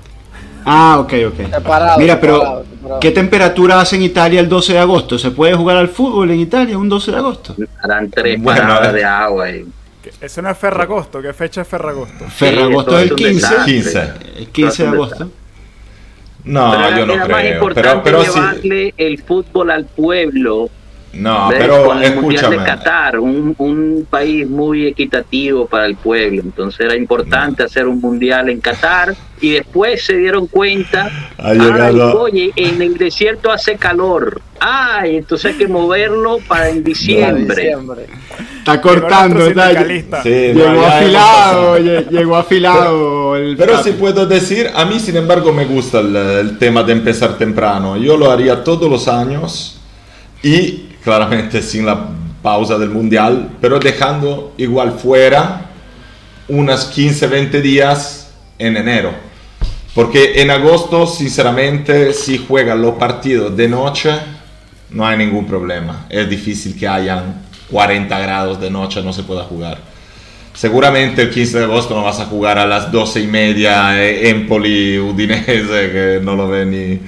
Ah, 0.64 0.98
ok, 1.00 1.12
ok. 1.28 1.50
Separado, 1.50 1.98
Mira, 1.98 2.20
pero 2.20 2.34
separado, 2.38 2.64
separado. 2.64 3.00
¿qué 3.00 3.10
temperatura 3.10 3.80
hace 3.80 3.96
en 3.96 4.02
Italia 4.02 4.40
el 4.40 4.48
12 4.48 4.72
de 4.74 4.78
agosto? 4.80 5.18
¿Se 5.18 5.30
puede 5.30 5.54
jugar 5.54 5.76
al 5.78 5.88
fútbol 5.88 6.30
en 6.30 6.40
Italia 6.40 6.76
un 6.76 6.88
12 6.88 7.10
de 7.10 7.16
agosto? 7.18 7.54
Harán 7.82 8.10
tres 8.10 8.40
Bueno, 8.42 8.60
paradas 8.62 8.92
eh. 8.92 8.96
de 8.96 9.04
agua 9.04 9.50
y 9.50 9.64
Eso 10.20 10.42
no 10.42 10.50
es 10.50 10.58
Ferragosto. 10.58 11.22
¿Qué 11.22 11.32
fecha 11.32 11.62
es 11.62 11.68
Ferragosto? 11.68 12.26
Ferragosto 12.28 12.98
es 12.98 13.04
el 13.04 13.10
un 13.12 13.16
15. 13.16 13.32
desastre. 13.34 13.64
15. 13.72 14.12
El 14.38 14.48
15 14.48 14.82
de 14.82 14.88
agosto. 14.88 15.30
No, 16.44 16.70
Pero 16.72 16.96
yo 16.98 17.06
no 17.06 17.12
era 17.14 17.28
más 17.28 17.40
creo. 17.40 17.54
importante 17.54 17.90
Pero, 17.90 18.02
pero 18.02 18.24
sí. 18.24 18.38
llevarle 18.38 18.94
el 18.96 19.22
fútbol 19.22 19.70
al 19.70 19.84
pueblo 19.84 20.70
No, 21.12 21.48
¿ves? 21.48 21.58
pero 21.58 21.84
con 21.84 22.02
el 22.02 22.16
Mundial 22.16 22.50
de 22.50 22.56
Qatar, 22.58 23.18
un, 23.18 23.54
un 23.58 24.06
país 24.08 24.48
muy 24.48 24.86
equitativo 24.86 25.66
para 25.66 25.86
el 25.86 25.96
pueblo. 25.96 26.42
Entonces 26.42 26.80
era 26.80 26.96
importante 26.96 27.62
hacer 27.62 27.86
un 27.86 28.00
mundial 28.00 28.48
en 28.50 28.60
Qatar 28.60 29.14
y 29.40 29.52
después 29.52 30.04
se 30.04 30.16
dieron 30.16 30.46
cuenta, 30.46 31.10
Ha 31.38 31.50
ay, 31.50 32.00
oye, 32.00 32.52
en 32.56 32.82
el 32.82 32.96
desierto 32.98 33.50
hace 33.50 33.76
calor. 33.76 34.40
Ay, 34.60 35.16
entonces 35.16 35.52
hay 35.52 35.58
que 35.58 35.68
moverlo 35.68 36.38
para 36.46 36.68
en 36.68 36.84
diciembre. 36.84 37.56
Diciembre. 37.62 38.06
Está 38.58 38.80
cortando, 38.80 39.46
está-. 39.46 40.22
Sí, 40.22 40.52
no, 40.54 40.60
Llegó 40.60 40.82
ya 40.82 40.98
afilado, 40.98 41.78
llegó 41.78 42.36
afilado. 42.36 43.36
el 43.36 43.56
Pero 43.56 43.82
sí 43.82 43.92
puedo 43.92 44.26
decir, 44.26 44.70
a 44.74 44.84
mí 44.84 45.00
sin 45.00 45.16
embargo 45.16 45.52
me 45.52 45.64
gusta 45.64 46.00
el, 46.00 46.14
el 46.14 46.58
tema 46.58 46.82
de 46.82 46.92
empezar 46.92 47.38
temprano. 47.38 47.96
Yo 47.96 48.16
lo 48.16 48.30
haría 48.30 48.62
todos 48.62 48.90
los 48.90 49.08
años 49.08 49.80
y 50.42 50.87
claramente 51.08 51.62
sin 51.62 51.86
la 51.86 52.06
pausa 52.42 52.76
del 52.76 52.90
mundial, 52.90 53.56
pero 53.62 53.78
dejando 53.78 54.52
igual 54.58 54.92
fuera 54.92 55.70
unas 56.48 56.84
15, 56.84 57.26
20 57.28 57.62
días 57.62 58.30
en 58.58 58.76
enero. 58.76 59.12
Porque 59.94 60.42
en 60.42 60.50
agosto, 60.50 61.06
sinceramente, 61.06 62.12
si 62.12 62.36
juegan 62.36 62.82
los 62.82 62.96
partidos 62.96 63.56
de 63.56 63.68
noche, 63.68 64.10
no 64.90 65.06
hay 65.06 65.16
ningún 65.16 65.46
problema. 65.46 66.04
Es 66.10 66.28
difícil 66.28 66.78
que 66.78 66.86
hayan 66.86 67.42
40 67.70 68.18
grados 68.18 68.60
de 68.60 68.70
noche, 68.70 69.02
no 69.02 69.14
se 69.14 69.22
pueda 69.22 69.44
jugar. 69.44 69.78
Seguramente 70.52 71.22
el 71.22 71.30
15 71.30 71.58
de 71.58 71.64
agosto 71.64 71.94
no 71.94 72.04
vas 72.04 72.20
a 72.20 72.26
jugar 72.26 72.58
a 72.58 72.66
las 72.66 72.92
12 72.92 73.20
y 73.20 73.26
media 73.28 74.04
eh, 74.04 74.28
Empoli 74.28 74.98
Udinese, 74.98 75.90
que 75.90 76.20
no 76.22 76.36
lo 76.36 76.48
ve 76.48 76.66
ni. 76.66 77.00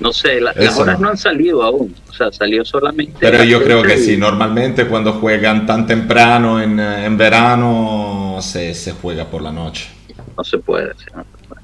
No 0.00 0.12
sé, 0.14 0.40
la- 0.40 0.52
las 0.56 0.78
horas 0.78 0.98
no. 0.98 1.04
no 1.06 1.10
han 1.10 1.18
salido 1.18 1.62
aún. 1.62 1.94
O 2.08 2.12
sea, 2.12 2.32
salió 2.32 2.64
solamente. 2.64 3.14
Pero 3.20 3.44
yo 3.44 3.62
creo 3.62 3.82
que 3.82 3.96
y- 3.96 4.02
sí, 4.02 4.16
normalmente 4.16 4.86
cuando 4.86 5.12
juegan 5.14 5.66
tan 5.66 5.86
temprano 5.86 6.60
en, 6.60 6.80
eh, 6.80 7.04
en 7.04 7.16
verano 7.18 8.38
se, 8.40 8.74
se 8.74 8.92
juega 8.92 9.26
por 9.26 9.42
la 9.42 9.52
noche. 9.52 9.88
No 10.36 10.42
se 10.44 10.58
puede. 10.58 10.92
sí, 10.98 11.04
no 11.14 11.22
se 11.22 11.46
puede. 11.46 11.60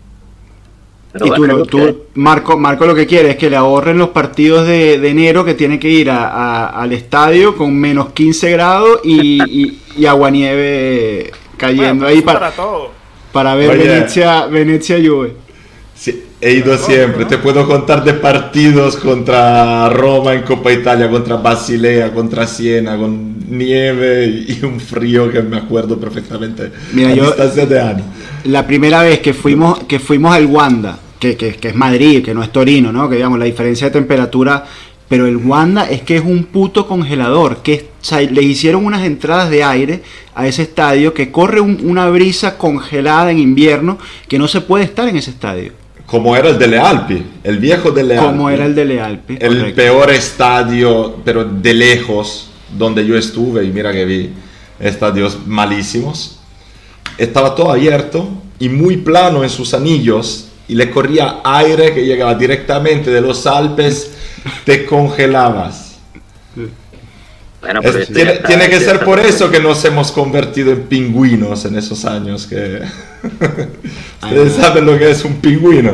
Pero 1.12 1.26
Y 1.26 1.30
tú, 1.30 1.44
lo- 1.46 1.64
tú- 1.64 1.78
que. 1.78 1.96
Marco, 2.14 2.58
Marco 2.58 2.84
lo 2.86 2.94
que 2.94 3.06
quiere 3.06 3.30
es 3.30 3.36
que 3.36 3.48
le 3.48 3.56
ahorren 3.56 3.96
los 3.96 4.10
partidos 4.10 4.66
de, 4.66 4.98
de 4.98 5.08
enero 5.08 5.44
que 5.46 5.54
tiene 5.54 5.78
que 5.78 5.88
ir 5.88 6.10
a- 6.10 6.28
a- 6.28 6.66
al 6.82 6.92
estadio 6.92 7.56
con 7.56 7.74
menos 7.74 8.10
15 8.12 8.50
grados 8.50 9.00
y, 9.02 9.42
y- 9.44 9.82
y 9.96 10.04
aguanieve 10.04 11.30
cayendo 11.56 12.04
Bueno, 12.04 12.06
ahí 12.08 12.20
para, 12.20 12.38
para 12.40 12.52
todo. 12.52 12.90
para 13.32 13.54
ver 13.54 13.70
Oye. 13.70 13.88
Venecia, 13.88 14.44
Venecia 14.46 14.96
Juve. 15.02 15.32
Sí, 15.94 16.22
he 16.40 16.52
ido 16.52 16.72
Lógico, 16.72 16.86
siempre. 16.90 17.22
¿no? 17.22 17.26
Te 17.28 17.38
puedo 17.38 17.66
contar 17.66 18.04
de 18.04 18.14
partidos 18.14 18.96
contra 18.96 19.88
Roma 19.88 20.34
en 20.34 20.42
Copa 20.42 20.72
Italia, 20.72 21.08
contra 21.10 21.36
Basilea, 21.36 22.12
contra 22.12 22.46
Siena, 22.46 22.96
con 22.96 23.36
nieve 23.48 24.26
y 24.48 24.64
un 24.64 24.78
frío 24.80 25.30
que 25.30 25.42
me 25.42 25.56
acuerdo 25.56 25.98
perfectamente. 25.98 26.70
Mira, 26.92 27.10
a 27.10 27.14
yo- 27.14 27.26
distancia 27.26 27.66
de 27.66 27.80
años. 27.80 28.06
La 28.44 28.66
primera 28.66 29.02
vez 29.02 29.20
que 29.20 29.32
fuimos, 29.34 29.84
que 29.84 29.98
fuimos 29.98 30.34
al 30.34 30.46
Wanda, 30.46 30.98
que, 31.18 31.36
que- 31.36 31.54
que 31.54 31.68
es 31.68 31.74
Madrid, 31.74 32.22
que 32.24 32.34
no 32.34 32.42
es 32.42 32.52
Torino, 32.52 32.92
¿no? 32.92 33.08
Que 33.08 33.16
digamos, 33.16 33.38
la 33.38 33.44
diferencia 33.46 33.86
de 33.88 33.92
temperatura. 33.92 34.64
Pero 35.08 35.26
el 35.26 35.36
Wanda 35.36 35.88
es 35.88 36.02
que 36.02 36.16
es 36.16 36.22
un 36.24 36.44
puto 36.46 36.86
congelador. 36.88 37.58
Que 37.62 37.74
es- 37.74 37.82
o 37.82 38.04
sea, 38.04 38.20
le 38.20 38.42
hicieron 38.42 38.84
unas 38.84 39.04
entradas 39.04 39.48
de 39.50 39.62
aire 39.62 40.02
a 40.34 40.46
ese 40.48 40.62
estadio 40.62 41.14
que 41.14 41.30
corre 41.30 41.60
un- 41.60 41.78
una 41.84 42.08
brisa 42.10 42.58
congelada 42.58 43.30
en 43.30 43.38
invierno 43.38 43.98
que 44.28 44.36
no 44.38 44.48
se 44.48 44.60
puede 44.60 44.84
estar 44.84 45.08
en 45.08 45.16
ese 45.16 45.30
estadio. 45.30 45.72
Como 46.06 46.36
era 46.36 46.50
el 46.50 46.58
de 46.58 46.68
Le 46.68 46.78
Alpi, 46.78 47.26
el 47.42 47.58
viejo 47.58 47.90
de 47.90 48.04
Le 48.04 48.16
Como 48.16 48.46
Alpi. 48.46 48.54
era 48.54 48.66
el 48.66 48.74
de 48.74 48.84
Lealpe. 48.84 49.38
El 49.40 49.58
correcto. 49.58 49.76
peor 49.76 50.10
estadio, 50.10 51.16
pero 51.24 51.44
de 51.44 51.74
lejos, 51.74 52.48
donde 52.76 53.04
yo 53.04 53.16
estuve, 53.16 53.64
y 53.64 53.70
mira 53.70 53.92
que 53.92 54.04
vi 54.04 54.30
estadios 54.78 55.38
malísimos. 55.46 56.38
Estaba 57.18 57.54
todo 57.54 57.72
abierto 57.72 58.28
y 58.58 58.68
muy 58.68 58.98
plano 58.98 59.42
en 59.42 59.50
sus 59.50 59.74
anillos, 59.74 60.48
y 60.68 60.74
le 60.74 60.90
corría 60.90 61.40
aire 61.44 61.92
que 61.92 62.04
llegaba 62.04 62.34
directamente 62.34 63.10
de 63.10 63.20
los 63.20 63.46
Alpes, 63.46 64.12
te 64.64 64.84
congelabas. 64.86 65.96
Bueno, 67.60 67.80
pero 67.82 68.06
tiene, 68.06 68.32
está- 68.34 68.48
tiene 68.48 68.68
que 68.68 68.80
ser 68.80 69.00
por 69.04 69.18
eso 69.18 69.50
que 69.50 69.58
nos 69.60 69.84
hemos 69.84 70.12
convertido 70.12 70.72
en 70.72 70.82
pingüinos 70.84 71.64
en 71.64 71.76
esos 71.76 72.04
años, 72.04 72.46
que 72.46 72.82
ustedes 74.22 74.52
saben 74.54 74.86
lo 74.86 74.96
que 74.98 75.10
es 75.10 75.24
un 75.24 75.36
pingüino. 75.40 75.92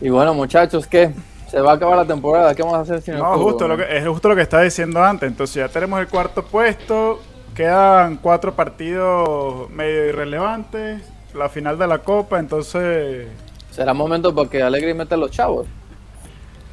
Y 0.00 0.08
bueno, 0.08 0.34
muchachos, 0.34 0.86
¿qué? 0.86 1.12
Se 1.50 1.60
va 1.60 1.72
a 1.72 1.74
acabar 1.74 1.96
la 1.96 2.04
temporada. 2.06 2.54
¿Qué 2.54 2.62
vamos 2.62 2.78
a 2.78 2.82
hacer 2.82 3.02
sin 3.02 3.14
el 3.14 3.20
No, 3.20 3.34
fútbol? 3.34 3.44
justo 3.52 3.68
lo 3.68 3.76
que, 3.76 3.96
es 3.98 4.06
justo 4.06 4.28
lo 4.28 4.36
que 4.36 4.42
estaba 4.42 4.62
diciendo 4.62 5.02
antes. 5.02 5.28
Entonces 5.28 5.56
ya 5.56 5.68
tenemos 5.68 6.00
el 6.00 6.06
cuarto 6.08 6.44
puesto. 6.44 7.20
Quedan 7.54 8.16
cuatro 8.16 8.54
partidos 8.54 9.68
medio 9.70 10.06
irrelevantes. 10.06 11.02
La 11.34 11.48
final 11.48 11.78
de 11.78 11.86
la 11.86 11.98
Copa, 11.98 12.38
entonces... 12.38 13.26
Será 13.70 13.94
momento 13.94 14.34
para 14.34 14.48
que 14.48 14.62
Alegre 14.62 14.94
meta 14.94 15.14
a 15.14 15.18
los 15.18 15.30
chavos. 15.30 15.66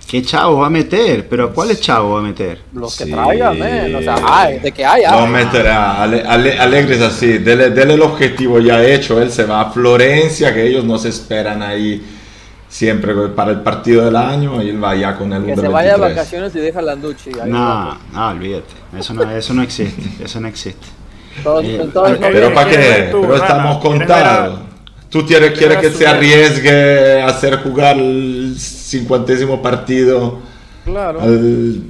¿Qué 0.07 0.21
chavo 0.21 0.59
va 0.59 0.67
a 0.67 0.69
meter? 0.69 1.27
¿Pero 1.27 1.53
cuáles 1.53 1.81
chavos 1.81 2.15
va 2.15 2.19
a 2.19 2.29
meter? 2.29 2.59
Los 2.73 2.95
que 2.97 3.03
Sí. 3.05 3.11
traigan, 3.11 3.59
men. 3.59 3.93
O 3.95 4.01
sea, 4.01 4.15
hay, 4.25 4.59
de 4.59 4.71
que 4.71 4.85
hay, 4.85 5.03
No 5.11 5.27
meterá. 5.27 6.01
Ale, 6.01 6.23
Ale- 6.25 6.57
Alegre 6.57 6.95
es 6.95 7.01
así. 7.01 7.39
Dele, 7.39 7.71
dele 7.71 7.95
el 7.95 8.01
objetivo 8.01 8.59
ya 8.59 8.81
hecho. 8.83 9.21
Él 9.21 9.29
se 9.31 9.43
va 9.43 9.61
a 9.61 9.71
Florencia, 9.71 10.53
que 10.53 10.65
ellos 10.65 10.85
nos 10.85 11.03
esperan 11.03 11.61
ahí 11.61 12.01
siempre 12.69 13.13
para 13.35 13.51
el 13.51 13.59
partido 13.61 14.05
del 14.05 14.15
año. 14.15 14.61
Y 14.63 14.69
él 14.69 14.81
va 14.81 14.95
ya 14.95 15.17
con 15.17 15.33
el 15.33 15.43
Que 15.45 15.55
se 15.57 15.67
vaya 15.67 15.93
de 15.95 15.99
23. 15.99 16.15
vacaciones 16.15 16.55
y 16.55 16.59
deja 16.59 16.79
a 16.79 16.83
Landucci. 16.83 17.31
ahí 17.41 17.49
No, 17.51 17.97
no, 18.13 18.29
olvídate. 18.29 18.73
Eso 18.97 19.13
no, 19.13 19.29
eso 19.29 19.53
no 19.53 19.61
existe. 19.61 20.23
Eso 20.23 20.39
no 20.39 20.47
existe. 20.47 20.87
Todos, 21.43 21.65
Eh, 21.65 21.89
todos 21.93 22.11
Pero 22.11 22.21
no- 22.21 22.27
Pero 22.33 22.53
¿para 22.53 22.69
¿Quieres 22.69 22.87
qué? 22.95 23.03
Pero 23.11 23.21
Rana? 23.23 23.35
estamos 23.35 23.77
¿Quieres 23.81 23.99
ver 23.99 24.11
a- 24.11 24.15
contados. 24.15 24.59
Tú 25.09 25.25
quieres, 25.25 25.57
¿Quieres 25.57 25.77
quieres 25.77 25.81
ver 25.81 25.91
que 25.91 25.97
se 25.97 26.07
arriesgue 26.07 27.21
a 27.21 27.27
hacer 27.27 27.55
jugar 27.57 27.97
el 27.97 28.55
cincuentésimo 28.57 29.61
partido 29.61 30.39
Claro. 30.85 31.21
al- 31.21 31.81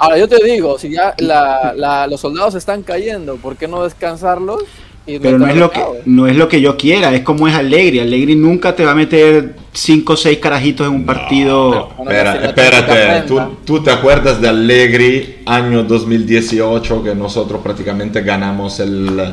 Ahora 0.00 0.16
yo 0.18 0.28
te 0.28 0.44
digo, 0.44 0.78
si 0.78 0.90
ya 0.92 1.12
la- 1.18 1.72
la- 1.76 2.06
los 2.06 2.20
soldados 2.20 2.54
están 2.54 2.82
cayendo, 2.82 3.36
¿por 3.36 3.56
qué 3.56 3.66
no 3.66 3.82
descansarlos? 3.82 4.62
Y 5.06 5.18
Pero 5.18 5.38
no 5.38 5.48
es 5.48 5.56
lo 5.56 5.70
que 5.70 5.80
no 6.04 6.26
es 6.28 6.36
lo 6.36 6.48
que 6.48 6.60
yo 6.60 6.76
quiera, 6.76 7.12
es 7.14 7.22
como 7.22 7.48
es 7.48 7.54
Allegri. 7.54 7.98
Allegri 7.98 8.36
nunca 8.36 8.76
te 8.76 8.84
va 8.84 8.90
a 8.90 8.94
meter 8.94 9.56
5 9.72 10.12
o 10.12 10.16
6 10.16 10.38
carajitos 10.38 10.86
en 10.86 10.92
un 10.92 11.06
partido. 11.06 11.88
Bueno, 11.96 12.10
Espera, 12.10 12.44
espérate, 12.44 13.26
¿Tú, 13.26 13.40
tú 13.64 13.82
te 13.82 13.90
acuerdas 13.90 14.38
de 14.40 14.48
Allegri, 14.50 15.38
año 15.46 15.82
2018, 15.82 17.02
que 17.02 17.14
nosotros 17.14 17.60
prácticamente 17.62 18.20
ganamos 18.20 18.78
el, 18.80 19.32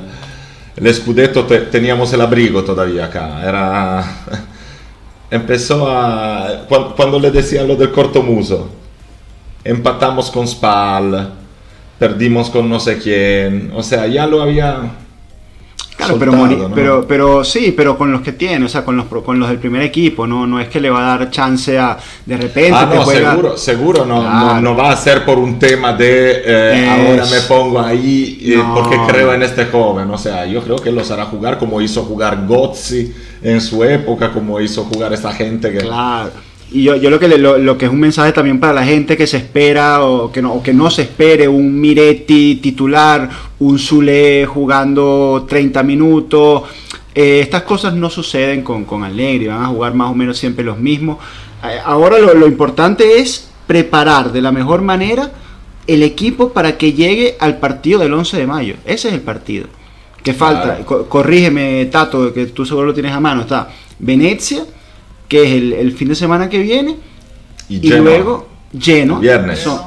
el 0.76 0.94
Scudetto, 0.94 1.46
te- 1.46 1.62
teníamos 1.62 2.12
el 2.14 2.22
abrigo 2.22 2.64
todavía 2.64 3.06
acá. 3.06 3.42
Era, 3.48 4.04
empezó 5.32 5.90
a... 5.90 6.66
cuan- 6.68 6.94
Cuando, 6.96 7.20
le 7.20 7.32
decían 7.32 7.68
lo 7.68 7.76
del 7.76 7.92
cortomuso, 7.92 8.70
empatamos 9.64 10.30
con 10.32 10.48
Spal, 10.48 11.34
perdimos 11.98 12.50
con 12.50 12.70
no 12.70 12.80
sé 12.80 12.98
quién, 13.00 13.72
o 13.76 13.82
sea, 13.84 14.08
ya 14.08 14.28
lo 14.28 14.42
había... 14.42 14.92
Claro, 16.06 16.20
pero, 16.20 16.72
pero, 16.74 17.06
pero 17.08 17.44
sí, 17.44 17.74
pero 17.76 17.98
con 17.98 18.12
los 18.12 18.22
que 18.22 18.32
tiene, 18.34 18.66
o 18.66 18.70
sea, 18.70 18.84
con 18.86 18.96
los, 18.98 19.06
con 19.06 19.40
los 19.40 19.50
del 19.50 19.58
primer 19.60 19.82
equipo, 19.82 20.26
no, 20.28 20.46
no 20.48 20.60
es 20.60 20.68
que 20.70 20.80
le 20.80 20.90
va 20.90 21.14
a 21.14 21.18
dar 21.18 21.30
chance 21.32 21.78
a 21.78 21.98
de 22.26 22.38
repente 22.38 22.72
Ah, 22.74 22.90
no, 22.94 23.02
juega- 23.02 23.30
seguro, 23.32 23.58
seguro 23.58 24.06
no, 24.06 24.22
Claro. 24.22 24.56
no, 24.56 24.62
no 24.62 24.76
va 24.76 24.92
a 24.92 24.98
ser 24.98 25.26
por 25.26 25.38
un 25.38 25.58
tema 25.60 25.94
de 25.94 26.42
eh, 26.46 26.90
ahora 26.90 27.26
me 27.26 27.40
pongo 27.48 27.80
ahí 27.80 28.40
eh, 28.42 28.56
No. 28.58 28.74
porque 28.76 28.98
creo 29.08 29.34
en 29.34 29.44
este 29.44 29.66
joven. 29.66 30.10
O 30.12 30.18
sea, 30.18 30.46
yo 30.46 30.62
creo 30.62 30.78
que 30.78 30.92
los 30.92 31.10
hará 31.12 31.26
jugar 31.26 31.58
como 31.58 31.82
hizo 31.82 32.04
jugar 32.04 32.46
Gozzi 32.48 33.14
en 33.42 33.62
su 33.62 33.84
época, 33.84 34.32
como 34.32 34.60
hizo 34.60 34.84
jugar 34.86 35.14
esta 35.14 35.32
gente 35.34 35.72
que. 35.72 35.80
Claro. 35.80 36.32
Y 36.72 36.84
yo, 36.84 36.96
yo 36.96 37.10
lo 37.10 37.20
que 37.20 37.28
le- 37.28 37.38
lo, 37.38 37.58
lo 37.58 37.78
que 37.78 37.86
es 37.86 37.92
un 37.92 38.00
mensaje 38.00 38.32
también 38.34 38.60
para 38.60 38.74
la 38.74 38.84
gente 38.84 39.16
que 39.16 39.28
se 39.28 39.38
espera 39.38 40.04
o 40.04 40.32
que 40.32 40.42
no, 40.42 40.54
o 40.54 40.64
que 40.64 40.74
no 40.74 40.90
se 40.90 41.04
espere 41.04 41.48
un 41.48 41.80
Miretti 41.80 42.56
titular, 42.56 43.30
un 43.60 43.80
Zule 43.80 44.46
jugando 44.46 45.46
30 45.48 45.84
minutos. 45.84 46.64
eh, 47.14 47.40
estas 47.40 47.62
cosas 47.64 47.94
no 47.94 48.10
suceden 48.10 48.62
con, 48.62 48.84
con 48.84 49.04
Allegri, 49.04 49.48
van 49.48 49.64
a 49.64 49.68
jugar 49.68 49.94
más 49.94 50.12
o 50.12 50.16
menos 50.16 50.38
siempre 50.38 50.66
los 50.66 50.78
mismos. 50.78 51.18
Eh, 51.64 51.78
ahora 51.86 52.20
lo, 52.20 52.34
lo 52.34 52.46
importante 52.48 53.20
es 53.20 53.50
preparar 53.68 54.32
de 54.34 54.42
la 54.42 54.52
mejor 54.52 54.82
manera 54.82 55.32
el 55.88 56.04
equipo 56.04 56.50
para 56.52 56.78
que 56.78 56.92
llegue 56.94 57.38
al 57.40 57.58
partido 57.60 58.00
del 58.00 58.14
11 58.14 58.36
de 58.38 58.48
mayo. 58.48 58.76
Ese 58.86 59.08
es 59.08 59.14
el 59.14 59.22
partido. 59.22 59.68
Que 60.24 60.34
falta, 60.34 60.64
Claro. 60.64 60.86
co- 60.86 61.06
corrígeme 61.08 61.86
Tato, 61.86 62.34
que 62.34 62.48
tú 62.48 62.66
seguro 62.66 62.88
lo 62.88 62.94
tienes 62.94 63.14
a 63.14 63.20
mano, 63.22 63.42
está 63.42 63.70
Venecia, 64.00 64.66
que 65.28 65.44
es 65.44 65.52
el, 65.52 65.74
el 65.74 65.92
fin 65.92 66.10
de 66.10 66.16
semana 66.16 66.50
que 66.50 66.60
viene, 66.60 66.98
y, 67.70 67.80
Genoa. 67.80 68.00
luego 68.02 68.48
lleno. 68.72 69.20
Viernes. 69.20 69.60
Son, 69.60 69.80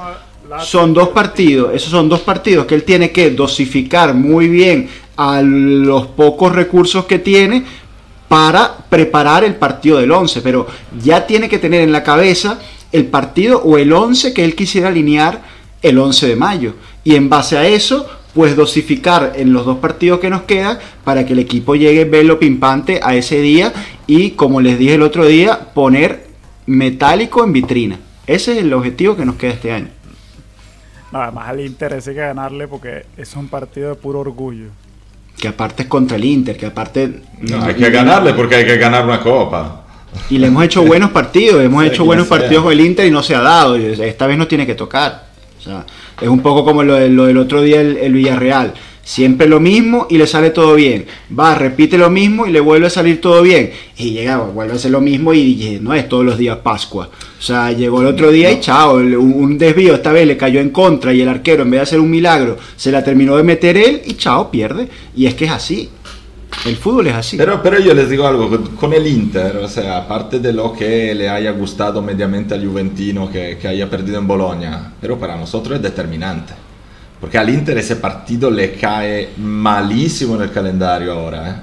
son 0.60 0.94
dos 0.94 1.08
partidos, 1.08 1.74
esos 1.74 1.90
son 1.90 2.08
dos 2.08 2.20
partidos 2.20 2.66
que 2.66 2.74
él 2.74 2.84
tiene 2.84 3.10
que 3.10 3.30
dosificar 3.30 4.14
muy 4.14 4.48
bien 4.48 4.88
a 5.16 5.42
los 5.42 6.06
pocos 6.06 6.54
recursos 6.54 7.04
que 7.04 7.18
tiene 7.18 7.64
para 8.28 8.76
preparar 8.88 9.44
el 9.44 9.56
partido 9.56 9.98
del 9.98 10.10
11, 10.10 10.42
pero 10.42 10.66
ya 11.02 11.26
tiene 11.26 11.48
que 11.48 11.58
tener 11.58 11.82
en 11.82 11.92
la 11.92 12.02
cabeza 12.02 12.58
el 12.92 13.06
partido 13.06 13.58
o 13.62 13.78
el 13.78 13.92
11 13.92 14.32
que 14.32 14.44
él 14.44 14.54
quisiera 14.54 14.88
alinear 14.88 15.42
el 15.82 15.98
11 15.98 16.28
de 16.28 16.36
mayo 16.36 16.74
y 17.04 17.14
en 17.14 17.28
base 17.28 17.56
a 17.56 17.66
eso 17.66 18.06
pues 18.34 18.56
dosificar 18.56 19.32
en 19.36 19.52
los 19.52 19.64
dos 19.66 19.78
partidos 19.78 20.20
que 20.20 20.30
nos 20.30 20.42
quedan 20.42 20.78
para 21.04 21.26
que 21.26 21.32
el 21.32 21.38
equipo 21.38 21.74
llegue 21.74 22.04
velo 22.04 22.38
pimpante 22.38 23.00
a 23.02 23.14
ese 23.14 23.40
día 23.40 23.72
y 24.08 24.30
como 24.32 24.60
les 24.60 24.76
dije 24.78 24.94
el 24.94 25.02
otro 25.02 25.24
día 25.24 25.72
poner 25.72 26.26
metálico 26.66 27.44
en 27.44 27.52
vitrina. 27.52 27.98
Ese 28.26 28.52
es 28.52 28.58
el 28.58 28.72
objetivo 28.72 29.16
que 29.16 29.24
nos 29.24 29.36
queda 29.36 29.52
este 29.52 29.70
año. 29.72 29.88
No, 31.12 31.22
además 31.22 31.48
al 31.48 31.60
Inter 31.60 31.92
ese 31.94 32.10
hay 32.10 32.16
que 32.16 32.22
ganarle 32.22 32.66
porque 32.68 33.06
es 33.16 33.34
un 33.36 33.48
partido 33.48 33.90
de 33.90 33.94
puro 33.94 34.18
orgullo. 34.20 34.66
Que 35.40 35.48
aparte 35.48 35.84
es 35.84 35.88
contra 35.88 36.16
el 36.16 36.24
Inter, 36.24 36.56
que 36.56 36.66
aparte... 36.66 37.22
No, 37.40 37.62
hay 37.64 37.74
que 37.74 37.90
ganarle 37.90 38.34
porque 38.34 38.56
hay 38.56 38.66
que 38.66 38.76
ganar 38.76 39.04
una 39.04 39.20
copa. 39.20 39.84
Y 40.30 40.38
le 40.38 40.48
hemos 40.48 40.64
hecho 40.64 40.82
buenos 40.84 41.10
partidos, 41.10 41.62
hemos 41.62 41.84
hecho 41.86 42.04
buenos 42.04 42.26
sea. 42.28 42.38
partidos 42.38 42.64
con 42.64 42.72
el 42.72 42.80
Inter 42.80 43.06
y 43.06 43.10
no 43.10 43.22
se 43.22 43.34
ha 43.34 43.40
dado. 43.40 43.76
Esta 43.76 44.26
vez 44.26 44.36
no 44.36 44.46
tiene 44.48 44.66
que 44.66 44.74
tocar. 44.74 45.28
O 45.58 45.62
sea, 45.62 45.86
es 46.20 46.28
un 46.28 46.40
poco 46.40 46.64
como 46.64 46.82
lo, 46.82 46.94
de- 46.94 47.08
lo 47.08 47.26
del 47.26 47.38
otro 47.38 47.62
día 47.62 47.80
el, 47.80 47.96
el 47.98 48.12
Villarreal. 48.12 48.74
Siempre 49.08 49.48
lo 49.48 49.58
mismo 49.58 50.06
y 50.10 50.18
le 50.18 50.26
sale 50.26 50.50
todo 50.50 50.74
bien. 50.74 51.06
Va, 51.36 51.54
repite 51.54 51.96
lo 51.96 52.10
mismo 52.10 52.46
y 52.46 52.52
le 52.52 52.60
vuelve 52.60 52.88
a 52.88 52.90
salir 52.90 53.22
todo 53.22 53.40
bien. 53.40 53.70
Y 53.96 54.10
llega, 54.10 54.36
vuelve 54.36 54.74
a 54.74 54.76
hacer 54.76 54.90
lo 54.90 55.00
mismo 55.00 55.32
y, 55.32 55.40
y 55.40 55.78
no 55.80 55.94
es 55.94 56.06
todos 56.10 56.26
los 56.26 56.36
días 56.36 56.58
Pascua. 56.58 57.08
O 57.38 57.42
sea, 57.42 57.72
llegó 57.72 58.02
el 58.02 58.06
otro 58.08 58.30
día 58.30 58.52
y 58.52 58.60
chao, 58.60 58.96
un, 58.96 59.56
desvío 59.56 59.94
esta 59.94 60.12
vez 60.12 60.26
le 60.26 60.36
cayó 60.36 60.60
en 60.60 60.68
contra 60.68 61.14
y 61.14 61.22
el 61.22 61.28
arquero 61.30 61.62
en 61.62 61.70
vez 61.70 61.78
de 61.78 61.82
hacer 61.84 62.00
un 62.00 62.10
milagro 62.10 62.58
se 62.76 62.92
la 62.92 63.02
terminó 63.02 63.34
de 63.38 63.44
meter 63.44 63.78
él 63.78 64.02
y 64.04 64.12
chao, 64.12 64.50
pierde. 64.50 64.86
Y 65.16 65.24
es 65.24 65.34
que 65.34 65.46
es 65.46 65.52
así. 65.52 65.88
El 66.66 66.76
fútbol 66.76 67.06
es 67.06 67.14
así. 67.14 67.38
Pero, 67.38 67.62
pero 67.62 67.80
yo 67.80 67.94
les 67.94 68.10
digo 68.10 68.26
algo, 68.26 68.50
con- 68.50 68.76
con 68.76 68.92
el 68.92 69.06
Inter, 69.06 69.56
o 69.56 69.68
sea, 69.68 69.96
aparte 69.96 70.38
de 70.38 70.52
lo 70.52 70.70
que 70.74 71.14
le 71.14 71.30
haya 71.30 71.52
gustado 71.52 72.02
mediamente 72.02 72.52
al 72.52 72.66
Juventino 72.66 73.30
que, 73.30 73.56
que 73.58 73.68
haya 73.68 73.88
perdido 73.88 74.18
en 74.18 74.26
Bolonia, 74.26 74.92
pero 75.00 75.18
para 75.18 75.34
nosotros 75.34 75.76
es 75.76 75.82
determinante. 75.82 76.52
Porque 77.20 77.36
al 77.38 77.48
Inter 77.50 77.76
ese 77.78 77.96
partido 77.96 78.50
le 78.50 78.74
cae 78.74 79.30
malísimo 79.38 80.36
en 80.36 80.42
el 80.42 80.52
calendario 80.52 81.12
ahora. 81.12 81.50
¿eh? 81.50 81.54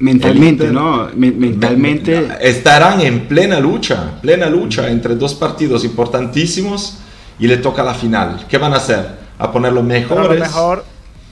mentalmente, 0.00 0.64
Inter- 0.64 0.72
¿no? 0.72 1.08
Me- 1.14 1.30
mentalmente... 1.30 2.20
Me- 2.20 2.36
Estarán 2.48 3.00
en 3.00 3.26
plena 3.28 3.60
lucha, 3.60 4.18
plena 4.20 4.50
lucha 4.50 4.88
entre 4.90 5.14
dos 5.14 5.34
partidos 5.34 5.84
importantísimos 5.84 6.98
y 7.38 7.46
le 7.46 7.56
toca 7.58 7.82
la 7.82 7.94
final. 7.94 8.44
¿Qué 8.48 8.58
van 8.58 8.74
a 8.74 8.76
hacer? 8.76 9.24
a 9.36 9.50
poner 9.50 9.72
los 9.72 9.84
Pero 9.84 10.00
a 10.00 10.08
lo 10.08 10.14
mejores. 10.30 10.40
mejor, 10.40 10.84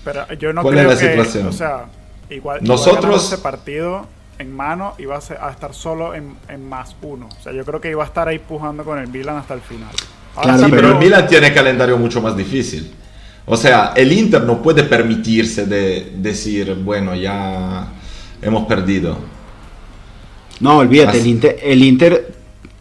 pero 0.04 0.32
yo 0.34 0.52
no 0.52 0.62
¿Cuál 0.62 0.74
es 0.74 0.80
creo 0.80 0.92
la 0.92 0.98
que, 0.98 1.08
situación? 1.10 1.46
o 1.46 1.52
sea, 1.52 1.84
igual, 2.30 2.58
Nosotros- 2.62 3.26
ese 3.32 3.38
partido 3.38 4.06
en 4.40 4.54
mano 4.56 4.94
iba 4.98 5.16
a, 5.16 5.20
ser- 5.20 5.38
a 5.40 5.50
estar 5.50 5.72
solo 5.72 6.12
en, 6.14 6.34
en 6.48 6.68
más 6.68 6.96
uno. 7.02 7.28
O 7.38 7.42
sea, 7.42 7.52
yo 7.52 7.64
creo 7.64 7.80
que 7.80 7.90
iba 7.90 8.02
a 8.02 8.06
estar 8.06 8.26
ahí 8.26 8.40
pujando 8.40 8.82
con 8.84 8.98
el 8.98 9.06
Milan 9.08 9.36
hasta 9.36 9.54
el 9.54 9.60
final. 9.60 9.90
Ahora 10.34 10.42
Claro, 10.54 10.58
sí, 10.58 10.64
Sí, 10.64 10.70
pero 10.72 10.86
el 10.88 10.94
pero- 10.94 11.04
Milan 11.04 11.26
tiene 11.28 11.52
calendario 11.54 11.96
mucho 11.98 12.20
más 12.20 12.36
difícil. 12.36 12.92
O 13.46 13.56
sea, 13.56 13.92
el 13.96 14.12
Inter 14.12 14.42
no 14.44 14.62
puede 14.62 14.84
permitirse 14.84 15.66
de 15.66 16.12
decir, 16.16 16.74
bueno, 16.84 17.14
ya 17.14 17.88
hemos 18.40 18.66
perdido. 18.66 19.18
No, 20.60 20.78
olvídate, 20.78 21.18
Así- 21.18 21.20
el 21.20 21.26
Inter, 21.26 21.58
el 21.62 21.82
Inter 21.82 22.34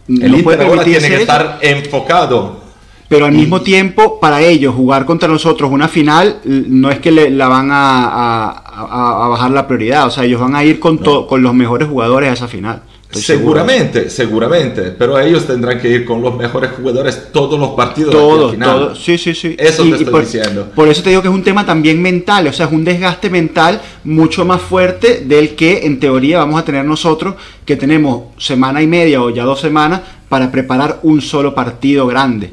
El 0.08 0.19
no 0.19 0.26
Inter 0.28 0.43
puede 0.43 0.65
ahora 0.65 0.84
tiene 0.84 1.00
que 1.08 1.13
eso, 1.13 1.21
estar 1.21 1.58
enfocado. 1.62 2.62
pero 3.10 3.26
al 3.26 3.34
y- 3.34 3.38
mismo 3.38 3.62
tiempo, 3.62 4.19
para 4.19 4.41
ellos, 4.41 4.76
jugar 4.76 5.06
contra 5.06 5.28
nosotros 5.28 5.71
una 5.71 5.88
final, 5.88 6.39
no 6.45 6.91
es 6.91 7.00
que 7.00 7.12
le, 7.12 7.30
la 7.32 7.47
van 7.47 7.71
a, 7.71 8.06
a- 8.06 8.50
a- 8.50 9.26
a 9.26 9.28
bajar 9.30 9.52
la 9.52 9.67
prioridad, 9.67 10.06
o 10.08 10.12
sea, 10.12 10.24
ellos 10.26 10.39
van 10.39 10.56
a 10.56 10.63
ir 10.63 10.80
con, 10.80 11.00
to- 11.00 11.26
con 11.28 11.41
los 11.41 11.54
mejores 11.56 11.88
jugadores 11.88 12.30
a 12.30 12.34
esa 12.34 12.47
final. 12.47 12.84
Estoy 13.12 13.24
seguro. 13.24 13.60
Seguramente, 13.60 14.10
seguramente, 14.10 14.82
pero 14.97 15.19
ellos 15.19 15.45
tendrán 15.45 15.82
que 15.82 15.89
ir 15.89 16.06
con 16.06 16.21
los 16.21 16.34
mejores 16.38 16.71
jugadores 16.71 17.32
todos 17.34 17.60
los 17.60 17.71
partidos. 17.71 18.13
de 18.13 18.17
aquí 18.17 18.26
al 18.26 18.30
Todo, 18.38 18.52
final. 18.52 18.80
todo, 18.80 18.95
sí, 18.95 19.17
sí, 19.17 19.36
sí. 19.36 19.54
Eso 19.60 19.84
te 19.84 19.89
estoy 19.89 20.06
por, 20.06 20.21
diciendo. 20.21 20.71
Por 20.74 20.88
eso 20.88 21.04
te 21.04 21.10
digo 21.10 21.21
que 21.21 21.28
es 21.28 21.34
un 21.34 21.43
tema 21.43 21.65
también 21.65 22.02
mental, 22.02 22.47
o 22.47 22.54
sea, 22.54 22.67
es 22.67 22.71
un 22.71 22.86
desgaste 22.86 23.30
mental 23.30 23.82
mucho 24.06 24.45
más 24.45 24.62
fuerte 24.62 25.26
del 25.26 25.56
que 25.56 25.86
en 25.86 26.00
teoría 26.00 26.38
vamos 26.38 26.62
a 26.62 26.63
tener 26.63 26.86
nosotros, 26.86 27.36
que 27.65 27.76
tenemos 27.76 28.34
semana 28.38 28.82
y 28.82 28.88
media 28.88 29.21
o 29.21 29.30
ya 29.30 29.43
dos 29.43 29.60
semanas 29.60 30.02
para 30.30 30.50
preparar 30.50 31.00
un 31.04 31.19
solo 31.21 31.54
partido 31.54 32.08
grande. 32.08 32.52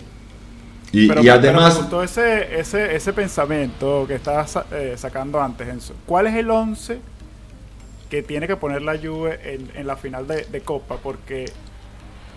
Y, 0.90 1.06
Pero, 1.06 1.20
y 1.20 1.24
pero 1.24 1.34
además, 1.34 1.74
me 1.74 1.80
gustó 1.82 2.02
ese, 2.02 2.58
ese, 2.58 2.96
ese 2.96 3.12
pensamiento 3.12 4.06
que 4.08 4.14
estabas 4.16 4.58
eh, 4.72 4.94
sacando 4.96 5.40
antes, 5.40 5.68
Enzo. 5.68 5.94
¿Cuál 6.04 6.26
es 6.26 6.34
el 6.34 6.50
11 6.50 6.98
que 8.10 8.22
tiene 8.22 8.46
que 8.46 8.56
poner 8.56 8.82
la 8.82 8.96
Juve 8.98 9.38
en, 9.44 9.70
en 9.74 9.86
la 9.86 9.96
final 9.96 10.26
de, 10.26 10.44
de 10.50 10.60
Copa? 10.60 10.96
Porque 11.02 11.46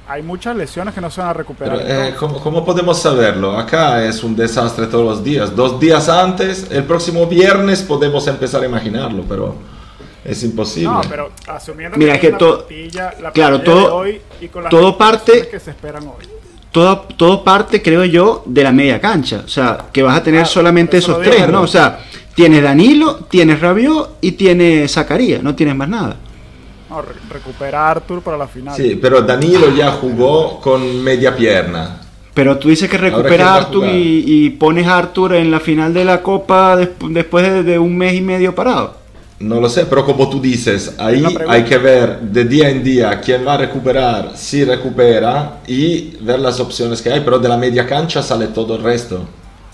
hay 0.07 0.21
muchas 0.23 0.55
lesiones 0.55 0.93
que 0.93 0.99
no 1.01 1.09
se 1.09 1.21
van 1.21 1.29
a 1.29 1.33
recuperar. 1.33 1.77
pero, 1.77 2.03
eh. 2.03 2.15
¿cómo, 2.19 2.39
cómo 2.41 2.65
podemos 2.65 2.99
saberlo? 2.99 3.57
Acá 3.57 4.03
es 4.03 4.23
un 4.23 4.35
desastre 4.35 4.87
todos 4.87 5.05
los 5.05 5.23
días. 5.23 5.55
Dos 5.55 5.79
días 5.79 6.09
antes, 6.09 6.67
el 6.71 6.83
próximo 6.83 7.25
viernes 7.27 7.81
podemos 7.81 8.27
empezar 8.27 8.63
a 8.63 8.65
imaginarlo, 8.65 9.23
pero 9.29 9.55
es 10.25 10.43
imposible. 10.43 10.89
No, 10.91 11.01
pero 11.09 11.31
asumiendo 11.47 11.97
Mira, 11.97 12.13
que, 12.15 12.19
que 12.19 12.31
la 12.31 12.37
to- 12.37 12.57
plantilla, 12.67 13.13
la 13.21 13.31
claro, 13.31 13.55
plantilla 13.61 13.75
de 13.75 13.81
todo- 13.85 13.95
hoy 13.95 14.21
y 14.41 14.47
con 14.49 14.63
las 14.63 14.69
todo 14.71 14.97
parte- 14.97 15.47
que 15.47 15.59
se 15.59 15.71
esperan 15.71 16.03
hoy. 16.07 16.27
Todo, 16.71 17.01
todo 17.17 17.43
parte, 17.43 17.81
creo 17.81 18.05
yo, 18.05 18.43
de 18.45 18.63
la 18.63 18.71
media 18.71 18.99
cancha. 19.01 19.41
O 19.45 19.47
sea, 19.49 19.87
que 19.91 20.01
vas 20.03 20.17
a 20.17 20.23
tener 20.23 20.41
Claro, 20.41 20.53
solamente 20.53 20.97
esos 20.97 21.21
tres, 21.21 21.47
¿no? 21.49 21.61
O 21.63 21.67
sea, 21.67 21.99
tienes 22.35 22.63
Danilo, 22.63 23.15
tienes 23.29 23.59
Rabiot 23.59 24.17
y 24.21 24.31
tienes 24.33 24.91
Zacarías, 24.91 25.41
no 25.43 25.55
tienes 25.55 25.75
más 25.75 25.89
nada. 25.89 26.15
No, 26.89 27.01
re- 27.01 27.13
recupera 27.29 27.87
a 27.87 27.91
Arthur 27.91 28.21
para 28.21 28.37
la 28.37 28.47
final. 28.47 28.75
Sí, 28.75 28.97
pero 29.01 29.21
Danilo 29.21 29.73
ya 29.75 29.91
jugó 29.91 30.59
con 30.59 31.01
media 31.03 31.35
pierna. 31.35 32.01
Pero 32.33 32.57
tú 32.57 32.69
dices 32.69 32.89
que 32.89 32.97
¿quién 32.97 33.11
recupera 33.11 33.53
a 33.53 33.55
Arthur 33.57 33.87
y, 33.87 34.23
y 34.27 34.49
pones 34.51 34.87
a 34.87 34.97
Arthur 34.97 35.35
en 35.35 35.51
la 35.51 35.59
final 35.59 35.93
de 35.93 36.05
la 36.05 36.21
Copa 36.21 36.75
desp- 36.77 37.09
después 37.11 37.43
de, 37.49 37.63
de 37.63 37.79
un 37.79 37.97
mes 37.97 38.13
y 38.13 38.21
medio 38.21 38.53
parado. 38.55 38.99
No 39.39 39.59
lo 39.59 39.67
sé, 39.69 39.85
pero 39.87 40.05
como 40.05 40.29
tú 40.29 40.39
dices, 40.39 40.95
ahí 40.99 41.25
hay 41.47 41.63
que 41.63 41.77
ver 41.79 42.19
de 42.19 42.45
día 42.45 42.69
en 42.69 42.83
día 42.83 43.19
quién 43.21 43.45
va 43.45 43.55
a 43.55 43.57
recuperar, 43.57 44.33
si 44.35 44.63
recupera 44.63 45.61
y 45.67 46.11
ver 46.21 46.39
las 46.39 46.59
opciones 46.59 47.01
que 47.01 47.11
hay, 47.11 47.21
pero 47.21 47.39
de 47.39 47.49
la 47.49 47.57
media 47.57 47.87
cancha 47.87 48.21
sale 48.21 48.47
todo 48.47 48.75
el 48.75 48.83
resto. 48.83 49.27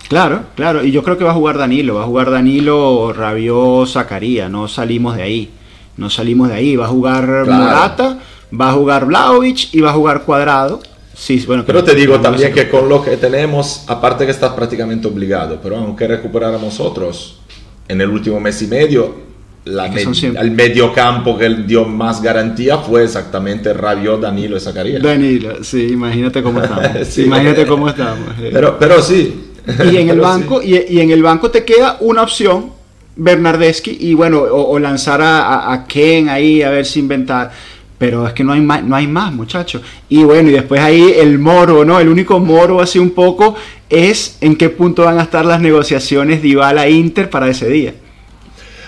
Claro, 0.08 0.44
claro. 0.56 0.84
Y 0.84 0.90
yo 0.90 1.02
creo 1.02 1.18
que 1.18 1.24
va 1.24 1.30
a 1.32 1.34
jugar 1.34 1.58
Danilo. 1.58 1.94
Va 1.96 2.02
a 2.02 2.06
jugar 2.06 2.30
Danilo, 2.30 3.12
Rabiot, 3.12 3.86
Zacarías. 3.88 4.50
No 4.50 4.66
salimos 4.68 5.16
de 5.16 5.22
ahí. 5.22 5.50
No 5.96 6.08
salimos 6.08 6.48
de 6.48 6.54
ahí. 6.54 6.76
Va 6.76 6.86
a 6.86 6.88
jugar 6.88 7.24
Claro. 7.44 7.52
Morata, 7.52 8.18
va 8.58 8.70
a 8.70 8.72
jugar 8.72 9.04
Vlaovic 9.06 9.74
y 9.74 9.80
va 9.80 9.90
a 9.90 9.92
jugar 9.94 10.22
Cuadrado. 10.22 10.80
Sí, 11.14 11.42
bueno, 11.46 11.64
Pero 11.66 11.82
te 11.82 11.94
digo 11.96 12.20
también 12.20 12.52
que 12.52 12.68
con 12.68 12.88
lo 12.88 13.02
que 13.02 13.16
tenemos, 13.16 13.82
aparte 13.88 14.24
que 14.24 14.30
estás 14.30 14.52
prácticamente 14.52 15.08
obligado, 15.08 15.58
pero 15.60 15.76
aunque 15.76 16.06
recuperáramos 16.06 16.78
otros, 16.78 17.40
en 17.88 18.00
el 18.00 18.08
último 18.08 18.38
mes 18.38 18.62
y 18.62 18.68
medio, 18.68 19.16
la 19.64 19.86
el 19.86 20.50
medio 20.52 20.92
campo 20.94 21.36
que 21.36 21.48
dio 21.66 21.84
más 21.84 22.22
garantía 22.22 22.78
fue 22.78 23.02
exactamente 23.02 23.72
Rabiot, 23.74 24.20
Danilo 24.20 24.56
y 24.56 24.60
Zacarías. 24.60 25.02
Danilo, 25.02 25.64
sí, 25.64 25.88
imagínate 25.90 26.40
cómo 26.42 26.62
estamos. 26.62 26.88
Sí. 27.08 27.24
Imagínate 27.24 27.66
cómo 27.66 27.88
estamos. 27.88 28.28
eh. 28.40 28.50
Pero, 28.52 28.78
pero 28.78 29.02
sí. 29.02 29.47
Y 29.76 29.96
en 29.96 30.08
el 30.10 30.20
banco, 30.20 30.60
sí. 30.60 30.62
y, 30.62 30.76
y 30.96 31.00
en 31.00 31.10
el 31.10 31.22
banco 31.22 31.50
te 31.50 31.64
queda 31.64 31.96
una 32.00 32.22
opción, 32.22 32.72
Bernardeschi, 33.16 33.96
y 34.00 34.14
bueno, 34.14 34.40
o, 34.40 34.70
o 34.72 34.78
lanzar 34.78 35.20
a, 35.22 35.42
a- 35.42 35.72
a 35.72 35.86
Ken 35.86 36.28
ahí 36.28 36.62
a 36.62 36.70
ver 36.70 36.86
si 36.86 37.00
inventar. 37.00 37.50
Pero 37.98 38.26
es 38.28 38.32
que 38.32 38.44
no 38.44 38.52
hay 38.52 38.60
más, 38.60 38.84
no 38.84 38.94
hay 38.94 39.08
más, 39.08 39.32
muchachos. 39.32 39.82
Y 40.08 40.22
bueno, 40.22 40.50
y 40.50 40.52
después 40.52 40.80
ahí 40.80 41.14
el 41.18 41.38
moro, 41.40 41.84
¿no? 41.84 41.98
El 41.98 42.08
único 42.08 42.38
moro 42.38 42.80
así 42.80 42.98
un 43.00 43.10
poco 43.10 43.56
es 43.90 44.36
en 44.40 44.54
qué 44.56 44.68
punto 44.70 45.04
van 45.04 45.18
a 45.18 45.24
estar 45.24 45.44
las 45.44 45.60
negociaciones 45.60 46.40
Dybala 46.40 46.88
Inter 46.88 47.28
para 47.28 47.48
ese 47.48 47.68
día. 47.68 47.94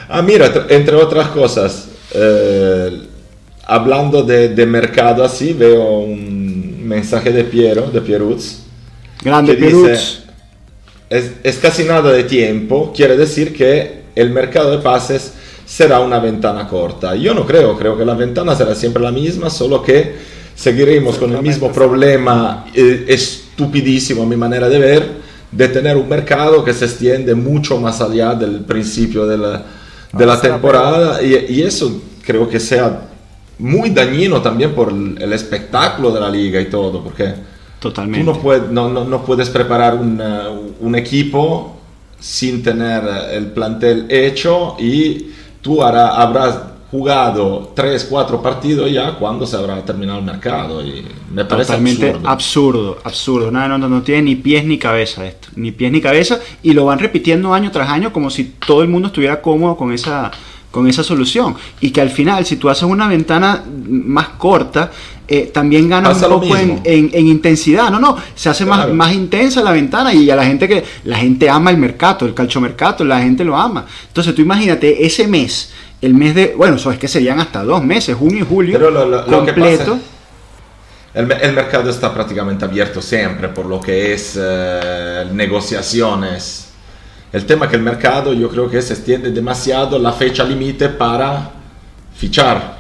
Ah, 0.08 0.22
mira, 0.22 0.52
tr- 0.52 0.66
entre 0.70 0.96
otras 0.96 1.28
cosas, 1.28 1.88
eh, 2.12 3.02
hablando 3.66 4.22
de, 4.22 4.48
de 4.50 4.66
mercado 4.66 5.24
así, 5.24 5.52
veo 5.52 6.00
un 6.00 6.86
mensaje 6.86 7.30
de 7.32 7.44
Piero, 7.44 7.90
de 7.90 8.00
Pierutz, 8.00 8.64
Grande 9.22 9.54
dice, 9.56 10.08
es, 11.10 11.56
casi 11.58 11.84
nada 11.84 12.12
de 12.12 12.24
tiempo, 12.24 12.92
quiere 12.94 13.16
decir 13.16 13.52
que 13.52 14.02
el 14.14 14.30
mercado 14.30 14.70
de 14.70 14.78
pases 14.78 15.32
será 15.66 16.00
una 16.00 16.20
ventana 16.20 16.68
corta. 16.68 17.14
Yo 17.16 17.34
no 17.34 17.44
creo, 17.46 17.76
creo 17.76 17.98
que 17.98 18.04
la 18.04 18.14
ventana 18.14 18.54
será 18.54 18.74
siempre 18.74 19.02
la 19.02 19.10
misma, 19.10 19.50
solo 19.50 19.82
que 19.82 20.14
seguiremos 20.54 21.16
con 21.16 21.34
el 21.34 21.42
mismo 21.42 21.72
problema 21.72 22.66
eh, 22.74 23.06
estupidísimo 23.08 24.22
a 24.22 24.26
mi 24.26 24.36
manera 24.36 24.68
de 24.68 24.78
ver, 24.78 25.08
de 25.50 25.68
tener 25.68 25.96
un 25.96 26.08
mercado 26.08 26.64
que 26.64 26.72
se 26.72 26.84
extiende 26.84 27.34
mucho 27.34 27.78
más 27.78 28.00
allá 28.00 28.34
del 28.34 28.60
principio 28.60 29.26
de 29.26 29.36
la, 29.38 29.64
de 30.12 30.26
la 30.26 30.34
Ah, 30.34 30.40
temporada. 30.40 31.22
y, 31.22 31.34
y 31.48 31.62
eso 31.62 32.02
creo 32.24 32.48
que 32.48 32.60
sea 32.60 33.08
muy 33.58 33.90
dañino 33.90 34.40
también 34.42 34.74
por 34.74 34.90
el, 34.90 35.20
el 35.20 35.32
espectáculo 35.32 36.12
de 36.12 36.20
la 36.20 36.30
liga 36.30 36.60
y 36.60 36.66
todo, 36.66 37.02
porque... 37.02 37.34
Totalmente. 37.80 38.24
Tú 38.24 38.32
no, 38.36 38.38
puedes, 38.42 38.70
no, 38.70 38.88
no, 38.88 39.04
no 39.04 39.22
puedes 39.24 39.48
preparar 39.50 39.94
un, 39.94 40.22
un 40.80 40.94
equipo 40.94 41.76
sin 42.18 42.62
tener 42.62 43.02
el 43.32 43.46
plantel 43.46 44.06
hecho 44.10 44.76
y 44.78 45.30
tú 45.62 45.82
hará- 45.82 46.16
habrás 46.20 46.58
jugado 46.90 47.72
3, 47.74 48.06
4 48.10 48.42
partidos 48.42 48.90
ya 48.90 49.14
cuando 49.14 49.46
se 49.46 49.56
habrá 49.56 49.82
terminado 49.84 50.18
el 50.18 50.24
mercado 50.24 50.84
y 50.84 51.04
me 51.32 51.44
parece 51.44 51.68
Totalmente 51.68 52.08
absurdo. 52.10 52.28
absurdo, 52.28 52.98
absurdo. 53.04 53.50
No, 53.52 53.68
no, 53.68 53.78
no, 53.78 53.88
no 53.88 54.02
tiene 54.02 54.22
ni 54.22 54.34
pies 54.36 54.64
ni 54.64 54.76
cabeza 54.76 55.24
esto. 55.24 55.48
Ni 55.56 55.70
pies 55.70 55.92
ni 55.92 56.00
cabeza. 56.00 56.40
Y 56.62 56.72
lo 56.72 56.84
van 56.86 56.98
repitiendo 56.98 57.54
año 57.54 57.70
tras 57.70 57.88
año 57.88 58.12
como 58.12 58.28
si 58.28 58.44
todo 58.66 58.82
el 58.82 58.88
mundo 58.88 59.06
estuviera 59.08 59.40
cómodo 59.40 59.76
con 59.76 59.92
esa, 59.92 60.32
con 60.72 60.88
esa 60.88 61.04
solución. 61.04 61.54
Y 61.80 61.90
que 61.92 62.00
al 62.00 62.10
final, 62.10 62.44
si 62.44 62.56
tú 62.56 62.68
haces 62.68 62.82
una 62.82 63.06
ventana 63.06 63.62
más 63.88 64.30
corta, 64.30 64.90
eh, 65.30 65.50
también 65.54 65.88
ganas 65.88 66.14
Pasa 66.14 66.28
un 66.28 66.40
poco 66.40 66.56
en, 66.56 66.80
en- 66.84 67.10
en 67.12 67.26
intensidad. 67.28 67.90
No, 67.90 67.98
no, 68.00 68.16
se 68.34 68.48
hace 68.50 68.66
más, 68.66 68.78
Claro. 68.80 68.94
más 68.94 69.12
intensa 69.14 69.62
la 69.62 69.70
ventana 69.72 70.12
y 70.12 70.28
a 70.30 70.36
la 70.36 70.44
gente 70.44 70.66
que 70.68 70.82
la 71.04 71.16
gente 71.16 71.48
ama 71.48 71.70
el 71.70 71.76
mercado, 71.78 72.26
el 72.26 72.34
calchomercato, 72.34 73.04
la 73.04 73.20
gente 73.20 73.44
lo 73.44 73.56
ama. 73.56 73.86
Entonces 74.08 74.34
tú 74.34 74.42
imagínate 74.42 75.06
ese 75.06 75.26
mes, 75.28 75.72
el 76.02 76.14
mes 76.14 76.34
de, 76.34 76.54
bueno, 76.56 76.76
eso 76.76 76.90
es 76.90 76.98
que 76.98 77.06
serían 77.08 77.38
hasta 77.40 77.62
dos 77.62 77.82
meses, 77.84 78.16
junio 78.16 78.38
y 78.42 78.46
julio, 78.46 78.72
Pero 78.78 78.90
lo, 78.90 79.06
lo- 79.06 79.18
lo 79.26 79.44
que 79.44 79.52
completo. 79.52 79.92
pasa- 79.92 79.98
el, 81.12 81.30
el 81.32 81.52
mercado 81.54 81.90
está 81.90 82.14
prácticamente 82.14 82.64
abierto 82.64 83.02
siempre 83.02 83.48
por 83.48 83.66
lo 83.66 83.80
que 83.80 84.12
es 84.14 84.38
eh, 84.40 85.26
negociaciones. 85.32 86.66
El 87.32 87.46
tema 87.46 87.66
es 87.66 87.70
que 87.70 87.76
el 87.76 87.82
mercado 87.82 88.32
yo 88.32 88.48
creo 88.48 88.68
que 88.68 88.82
se 88.82 88.94
extiende 88.94 89.30
demasiado 89.30 89.98
la 89.98 90.12
fecha 90.12 90.42
límite 90.44 90.88
para 90.88 91.50
fichar. 92.16 92.79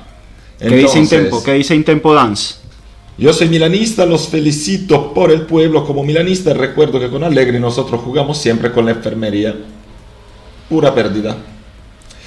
¿Qué 0.60 0.76
dice 0.76 0.98
Intempo? 0.98 1.42
¿Qué 1.42 1.52
dice 1.54 1.74
Intempo 1.74 2.14
Dance? 2.14 2.54
Yo 3.18 3.32
soy 3.32 3.48
milanista, 3.48 4.06
los 4.06 4.28
felicito 4.28 5.12
por 5.12 5.30
el 5.30 5.42
pueblo 5.42 5.84
como 5.86 6.02
milanista. 6.04 6.54
Recuerdo 6.54 6.98
que 7.00 7.10
con 7.10 7.22
Allegri 7.24 7.58
nosotros 7.60 8.00
jugamos 8.02 8.38
siempre 8.38 8.70
con 8.72 8.84
la 8.86 8.92
enfermería. 8.92 9.54
Pura 10.68 10.94
pérdida. 10.94 11.36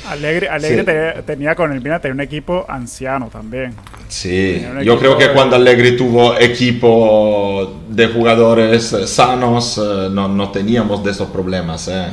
Alegre, 0.10 0.50
Alegre 0.50 0.80
Sí. 0.80 0.86
te- 0.86 1.22
tenía 1.24 1.56
con 1.56 1.72
el 1.72 1.80
Milan 1.82 2.02
tenía 2.02 2.14
un 2.14 2.20
equipo 2.22 2.66
anciano 2.68 3.30
también. 3.32 3.74
Sí, 4.10 4.62
yo 4.84 5.00
creo 5.00 5.18
que 5.18 5.30
de- 5.30 5.34
cuando 5.34 5.56
Allegri 5.56 5.96
tuvo 5.96 6.38
equipo 6.38 7.82
de 7.90 8.08
jugadores 8.08 8.92
eh, 8.94 9.08
sanos, 9.08 9.78
eh, 9.78 10.10
no, 10.12 10.28
no 10.28 10.52
teníamos 10.52 11.04
de 11.04 11.12
esos 11.12 11.30
problemas. 11.30 11.88
eh. 11.88 12.08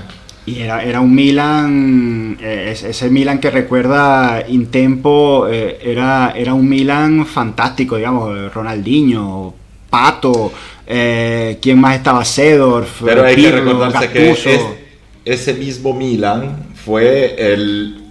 Y 0.51 0.63
era, 0.63 0.83
era 0.83 1.01
un 1.01 1.15
Milan, 1.15 2.37
eh, 2.41 2.71
es- 2.73 2.83
ese 2.83 3.09
Milan 3.09 3.39
que 3.39 3.51
recuerda 3.51 4.45
Intempo, 4.49 5.47
eh, 5.49 5.79
era, 5.83 6.33
era 6.37 6.55
un 6.55 6.69
Milan 6.69 7.25
fantástico, 7.25 7.97
digamos, 7.97 8.37
eh, 8.37 8.49
Ronaldinho, 8.49 9.55
Pato, 9.89 10.53
eh, 10.87 11.59
¿quién 11.63 11.79
más 11.81 11.97
estaba? 11.97 12.25
Cedorf, 12.25 13.03
Pero 13.05 13.25
hay 13.25 13.37
que 13.37 13.51
recordarse 13.53 14.07
Gattuso. 14.09 14.43
que 14.45 14.55
es- 14.55 15.41
ese 15.41 15.55
mismo 15.55 15.93
Milan 15.95 16.57
fue 16.85 17.37
el 17.39 18.03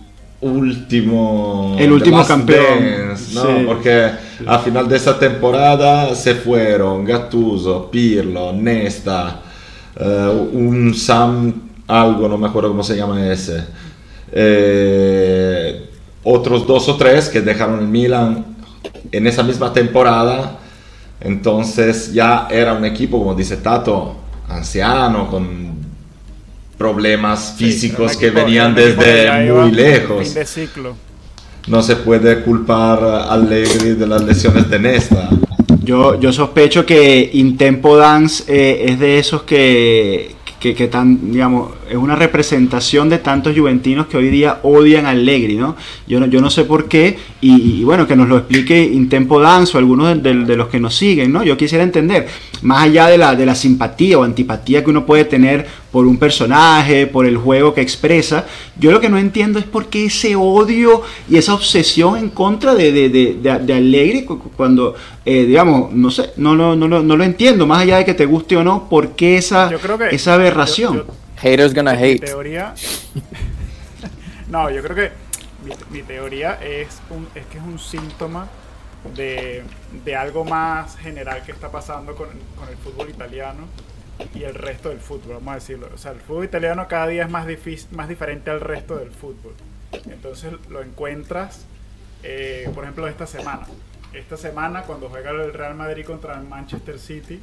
último 0.42 1.76
El 1.78 1.92
último 1.92 2.26
campeón, 2.26 3.08
Dance, 3.10 3.34
¿no? 3.34 3.42
sí. 3.42 3.64
porque 3.66 4.12
a 4.46 4.60
final 4.60 4.88
de 4.88 4.96
esa 4.96 5.20
temporada 5.20 6.16
se 6.16 6.36
fueron 6.36 7.04
Gattuso, 7.04 7.90
Pirlo, 7.92 8.54
Nesta, 8.54 9.42
eh, 10.00 10.48
un 10.54 10.94
Sam 10.96 11.69
algo, 11.90 12.30
no 12.30 12.38
me 12.38 12.48
acuerdo 12.48 12.70
cómo 12.70 12.84
se 12.84 12.96
llama 12.96 13.32
ese, 13.32 13.64
eh, 14.32 15.90
otros 16.24 16.66
dos 16.68 16.88
o 16.88 16.96
tres 16.96 17.30
que 17.30 17.42
dejaron 17.42 17.80
el 17.80 17.88
Milan 17.88 18.46
en 19.12 19.28
esa 19.28 19.44
misma 19.44 19.74
temporada. 19.74 20.58
Entonces 21.22 22.14
ya 22.14 22.48
era 22.50 22.74
un 22.74 22.86
equipo, 22.86 23.20
como 23.20 23.34
dice 23.36 23.58
Tato, 23.58 24.16
anciano, 24.48 25.28
con 25.30 25.78
problemas 26.78 27.56
físicos 27.58 28.14
Sí, 28.14 28.20
que 28.20 28.28
equipo- 28.28 28.46
venían 28.46 28.74
desde 28.76 29.52
muy 29.52 29.70
Fin 29.72 29.76
lejos. 29.76 30.34
de 30.34 30.46
ciclo. 30.46 30.96
No 31.68 31.82
se 31.84 31.98
puede 31.98 32.42
culpar 32.42 33.04
a 33.04 33.34
Allegri 33.34 33.92
de 33.96 34.08
las 34.08 34.24
lesiones 34.24 34.70
de 34.70 34.80
Nesta. 34.80 35.30
Yo, 35.84 36.20
yo 36.20 36.32
sospecho 36.32 36.86
que 36.86 37.30
Intempo 37.34 37.98
Dance 37.98 38.44
eh, 38.48 38.86
es 38.92 39.00
de 39.00 39.20
esos 39.20 39.42
que, 39.44 40.36
que, 40.60 40.76
que 40.76 40.88
tan, 40.88 41.32
digamos, 41.32 41.72
es 41.90 41.96
una 41.96 42.16
representación 42.16 43.10
de 43.10 43.20
tantos 43.20 43.58
juventinos 43.58 44.08
que 44.08 44.18
hoy 44.18 44.30
día 44.30 44.60
odian 44.64 45.06
a 45.06 45.10
Allegri, 45.12 45.56
¿no? 45.56 45.76
Yo 46.08 46.20
no, 46.20 46.26
yo 46.26 46.42
no 46.42 46.50
sé 46.50 46.66
por 46.66 46.88
qué, 46.90 47.18
y, 47.42 47.80
y 47.80 47.84
bueno, 47.84 48.06
que 48.08 48.16
nos 48.16 48.28
lo 48.28 48.38
explique 48.38 48.84
Intempo 48.84 49.40
Dance 49.40 49.76
o 49.76 49.80
algunos 49.80 50.22
de- 50.22 50.34
de 50.34 50.56
los 50.56 50.68
que 50.68 50.80
nos 50.80 50.96
siguen, 50.96 51.32
¿no? 51.32 51.44
Yo 51.44 51.56
quisiera 51.56 51.84
entender, 51.84 52.28
más 52.62 52.84
allá 52.84 53.08
de 53.08 53.18
la, 53.18 53.36
de 53.36 53.46
la 53.46 53.56
simpatía 53.56 54.20
o 54.20 54.24
antipatía 54.24 54.84
que 54.84 54.90
uno 54.90 55.06
puede 55.06 55.24
tener 55.26 55.66
por 55.92 56.06
un 56.06 56.18
personaje, 56.18 57.08
por 57.08 57.26
el 57.26 57.38
juego 57.38 57.74
que 57.74 57.82
expresa, 57.82 58.46
yo 58.78 58.92
lo 58.92 59.00
que 59.00 59.10
no 59.10 59.18
entiendo 59.18 59.58
es 59.60 59.66
por 59.66 59.88
qué 59.88 60.06
ese 60.06 60.36
odio 60.36 61.02
y 61.28 61.38
esa 61.38 61.54
obsesión 61.56 62.18
en 62.18 62.30
contra 62.30 62.76
de, 62.76 62.92
de, 62.92 63.10
de, 63.10 63.34
de- 63.36 64.26
cu- 64.26 64.40
cuando, 64.56 64.96
eh, 65.26 65.46
digamos, 65.46 65.92
no 65.92 66.12
sé, 66.12 66.32
no, 66.38 66.54
lo- 66.56 66.76
no, 66.76 66.88
lo- 66.88 67.02
no 67.02 67.18
lo 67.18 67.24
entiendo, 67.24 67.66
más 67.66 67.82
allá 67.82 67.98
de 67.98 68.06
que 68.06 68.14
te 68.14 68.26
guste 68.26 68.56
o 68.58 68.64
no, 68.64 68.88
¿por 68.88 69.16
qué 69.16 69.38
esa, 69.38 69.70
Yo 69.72 69.80
creo 69.80 69.98
que 69.98 70.10
esa 70.16 70.36
aberración? 70.36 70.96
yo- 70.98 71.06
yo- 71.08 71.14
Haters 71.38 71.74
gonna 71.74 71.94
mi 71.94 72.04
hate. 72.04 72.26
teoría. 72.26 72.74
no, 74.50 74.70
yo 74.70 74.82
creo 74.84 74.96
que 74.96 75.12
mi, 75.66 75.98
mi 76.00 76.04
teoría 76.04 76.60
es, 76.62 77.00
un, 77.10 77.28
es 77.36 77.46
que 77.48 77.58
es 77.58 77.64
un 77.64 77.80
síntoma 77.80 78.48
de, 79.16 79.64
de 80.04 80.16
algo 80.16 80.44
más 80.44 80.98
general 80.98 81.42
que 81.46 81.52
está 81.54 81.72
pasando 81.72 82.14
con, 82.16 82.28
con 82.58 82.68
el 82.70 82.76
fútbol 82.78 83.10
italiano 83.10 83.64
y 84.36 84.44
el 84.44 84.54
resto 84.56 84.90
del 84.90 85.00
fútbol, 85.00 85.36
vamos 85.36 85.52
a 85.52 85.56
decirlo. 85.56 85.90
O 85.94 85.98
sea, 85.98 86.12
el 86.12 86.20
fútbol 86.20 86.46
italiano 86.46 86.88
cada 86.88 87.08
día 87.08 87.24
es 87.24 87.30
más, 87.30 87.48
difícil, 87.48 87.88
más 87.92 88.08
diferente 88.10 88.50
al 88.50 88.62
resto 88.62 88.98
del 88.98 89.12
fútbol. 89.12 89.54
Entonces 90.12 90.52
lo 90.70 90.82
encuentras, 90.82 91.66
eh, 92.24 92.70
por 92.76 92.84
ejemplo, 92.84 93.08
esta 93.08 93.26
semana. 93.28 93.66
Esta 94.14 94.38
semana 94.38 94.84
cuando 94.84 95.08
juega 95.10 95.30
el 95.32 95.54
Real 95.54 95.76
Madrid 95.76 96.04
contra 96.06 96.38
el 96.40 96.48
Manchester 96.48 96.98
City, 97.00 97.40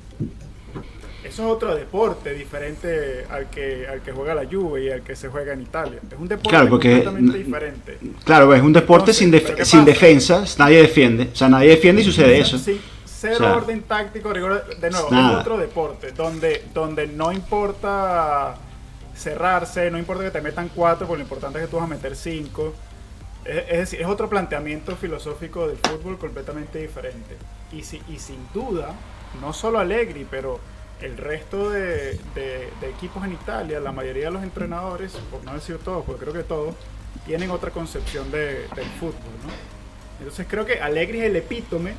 eso 1.25 1.43
es 1.45 1.51
otro 1.51 1.75
deporte 1.75 2.35
diferente 2.35 3.25
al 3.31 3.49
que, 3.51 3.87
al 3.89 4.01
que 4.03 4.13
juega 4.13 4.35
la 4.35 4.45
Juve 4.47 4.85
y 4.85 4.91
al 4.91 5.03
que 5.03 5.17
se 5.17 5.29
juega 5.29 5.53
en 5.55 5.63
Italia. 5.63 5.99
Es 6.11 6.19
un 6.19 6.29
deporte 6.29 6.51
Claro, 6.51 6.69
porque- 6.69 6.91
completamente 6.91 7.39
diferente. 7.39 7.99
Claro, 8.25 8.55
es 8.55 8.63
un 8.63 8.73
deporte 8.73 9.11
Entonces, 9.13 9.17
sin, 9.19 9.31
def- 9.31 9.45
¿pero 9.45 9.57
qué 9.57 9.65
sin 9.65 9.81
pasa? 9.81 9.91
defensa, 9.93 10.45
nadie 10.59 10.83
defiende, 10.83 11.31
o 11.33 11.37
sea, 11.37 11.49
nadie 11.49 11.71
defiende 11.71 12.03
y 12.03 12.05
sucede 12.05 12.39
eso. 12.39 12.59
Sí, 12.59 12.81
cero 13.19 13.39
orden 13.57 13.83
táctico, 13.83 14.33
rigor- 14.33 14.65
de 14.79 14.91
nuevo, 14.91 15.09
nada. 15.11 15.33
es 15.33 15.37
otro 15.39 15.57
deporte 15.59 16.13
donde, 16.13 16.65
donde 16.75 17.07
no 17.07 17.33
importa 17.33 18.57
cerrarse, 19.15 19.91
no 19.91 19.99
importa 19.99 20.25
que 20.25 20.31
te 20.31 20.41
metan 20.43 20.71
cuatro, 20.75 21.07
porque 21.07 21.19
lo 21.19 21.25
importante 21.25 21.59
es 21.59 21.65
que 21.65 21.71
tú 21.71 21.77
vas 21.77 21.85
a 21.87 21.89
meter 21.95 22.15
cinco. 22.17 22.75
Es, 23.45 23.65
es 23.69 23.79
decir, 23.79 24.01
es 24.03 24.07
otro 24.07 24.29
planteamiento 24.29 24.97
filosófico 24.97 25.67
del 25.69 25.79
fútbol 25.79 26.19
completamente 26.19 26.79
diferente. 26.79 27.37
Y, 27.73 27.83
si, 27.83 28.03
y 28.09 28.19
sin 28.19 28.47
duda, 28.53 28.93
no 29.41 29.53
solo 29.53 29.79
Allegri, 29.79 30.27
pero 30.31 30.61
el 31.01 31.17
resto 31.17 31.71
de, 31.71 32.19
de- 32.35 32.69
de 32.81 32.91
equipos 32.91 33.25
en 33.25 33.33
Italia, 33.33 33.81
la 33.81 33.93
mayoría 33.93 34.27
de 34.27 34.31
los 34.33 34.43
entrenadores, 34.43 35.13
por 35.31 35.43
no 35.45 35.55
decir 35.55 35.79
todos, 35.79 36.05
porque 36.05 36.23
creo 36.23 36.33
que 36.35 36.43
todos, 36.43 36.75
tienen 37.25 37.51
otra 37.51 37.71
concepción 37.71 38.31
de- 38.31 38.67
del 38.75 38.87
fútbol, 39.01 39.15
¿no? 39.45 39.53
Entonces 40.19 40.47
creo 40.49 40.65
que 40.65 40.81
Allegri 40.81 41.19
es 41.21 41.25
el 41.27 41.37
epítome, 41.37 41.95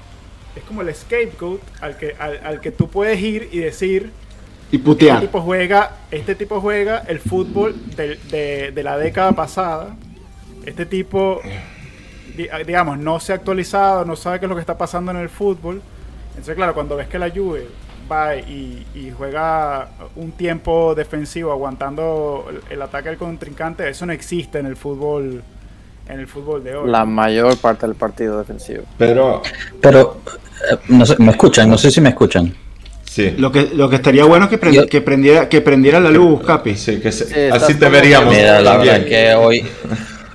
es 0.57 0.63
como 0.63 0.81
el 0.81 0.93
scapegoat 0.93 1.61
al 1.81 1.97
que, 1.97 2.15
al, 2.19 2.39
al 2.43 2.61
que 2.61 2.71
tú 2.71 2.89
puedes 2.89 3.19
ir 3.21 3.49
y 3.51 3.59
decir, 3.59 4.11
Y 4.71 4.75
este 4.75 4.85
putear. 4.85 5.21
tipo 5.21 5.41
juega, 5.41 5.91
este 6.11 6.35
tipo 6.35 6.59
juega 6.61 6.99
el 7.07 7.19
fútbol 7.19 7.75
de, 7.95 8.71
de 8.73 8.83
la 8.83 8.97
década 8.97 9.31
pasada. 9.33 9.95
Este 10.65 10.85
tipo, 10.85 11.41
di- 12.35 12.49
digamos, 12.65 12.97
no 12.97 13.19
se 13.19 13.31
ha 13.31 13.35
actualizado, 13.35 14.03
no 14.05 14.15
sabe 14.15 14.39
qué 14.39 14.45
es 14.45 14.49
lo 14.49 14.55
que 14.55 14.61
está 14.61 14.77
pasando 14.77 15.11
en 15.11 15.17
el 15.17 15.29
fútbol. 15.29 15.81
Entonces, 16.31 16.55
claro, 16.55 16.73
cuando 16.73 16.95
ves 16.97 17.07
que 17.07 17.17
la 17.17 17.29
Juve 17.29 17.67
va 18.11 18.35
y, 18.35 18.85
y 18.93 19.11
juega 19.17 19.89
un 20.15 20.31
tiempo 20.33 20.93
defensivo 20.95 21.51
aguantando 21.51 22.47
el, 22.49 22.73
el 22.73 22.81
ataque 22.81 23.09
del 23.09 23.17
contrincante, 23.17 23.87
eso 23.89 24.05
no 24.05 24.13
existe 24.13 24.59
en 24.59 24.65
el 24.65 24.75
fútbol, 24.75 25.43
en 26.09 26.19
el 26.19 26.27
fútbol 26.27 26.63
de 26.63 26.75
hoy. 26.75 26.89
La 26.89 27.05
mayor 27.05 27.57
parte 27.57 27.85
del 27.87 27.95
partido 27.95 28.37
defensivo. 28.39 28.83
Pero 28.97 29.41
Pero, 29.81 30.17
eh, 30.71 30.77
no 30.89 31.05
sé, 31.05 31.15
¿me 31.19 31.31
escuchan? 31.31 31.69
No 31.69 31.77
sé 31.77 31.91
si 31.91 32.01
me 32.01 32.09
escuchan. 32.09 32.53
sí, 33.03 33.31
Lo 33.37 33.51
que, 33.51 33.69
lo 33.73 33.89
que 33.89 33.95
estaría 33.97 34.23
bueno 34.25 34.45
es 34.45 34.49
que, 34.51 34.59
prend- 34.59 34.73
Yo- 34.73 34.85
que, 34.87 35.01
prendiera, 35.01 35.49
que 35.49 35.61
prendiera 35.61 35.99
la 35.99 36.09
luz, 36.11 36.43
Capi. 36.45 36.75
sí, 36.75 36.99
que 36.99 37.11
se- 37.11 37.25
Sí, 37.25 37.33
estás 37.35 37.63
así 37.63 37.75
te 37.75 37.89
veríamos. 37.89 38.33
Mira, 38.33 38.61
la 38.61 38.77
bien. 38.77 38.93
verdad 38.93 39.07
que 39.07 39.33
hoy 39.35 39.65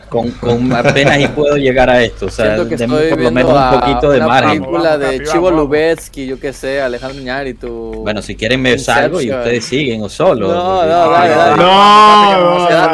con, 0.08 0.30
con 0.32 0.70
apenas 0.74 1.18
y 1.20 1.28
puedo 1.28 1.56
llegar 1.56 1.88
a 1.88 2.02
esto. 2.02 2.26
O 2.26 2.30
sea, 2.30 2.54
Siento 2.56 2.68
que 2.68 2.76
por 2.86 3.18
lo 3.22 3.30
menos 3.30 3.52
un 3.52 3.80
poquito 3.80 4.10
de 4.10 4.18
una 4.18 4.26
margen. 4.26 4.50
película 4.62 4.90
Vamos, 4.90 5.00
de 5.10 5.16
Capi, 5.18 5.30
Chivo 5.30 5.44
vamos. 5.44 5.60
Lubetsky, 5.60 6.26
yo 6.26 6.38
qué 6.40 6.52
sé, 6.52 6.82
Alejandro 6.82 7.18
Iñárritu. 7.22 7.68
Bueno, 8.02 8.20
si 8.20 8.36
quieren 8.36 8.60
me 8.60 8.78
salgo 8.78 9.22
y 9.22 9.30
ustedes 9.30 9.64
siguen 9.64 10.02
o 10.02 10.10
solo. 10.10 10.48
No, 10.48 10.84
no, 10.84 11.10
dale, 11.10 11.34
dale. 11.34 11.56
No, 11.56 11.68
Ah, 11.70 12.36
No 12.36 12.64
da 12.74 12.84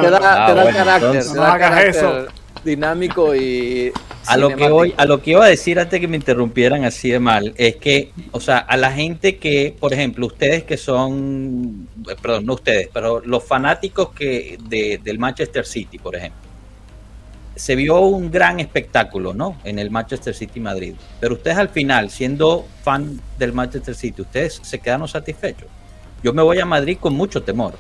hagas 1.55 1.71
carácter 1.71 1.89
eso. 1.89 2.27
Dinámico 2.65 3.35
y 3.35 3.93
A 4.27 4.37
lo, 4.37 4.55
que 4.55 4.65
hoy, 4.69 4.95
a 4.97 5.05
lo 5.07 5.23
que 5.23 5.33
iba 5.33 5.45
a 5.45 5.49
decir 5.49 5.79
antes 5.79 6.01
que 6.01 6.09
me 6.09 6.17
interrumpieran 6.17 6.85
así 6.85 7.11
de 7.11 7.19
mal, 7.19 7.55
es 7.57 7.77
que, 7.77 8.13
o 8.33 8.41
sea, 8.41 8.59
a 8.59 8.77
la 8.77 8.93
gente 8.93 9.37
que, 9.39 9.75
por 9.79 9.93
ejemplo, 9.93 10.27
ustedes 10.27 10.65
que 10.65 10.77
son, 10.77 11.89
eh, 12.09 12.15
perdón, 12.21 12.47
no 12.47 12.55
ustedes, 12.55 12.89
pero 12.93 13.21
los 13.21 13.45
fanáticos 13.45 14.11
que 14.11 14.59
de, 14.69 15.01
del 15.03 15.19
Manchester 15.19 15.65
City, 15.65 15.99
por 15.99 16.17
ejemplo, 16.17 16.49
se 17.59 17.75
vio 17.75 17.99
un 18.01 18.31
gran 18.31 18.61
espectáculo, 18.61 19.35
¿no? 19.35 19.57
En 19.65 19.79
el 19.79 19.91
Manchester 19.91 20.35
City 20.35 20.61
Madrid. 20.61 20.95
Pero 21.19 21.35
ustedes 21.35 21.57
al 21.57 21.69
final, 21.69 22.09
siendo 22.09 22.67
fan 22.85 23.21
del 23.37 23.53
Manchester 23.53 23.97
City, 23.97 24.23
ustedes 24.23 24.61
se 24.63 24.79
quedaron 24.79 25.09
satisfechos. 25.09 25.69
Yo 26.23 26.33
me 26.33 26.43
voy 26.43 26.61
a 26.61 26.67
Madrid 26.67 26.99
con 27.01 27.15
mucho 27.15 27.43
temor. 27.43 27.75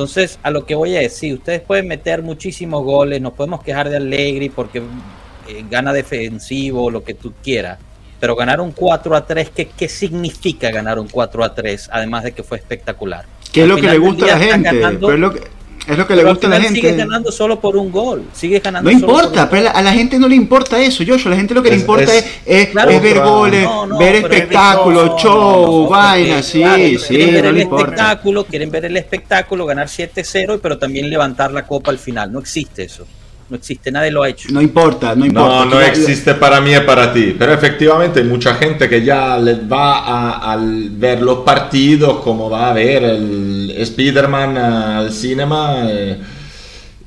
Entonces, 0.00 0.38
a 0.42 0.50
lo 0.50 0.64
que 0.64 0.74
voy 0.74 0.96
a 0.96 1.00
decir, 1.00 1.34
ustedes 1.34 1.60
pueden 1.60 1.86
meter 1.86 2.22
muchísimos 2.22 2.82
goles, 2.82 3.20
nos 3.20 3.34
podemos 3.34 3.62
quejar 3.62 3.90
de 3.90 3.98
Allegri 3.98 4.48
porque 4.48 4.78
eh, 4.78 5.62
gana 5.68 5.92
defensivo, 5.92 6.90
lo 6.90 7.04
que 7.04 7.12
tú 7.12 7.34
quieras, 7.42 7.78
pero 8.18 8.34
ganar 8.34 8.62
un 8.62 8.72
4 8.72 9.14
a 9.14 9.26
3, 9.26 9.50
¿qué, 9.50 9.68
¿qué 9.68 9.90
significa 9.90 10.70
ganar 10.70 10.98
un 10.98 11.06
4 11.06 11.44
a 11.44 11.54
3? 11.54 11.90
Además 11.92 12.24
de 12.24 12.32
que 12.32 12.42
fue 12.42 12.56
espectacular. 12.56 13.26
¿Qué 13.52 13.64
es 13.64 13.68
lo 13.68 13.76
que 13.76 13.90
le 13.90 13.98
gusta 13.98 14.24
a 14.24 14.28
la 14.28 14.38
gente? 14.38 14.70
ganando, 14.72 15.06
Pero 15.08 15.12
es 15.12 15.20
lo 15.20 15.34
que, 15.34 15.46
es 15.86 15.98
lo 15.98 16.06
que 16.06 16.14
le 16.14 16.20
pero 16.20 16.28
al 16.28 16.34
gusta 16.34 16.46
a 16.46 16.50
la 16.50 16.60
gente. 16.60 16.80
Sigue 16.80 16.96
ganando 16.96 17.32
solo 17.32 17.58
por 17.60 17.76
un 17.76 17.90
gol, 17.90 18.24
sigue 18.32 18.60
ganando 18.60 18.90
No 18.90 18.96
importa, 18.96 19.48
pero 19.50 19.70
a 19.74 19.82
la 19.82 19.92
gente 19.92 20.18
no 20.18 20.28
le 20.28 20.36
importa 20.36 20.80
eso, 20.80 21.02
Joshua. 21.06 21.28
A 21.28 21.34
la 21.34 21.36
gente 21.36 21.54
lo 21.54 21.62
que 21.62 21.70
le 21.70 21.76
Es- 21.76 21.80
importa 21.82 22.14
es- 22.14 22.24
es, 22.44 22.68
Claro, 22.68 22.90
es 22.90 23.02
ver 23.02 23.18
otra- 23.18 23.30
goles, 23.30 23.64
No, 23.64 23.86
no, 23.86 23.98
ver 23.98 24.14
espectáculos, 24.16 25.06
no, 25.06 25.18
show, 25.18 25.82
No, 25.84 25.88
vainas, 25.88 26.28
porque, 26.36 26.42
sí, 26.52 26.58
claro, 26.60 26.82
sí, 26.98 27.06
quieren 27.08 27.34
ver 27.34 27.42
no 27.44 27.48
el 27.50 27.54
le 27.56 27.62
importa. 27.62 27.84
espectáculo, 27.84 28.44
quieren 28.44 28.70
ver 28.70 28.84
el 28.84 28.96
espectáculo, 28.96 29.66
ganar 29.66 29.88
7-0, 29.88 30.60
pero 30.60 30.78
también 30.78 31.08
levantar 31.10 31.52
la 31.52 31.66
copa 31.66 31.90
al 31.90 31.98
final. 31.98 32.30
No 32.32 32.38
existe 32.40 32.84
eso. 32.84 33.06
No 33.50 33.56
existe, 33.56 33.90
nadie 33.90 34.12
lo 34.12 34.22
ha 34.22 34.28
hecho. 34.28 34.48
No 34.52 34.62
importa, 34.62 35.16
no 35.16 35.26
importa. 35.26 35.48
No, 35.48 35.64
no 35.64 35.80
existe 35.80 36.34
para 36.34 36.60
mí 36.60 36.72
y 36.72 36.80
para 36.80 37.12
ti, 37.12 37.34
pero 37.36 37.52
efectivamente 37.52 38.20
hay 38.20 38.26
mucha 38.26 38.54
gente 38.54 38.88
que 38.88 39.02
ya 39.02 39.36
le 39.38 39.54
va 39.66 39.98
a, 39.98 40.52
al 40.52 40.90
ver 40.90 41.20
los 41.20 41.38
partidos 41.38 42.20
como 42.20 42.48
va 42.48 42.70
a 42.70 42.72
ver 42.72 43.02
el 43.02 43.74
Spider-Man 43.76 44.56
al 44.56 45.12
cinema 45.12 45.82
eh, 45.88 46.16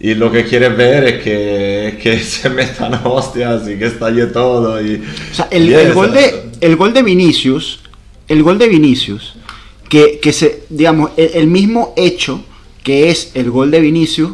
y 0.02 0.16
lo 0.16 0.30
que 0.30 0.44
quiere 0.44 0.68
ver 0.68 1.06
es 1.06 1.24
que, 1.24 1.98
que 2.04 2.20
se 2.24 2.50
metan 2.50 3.00
hostias 3.06 3.66
y 3.70 3.80
que 3.80 3.86
estalle 3.86 4.26
todo. 4.26 4.86
Y, 4.86 5.02
O 5.32 5.34
sea, 5.34 5.48
el, 5.50 5.70
y 5.70 5.74
el 5.74 5.94
gol 5.94 6.12
de, 6.12 6.50
el 6.60 6.76
gol 6.76 6.94
de 6.94 7.04
Vinicius, 7.04 7.80
el 8.28 8.44
gol 8.44 8.58
de 8.58 8.68
Vinicius, 8.68 9.36
que, 9.88 10.20
que 10.22 10.34
se, 10.34 10.64
digamos, 10.70 11.12
el, 11.16 11.32
el 11.36 11.48
mismo 11.48 11.94
hecho 11.96 12.44
que 12.84 13.10
es 13.10 13.32
el 13.34 13.50
gol 13.50 13.72
de 13.72 13.80
Vinicius, 13.80 14.34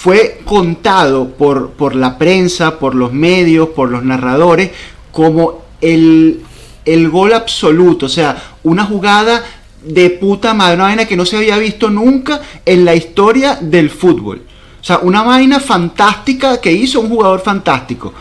fue 0.00 0.42
contado 0.44 1.30
por, 1.30 1.70
por 1.70 1.96
la 1.96 2.18
prensa, 2.18 2.78
por 2.78 2.94
los 2.94 3.12
medios, 3.12 3.70
por 3.70 3.90
los 3.90 4.04
narradores, 4.04 4.70
como 5.10 5.64
el, 5.80 6.40
el 6.84 7.10
gol 7.10 7.32
absoluto, 7.32 8.06
o 8.06 8.08
sea, 8.08 8.54
una 8.62 8.84
jugada 8.84 9.42
de 9.82 10.10
puta 10.10 10.54
madre, 10.54 10.76
una 10.76 10.84
vaina 10.84 11.04
que 11.06 11.16
no 11.16 11.26
se 11.26 11.36
había 11.36 11.58
visto 11.58 11.90
nunca 11.90 12.40
en 12.64 12.84
la 12.84 12.94
historia 12.94 13.58
del 13.60 13.90
fútbol. 13.90 14.42
O 14.80 14.84
sea, 14.84 14.98
una 14.98 15.24
vaina 15.24 15.58
fantástica 15.58 16.60
que 16.60 16.70
hizo 16.70 17.00
un 17.00 17.08
jugador 17.08 17.40
fantástico. 17.40 18.14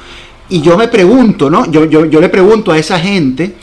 Y 0.49 0.61
yo 0.61 0.77
me 0.77 0.87
pregunto, 0.87 1.47
¿no? 1.47 1.69
Yo, 1.69 1.85
yo, 1.85 2.05
yo 2.05 2.19
le 2.19 2.29
pregunto 2.29 2.71
a 2.71 2.79
esa 2.79 2.99
gente, 2.99 3.53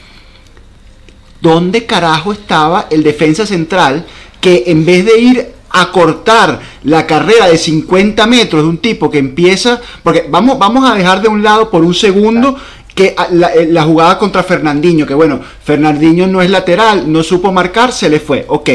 ¿dónde 1.41 1.85
carajo 1.85 2.33
estaba 2.33 2.87
el 2.91 3.03
defensa 3.03 3.45
central 3.45 4.07
que 4.41 4.63
en 4.69 4.87
vez 4.87 5.05
de 5.05 5.19
ir 5.19 5.54
a 5.77 5.91
cortar 5.91 6.61
la 6.85 7.05
carrera 7.05 7.49
de 7.49 7.59
50 7.59 8.27
metros 8.29 8.63
de 8.63 8.69
un 8.69 8.79
tipo 8.79 9.11
que 9.11 9.19
empieza, 9.19 9.81
porque 10.05 10.27
vamos, 10.31 10.57
vamos 10.57 10.89
a 10.89 10.95
dejar 10.95 11.21
de 11.21 11.29
un 11.29 11.43
lado 11.43 11.69
por 11.69 11.83
un 11.83 11.95
segundo 11.95 12.57
que 12.95 13.07
eh, 13.07 13.69
la, 13.71 13.83
jugada 13.83 14.19
contra 14.19 14.45
Fernandinho, 14.45 15.05
que 15.07 15.15
bueno, 15.15 15.41
Fernandinho 15.65 16.27
no 16.29 16.41
es 16.41 16.49
lateral, 16.49 17.11
no 17.11 17.23
supo 17.23 17.51
marcar, 17.51 17.93
se 17.93 18.09
le 18.09 18.21
fue, 18.21 18.45
ok. 18.49 18.71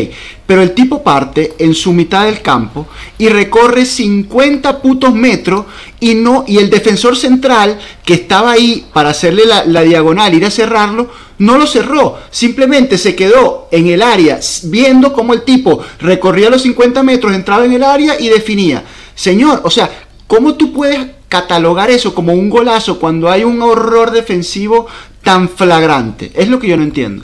Pero 0.45 0.61
el 0.61 0.71
tipo 0.71 1.01
parte 1.01 1.53
en 1.59 1.73
su 1.73 1.93
mitad 1.93 2.25
del 2.25 2.41
campo 2.41 2.87
y 3.17 3.29
recorre 3.29 3.85
50 3.85 4.81
putos 4.81 5.13
metros 5.13 5.65
y 6.01 6.15
no, 6.15 6.43
y 6.47 6.57
el 6.57 6.69
defensor 6.69 7.15
central 7.15 7.79
que 8.03 8.15
estaba 8.15 8.51
ahí 8.51 8.85
para 8.91 9.09
hacerle 9.09 9.45
la, 9.45 9.63
la 9.63 9.83
diagonal, 9.83 10.33
ir 10.33 10.45
a 10.45 10.51
cerrarlo, 10.51 11.09
no 11.37 11.57
lo 11.57 11.65
cerró, 11.65 12.17
simplemente 12.29 12.97
se 12.97 13.15
quedó 13.15 13.69
en 13.71 13.87
el 13.87 14.01
área 14.01 14.39
viendo 14.63 15.13
cómo 15.13 15.33
el 15.33 15.43
tipo 15.43 15.79
recorría 15.99 16.49
los 16.49 16.63
50 16.63 17.03
metros, 17.03 17.33
entraba 17.33 17.63
en 17.63 17.73
el 17.73 17.83
área 17.83 18.19
y 18.19 18.27
definía. 18.27 18.83
Señor, 19.15 19.61
o 19.63 19.69
sea, 19.69 19.89
¿cómo 20.27 20.55
tú 20.55 20.73
puedes 20.73 21.18
catalogar 21.29 21.89
eso 21.89 22.13
como 22.13 22.33
un 22.33 22.49
golazo 22.49 22.99
cuando 22.99 23.29
hay 23.29 23.43
un 23.43 23.61
horror 23.61 24.11
defensivo 24.11 24.87
tan 25.23 25.47
flagrante? 25.47 26.31
Es 26.35 26.49
lo 26.49 26.59
que 26.59 26.67
yo 26.67 26.75
no 26.75 26.83
entiendo. 26.83 27.23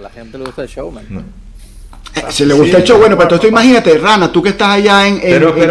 La 0.00 0.10
gente 0.10 0.38
le 0.38 0.44
gusta 0.44 0.62
el 0.62 0.68
show, 0.68 0.90
man. 0.92 1.04
Eh, 2.14 2.22
se 2.28 2.46
le 2.46 2.54
gusta 2.54 2.78
el 2.78 2.84
show, 2.84 2.98
bueno, 2.98 3.18
pero 3.18 3.40
tú 3.40 3.46
imagínate, 3.46 3.98
Rana, 3.98 4.30
tú 4.30 4.42
que 4.42 4.50
estás 4.50 4.68
allá 4.68 5.06
en, 5.06 5.18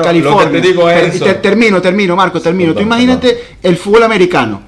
California. 0.03 0.51
te 0.51 0.67
digo 0.67 0.89
es 0.89 1.41
termino, 1.41 1.81
termino, 1.81 2.15
Marco, 2.15 2.41
termino. 2.41 2.73
tú 2.73 2.81
imagínate 2.81 3.57
el 3.63 3.77
fútbol 3.77 4.03
americano. 4.03 4.61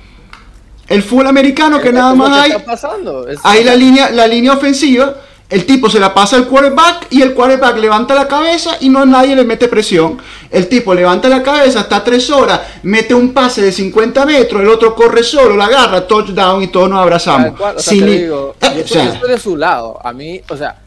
El 0.88 1.04
fútbol 1.04 1.28
americano 1.28 1.82
que 1.82 1.92
nada 1.92 2.16
más 2.16 2.44
hay. 2.44 2.54
Hay 3.44 3.64
la 3.64 3.76
línea, 3.76 4.10
la 4.10 4.26
línea 4.26 4.54
ofensiva 4.54 5.14
el 5.50 5.66
tipo 5.66 5.90
se 5.90 6.00
la 6.00 6.14
pasa 6.14 6.36
al 6.36 6.48
quarterback 6.48 7.08
y 7.10 7.22
el 7.22 7.34
quarterback 7.34 7.78
levanta 7.78 8.14
la 8.14 8.28
cabeza 8.28 8.78
y 8.82 8.90
no 8.90 9.06
nadie 9.06 9.36
le 9.36 9.46
mete 9.46 9.70
presión. 9.70 10.18
El 10.50 10.68
tipo 10.68 10.94
levanta 10.94 11.30
la 11.30 11.42
cabeza 11.42 11.82
hasta 11.82 12.04
tres 12.04 12.30
horas, 12.30 12.60
mete 12.84 13.14
un 13.14 13.34
pase 13.34 13.62
de 13.62 13.72
50 13.72 14.26
metros, 14.26 14.62
el 14.62 14.68
otro 14.68 14.94
corre 14.94 15.24
solo, 15.24 15.56
la 15.56 15.66
agarra, 15.66 16.06
touchdown 16.06 16.64
y 16.64 16.68
todos 16.68 16.90
nos 16.90 17.00
abrazamos. 17.00 17.60
o 17.60 17.80
sea, 17.80 17.94
digo, 18.06 18.56
yo, 18.62 18.72
estoy, 18.72 19.30
de 19.30 19.38
su 19.38 19.56
lado. 19.56 19.98
A 20.04 20.12
mí, 20.12 20.42
o 20.50 20.58
sea, 20.58 20.80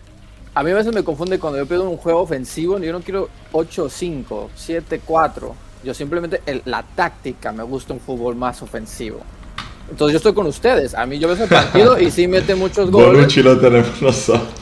a 0.54 0.62
mí 0.62 0.70
a 0.70 0.74
veces 0.74 0.94
me 0.94 1.02
confunde 1.02 1.38
cuando 1.38 1.58
yo 1.58 1.66
pido 1.66 1.88
un 1.88 1.96
juego 1.96 2.20
ofensivo, 2.20 2.78
yo 2.78 2.92
no 2.92 3.00
quiero 3.00 3.30
8-5, 3.52 4.48
7-4. 4.58 5.52
Yo 5.82 5.94
simplemente 5.94 6.42
la 6.66 6.82
táctica 6.82 7.52
me 7.52 7.62
gusta 7.62 7.94
un 7.94 8.00
fútbol 8.00 8.36
más 8.36 8.60
ofensivo. 8.60 9.20
Entonces 9.90 10.12
yo 10.12 10.16
estoy 10.18 10.34
con 10.34 10.46
ustedes. 10.46 10.94
A 10.94 11.04
mí 11.06 11.18
yo 11.18 11.28
veo 11.28 11.36
ese 11.36 11.46
partido 11.46 11.98
y 11.98 12.10
sí 12.10 12.28
mete 12.28 12.54
muchos 12.54 12.90
goles. 12.90 13.12
Bonucci 13.12 13.42
lo 13.42 13.58
tenemos 13.58 14.00
nosotros. 14.00 14.48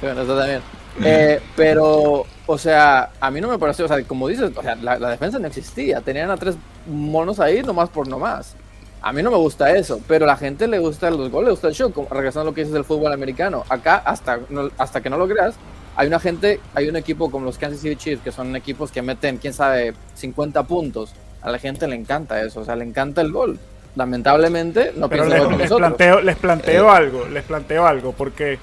Bueno, 0.00 0.22
eso 0.22 0.36
también. 0.36 0.60
Eh, 1.02 1.40
pero, 1.56 2.24
o 2.46 2.58
sea, 2.58 3.10
a 3.18 3.30
mí 3.32 3.40
no 3.40 3.48
me 3.48 3.58
pareció, 3.58 3.84
o 3.84 3.88
sea, 3.88 4.00
como 4.04 4.28
dices, 4.28 4.52
o 4.54 4.62
sea, 4.62 4.76
la, 4.76 4.96
defensa 4.96 5.40
no 5.40 5.48
existía. 5.48 6.00
Tenían 6.02 6.30
a 6.30 6.36
tres 6.36 6.54
monos 6.86 7.40
ahí 7.40 7.64
nomás 7.64 7.88
por 7.88 8.06
nomás. 8.06 8.54
A 9.02 9.12
mí 9.12 9.24
no 9.24 9.32
me 9.32 9.36
gusta 9.36 9.74
eso, 9.76 10.00
pero 10.06 10.24
a 10.24 10.28
la 10.28 10.36
gente 10.36 10.68
le 10.68 10.78
gusta 10.78 11.10
los 11.10 11.30
goles, 11.32 11.46
le 11.46 11.50
gusta 11.50 11.66
el 11.66 11.74
show, 11.74 11.92
regresando 12.10 12.42
a 12.42 12.44
lo 12.44 12.54
que 12.54 12.60
dices 12.60 12.74
del 12.74 12.84
fútbol 12.84 13.12
americano. 13.12 13.64
Acá, 13.68 13.96
hasta, 13.96 14.38
hasta 14.76 15.00
que 15.00 15.10
no 15.10 15.18
lo 15.18 15.26
creas, 15.26 15.56
hay 15.96 16.06
una 16.06 16.20
gente, 16.20 16.60
hay 16.74 16.88
un 16.88 16.94
equipo 16.94 17.28
como 17.28 17.44
los 17.44 17.58
Kansas 17.58 17.80
City 17.80 17.96
Chiefs, 17.96 18.22
que 18.22 18.30
son 18.30 18.54
equipos 18.54 18.92
que 18.92 19.02
meten, 19.02 19.38
quién 19.38 19.52
sabe, 19.52 19.94
50 20.14 20.62
puntos. 20.62 21.12
A 21.42 21.50
la 21.50 21.58
gente 21.58 21.88
le 21.88 21.96
encanta 21.96 22.40
eso, 22.40 22.60
o 22.60 22.64
sea, 22.64 22.76
le 22.76 22.84
encanta 22.84 23.20
el 23.20 23.32
gol 23.32 23.58
lamentablemente 23.98 24.92
no 24.96 25.08
Pero 25.08 25.24
les, 25.24 25.68
planteo, 25.68 26.20
les 26.20 26.36
planteo 26.36 26.86
eh. 26.86 26.96
algo, 26.96 27.28
les 27.28 27.42
planteo 27.42 27.84
algo, 27.84 28.12
porque 28.12 28.58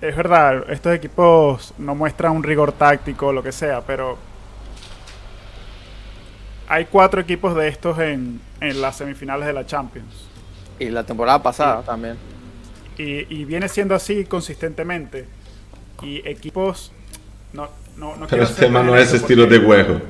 es, 0.00 0.16
verdad, 0.16 0.68
estos 0.70 0.92
equipos 0.92 1.72
no 1.78 1.94
muestran 1.94 2.32
un 2.32 2.42
rigor 2.42 2.72
táctico, 2.72 3.32
lo 3.32 3.42
que 3.42 3.52
sea, 3.52 3.80
pero 3.82 4.18
hay 6.66 6.86
cuatro 6.86 7.20
equipos 7.20 7.54
de 7.54 7.68
estos 7.68 7.98
en, 8.00 8.40
en 8.60 8.80
las 8.80 8.96
semifinales 8.96 9.46
de 9.46 9.52
la 9.52 9.64
Champions. 9.64 10.26
Y 10.80 10.90
la 10.90 11.04
temporada 11.04 11.40
pasada 11.40 11.82
también. 11.82 12.16
Y, 12.98 13.32
y, 13.32 13.44
viene 13.44 13.68
siendo 13.68 13.94
así 13.94 14.24
consistentemente. 14.24 15.26
Y 16.02 16.28
equipos... 16.28 16.92
No, 17.52 17.68
no, 17.96 18.16
no 18.16 18.26
pero 18.26 18.42
este 18.42 18.66
tema 18.66 18.82
no 18.82 18.96
es 18.96 19.12
estilo 19.14 19.46
de 19.46 19.58
juego. 19.58 20.00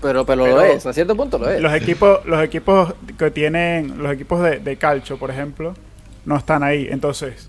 Pero, 0.00 0.24
pero, 0.24 0.46
lo 0.46 0.60
es, 0.62 0.86
a 0.86 0.92
cierto 0.92 1.16
punto 1.16 1.38
lo 1.38 1.50
es. 1.50 1.60
Los 1.60 1.74
equipos, 1.74 2.24
los 2.24 2.42
equipos 2.42 2.94
que 3.18 3.30
tienen, 3.30 4.02
los 4.02 4.12
equipos 4.12 4.42
de, 4.42 4.58
de 4.60 4.76
calcio, 4.76 5.18
por 5.18 5.30
ejemplo, 5.30 5.74
no 6.24 6.36
están 6.36 6.62
ahí. 6.62 6.88
Entonces, 6.90 7.48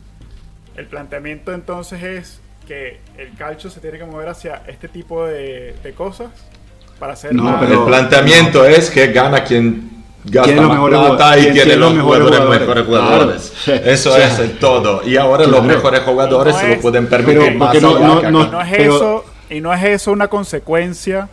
el 0.76 0.88
planteamiento 0.88 1.54
entonces 1.54 2.02
es 2.04 2.40
que 2.68 3.00
el 3.18 3.36
calcio 3.36 3.70
se 3.70 3.80
tiene 3.80 3.98
que 3.98 4.06
mover 4.06 4.30
hacia 4.30 4.62
este 4.68 4.88
tipo 4.88 5.26
de, 5.26 5.76
de 5.84 5.94
cosas 5.94 6.30
para 7.00 7.14
hacer 7.14 7.34
no, 7.34 7.58
pero 7.60 7.82
el 7.82 7.86
planteamiento 7.88 8.64
es 8.66 8.90
que 8.90 9.08
gana 9.08 9.44
quien 9.44 10.04
gasta 10.26 10.62
más 10.62 10.90
plata 10.90 11.40
y 11.40 11.52
tiene 11.52 11.76
los, 11.78 11.94
mejores 11.94 12.86
jugadores. 12.86 13.54
eso 13.68 14.16
es 14.18 14.40
el 14.40 14.60
todo. 14.60 15.02
Y 15.04 15.18
ahora 15.18 15.48
los 15.48 15.64
mejores 15.64 16.02
jugadores 16.02 16.56
se 16.56 16.76
lo 16.76 16.82
pueden 16.82 17.08
permitir 17.08 17.56
más 17.56 17.82
no, 17.82 18.22
no, 18.30 18.62
es 18.62 18.74
eso, 18.74 19.26
y 19.50 19.62
no 19.62 19.74
es 19.74 19.84
eso 19.84 20.12
una 20.12 20.28
consecuencia 20.28 21.30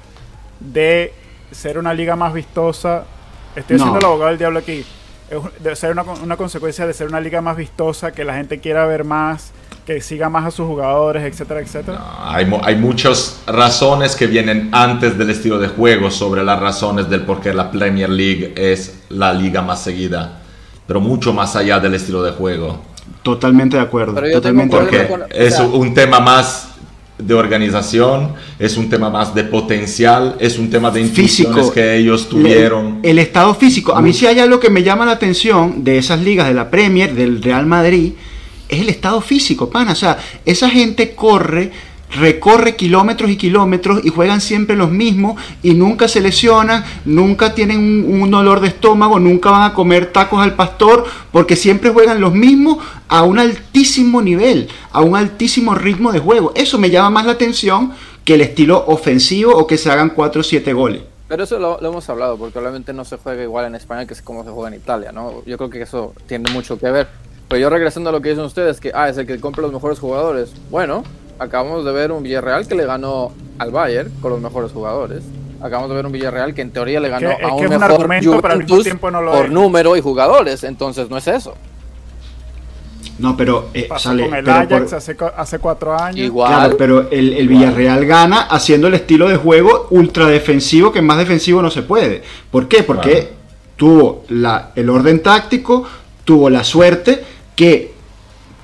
de 0.61 1.13
ser 1.51 1.79
una 1.79 1.95
liga 1.95 2.17
más 2.17 2.33
vistosa. 2.33 3.05
Estoy 3.55 3.79
siendo 3.79 3.99
el 3.99 4.05
abogado 4.05 4.31
del 4.31 4.39
diablo 4.39 4.59
aquí. 4.59 4.85
De 5.59 5.75
ser 5.75 5.93
una, 5.93 6.03
una, 6.03 6.37
consecuencia 6.37 6.87
de 6.87 6.93
ser 6.93 7.09
una 7.09 7.21
liga 7.21 7.41
más 7.41 7.57
vistosa, 7.57 8.13
que 8.13 8.25
la 8.25 8.35
gente 8.35 8.61
quiera 8.61 8.87
ver 8.87 9.03
más, 9.03 9.53
que 9.85 10.01
siga 10.01 10.29
más 10.29 10.45
a 10.45 10.51
sus 10.51 10.67
jugadores, 10.67 11.25
etcétera, 11.25 11.61
etcétera. 11.61 12.01
hay, 12.19 12.49
hay 12.63 12.77
muchas 12.77 13.41
razones 13.47 14.15
que 14.15 14.27
vienen 14.27 14.69
antes 14.73 15.19
del 15.19 15.31
estilo 15.31 15.59
de 15.59 15.69
juego 15.69 16.11
sobre 16.11 16.45
las 16.45 16.61
razones 16.61 17.09
del 17.09 17.23
por 17.23 17.41
qué 17.41 17.55
la 17.55 17.71
Premier 17.71 18.09
League 18.09 18.53
es 18.57 19.01
la 19.09 19.33
liga 19.33 19.63
más 19.63 19.83
seguida, 19.83 20.43
pero 20.87 21.01
mucho 21.01 21.33
más 21.33 21.57
allá 21.57 21.81
del 21.81 21.95
estilo 21.95 22.23
de 22.23 22.33
juego. 22.33 22.81
Totalmente 23.23 23.77
de 23.77 23.83
acuerdo. 23.83 24.21
Totalmente 24.31 24.77
porque 24.77 25.09
es 25.31 25.59
un 25.59 25.95
tema 25.95 26.21
más 26.21 26.76
de 27.19 27.35
organización, 27.35 28.35
es 28.59 28.77
un 28.77 28.91
tema 28.91 29.09
más 29.09 29.35
de 29.35 29.45
potencial, 29.45 30.37
es 30.39 30.59
un 30.59 30.69
tema 30.69 30.91
de 30.91 31.01
intuiciones 31.01 31.71
que 31.71 31.97
ellos 31.97 32.29
tuvieron. 32.29 33.01
El, 33.03 33.19
estado 33.19 33.55
físico, 33.55 33.95
a 33.95 34.03
mí 34.03 34.13
sí 34.13 34.27
hay 34.27 34.39
algo 34.39 34.61
que 34.61 34.69
me 34.69 34.83
llama 34.83 35.07
la 35.07 35.13
atención 35.13 35.83
de 35.83 35.99
esas 35.99 36.21
ligas 36.21 36.49
de 36.49 36.55
la 36.55 36.71
Premier, 36.71 37.15
del 37.15 37.43
Real 37.43 37.67
Madrid, 37.67 38.13
es 38.69 38.81
el 38.81 38.89
estado 38.89 39.21
físico, 39.21 39.71
pana. 39.71 39.93
O 39.93 39.97
sea, 39.97 40.19
esa 40.45 40.69
gente 40.69 41.15
corre 41.15 41.71
recorre 42.11 42.77
kilómetros 42.77 43.31
y 43.31 43.37
kilómetros 43.37 44.05
y 44.05 44.09
juegan 44.09 44.41
siempre 44.41 44.77
los 44.77 44.91
mismos 44.91 45.41
y 45.63 45.75
nunca 45.75 46.09
se 46.09 46.21
lesionan, 46.21 46.85
nunca 47.05 47.55
tienen 47.55 48.05
un, 48.09 48.31
dolor 48.31 48.61
de 48.61 48.69
estómago, 48.69 49.19
nunca 49.19 49.51
van 49.51 49.71
a 49.71 49.75
comer 49.75 50.13
tacos 50.13 50.41
al 50.41 50.55
pastor, 50.55 51.05
porque 51.33 51.57
siempre 51.57 51.91
juegan 51.91 52.21
los 52.21 52.35
mismos 52.35 52.79
a 53.09 53.23
un 53.23 53.39
altísimo 53.39 54.21
nivel, 54.23 54.69
a 54.93 55.01
un 55.01 55.17
altísimo 55.17 55.75
ritmo 55.75 56.13
de 56.13 56.19
juego. 56.19 56.53
Eso 56.55 56.79
me 56.79 56.91
llama 56.91 57.11
más 57.11 57.27
la 57.27 57.33
atención 57.33 57.93
que 58.25 58.35
el 58.35 58.41
estilo 58.41 58.85
ofensivo 58.87 59.55
o 59.55 59.67
que 59.67 59.79
se 59.79 59.91
hagan 59.91 60.11
4 60.11 60.41
o 60.41 60.45
7 60.45 60.73
goles. 60.73 61.03
Pero 61.29 61.43
eso 61.43 61.59
lo, 61.59 61.81
hemos 61.81 62.09
hablado, 62.09 62.37
porque 62.37 62.59
obviamente 62.59 62.93
no 62.93 63.05
se 63.05 63.17
juega 63.17 63.43
igual 63.43 63.67
en 63.67 63.75
España 63.75 64.07
que 64.07 64.15
es 64.15 64.23
como 64.23 64.45
se 64.45 64.51
juega 64.51 64.69
en 64.69 64.81
Italia, 64.81 65.13
¿no? 65.13 65.43
Yo 65.45 65.57
creo 65.57 65.71
que 65.71 65.83
eso 65.83 66.13
tiene 66.27 66.51
mucho 66.53 66.79
que 66.79 66.91
ver. 66.91 67.09
Pero 67.49 67.61
yo 67.61 67.71
regresando 67.71 68.11
a 68.11 68.13
lo 68.13 68.21
que 68.21 68.31
dicen 68.31 68.45
ustedes, 68.45 68.81
que 68.81 68.93
ah, 68.95 69.09
es 69.09 69.19
el 69.19 69.27
que 69.27 69.39
compra 69.41 69.63
los 69.63 69.73
mejores 69.73 69.99
jugadores. 69.99 70.53
Bueno, 70.71 71.05
acabamos 71.39 71.85
de 71.85 71.93
ver 71.93 72.13
un 72.13 72.23
Villarreal 72.23 72.67
que 72.67 72.75
le 72.75 72.87
ganó 72.87 73.33
al 73.59 73.71
Bayern 73.71 74.11
con 74.21 74.33
los 74.33 74.41
mejores 74.41 74.73
jugadores. 74.73 75.23
Acabamos 75.61 75.89
de 75.91 75.97
ver 75.97 76.07
un 76.07 76.13
Villarreal 76.13 76.55
que 76.55 76.63
en 76.63 76.71
teoría 76.71 77.01
le 77.01 77.09
ganó 77.09 77.31
a 77.31 77.55
un 77.55 77.69
mejor 77.69 78.07
Juventus 78.07 78.89
por 79.01 79.51
número 79.51 79.97
y 79.97 80.01
jugadores. 80.01 80.65
Entonces 80.65 81.09
no 81.09 81.17
es 81.17 81.27
eso. 81.27 81.55
No, 83.19 83.37
pero 83.37 83.71
eh, 83.73 83.89
sale. 83.97 84.29
Con 84.29 84.35
el 84.35 84.49
Ajax 84.49 84.93
hace, 84.93 85.59
cuatro 85.59 85.99
años. 85.99 86.19
Igual. 86.19 86.77
pero 86.77 87.11
el, 87.11 87.49
Villarreal 87.49 88.05
gana 88.05 88.43
haciendo 88.43 88.89
el 88.89 88.95
estilo 88.95 89.29
de 89.29 89.37
juego 89.37 89.89
ultra 89.91 90.27
defensivo, 90.27 90.93
que 90.93 91.01
más 91.01 91.19
defensivo 91.19 91.63
no 91.63 91.71
se 91.71 91.83
puede. 91.83 92.23
¿Por 92.51 92.69
qué? 92.69 92.83
Porque 92.83 93.33
tuvo 93.77 94.25
la, 94.29 94.73
el 94.75 94.91
orden 94.91 95.23
táctico, 95.23 95.85
tuvo 96.25 96.51
la 96.51 96.63
suerte 96.63 97.25
que 97.55 97.96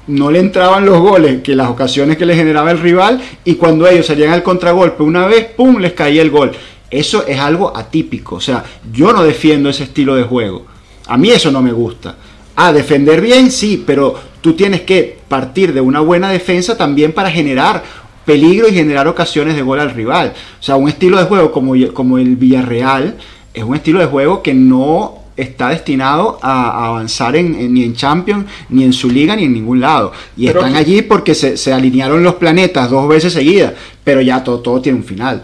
no 0.06 0.30
le 0.30 0.40
entraban 0.40 0.84
los 0.84 0.98
goles 0.98 1.42
que 1.42 1.54
las 1.54 1.68
ocasiones 1.68 2.16
que 2.16 2.26
le 2.26 2.34
generaba 2.34 2.70
el 2.70 2.80
rival 2.80 3.20
y 3.44 3.54
cuando 3.54 3.86
ellos 3.86 4.06
salían 4.06 4.32
al 4.32 4.42
contragolpe 4.42 5.02
una 5.02 5.26
vez, 5.26 5.46
¡pum!, 5.56 5.78
les 5.78 5.92
caía 5.92 6.22
el 6.22 6.30
gol. 6.30 6.52
Eso 6.90 7.26
es 7.26 7.38
algo 7.38 7.76
atípico, 7.76 8.36
o 8.36 8.40
sea, 8.40 8.64
yo 8.92 9.12
no 9.12 9.22
defiendo 9.22 9.70
ese 9.70 9.84
estilo 9.84 10.14
de 10.14 10.24
juego. 10.24 10.66
A 11.06 11.16
mí 11.16 11.30
eso 11.30 11.50
no 11.50 11.62
me 11.62 11.72
gusta. 11.72 12.16
Ah, 12.54 12.72
defender 12.72 13.20
bien, 13.20 13.50
sí, 13.50 13.82
pero 13.86 14.14
tú 14.40 14.52
tienes 14.52 14.82
que 14.82 15.18
partir 15.28 15.72
de 15.72 15.80
una 15.80 16.00
buena 16.00 16.30
defensa 16.30 16.76
también 16.76 17.12
para 17.12 17.30
generar 17.30 17.82
peligro 18.26 18.68
y 18.68 18.74
generar 18.74 19.08
ocasiones 19.08 19.56
de 19.56 19.62
gol 19.62 19.80
al 19.80 19.90
rival. 19.90 20.34
O 20.60 20.62
sea, 20.62 20.76
un 20.76 20.88
estilo 20.88 21.18
de 21.18 21.24
juego 21.24 21.50
como, 21.50 21.74
como 21.94 22.18
el 22.18 22.36
Villarreal 22.36 23.16
es 23.54 23.64
un 23.64 23.74
estilo 23.74 24.00
de 24.00 24.06
juego 24.06 24.42
que 24.42 24.54
no 24.54 25.21
está 25.36 25.70
destinado 25.70 26.38
a, 26.42 26.86
avanzar 26.86 27.36
en, 27.36 27.72
ni 27.72 27.84
en 27.84 27.94
Champions, 27.94 28.46
ni 28.68 28.84
en 28.84 28.92
su 28.92 29.10
liga, 29.10 29.34
ni 29.36 29.44
en 29.44 29.52
ningún 29.52 29.80
lado. 29.80 30.12
Y 30.36 30.48
están 30.48 30.74
allí 30.74 31.02
porque 31.02 31.34
se, 31.34 31.72
alinearon 31.72 32.22
los 32.22 32.34
planetas 32.34 32.90
dos 32.90 33.08
veces 33.08 33.32
seguidas, 33.32 33.72
pero 34.04 34.20
ya 34.20 34.42
todo, 34.44 34.60
todo 34.60 34.80
tiene 34.80 34.98
un 34.98 35.04
final. 35.04 35.42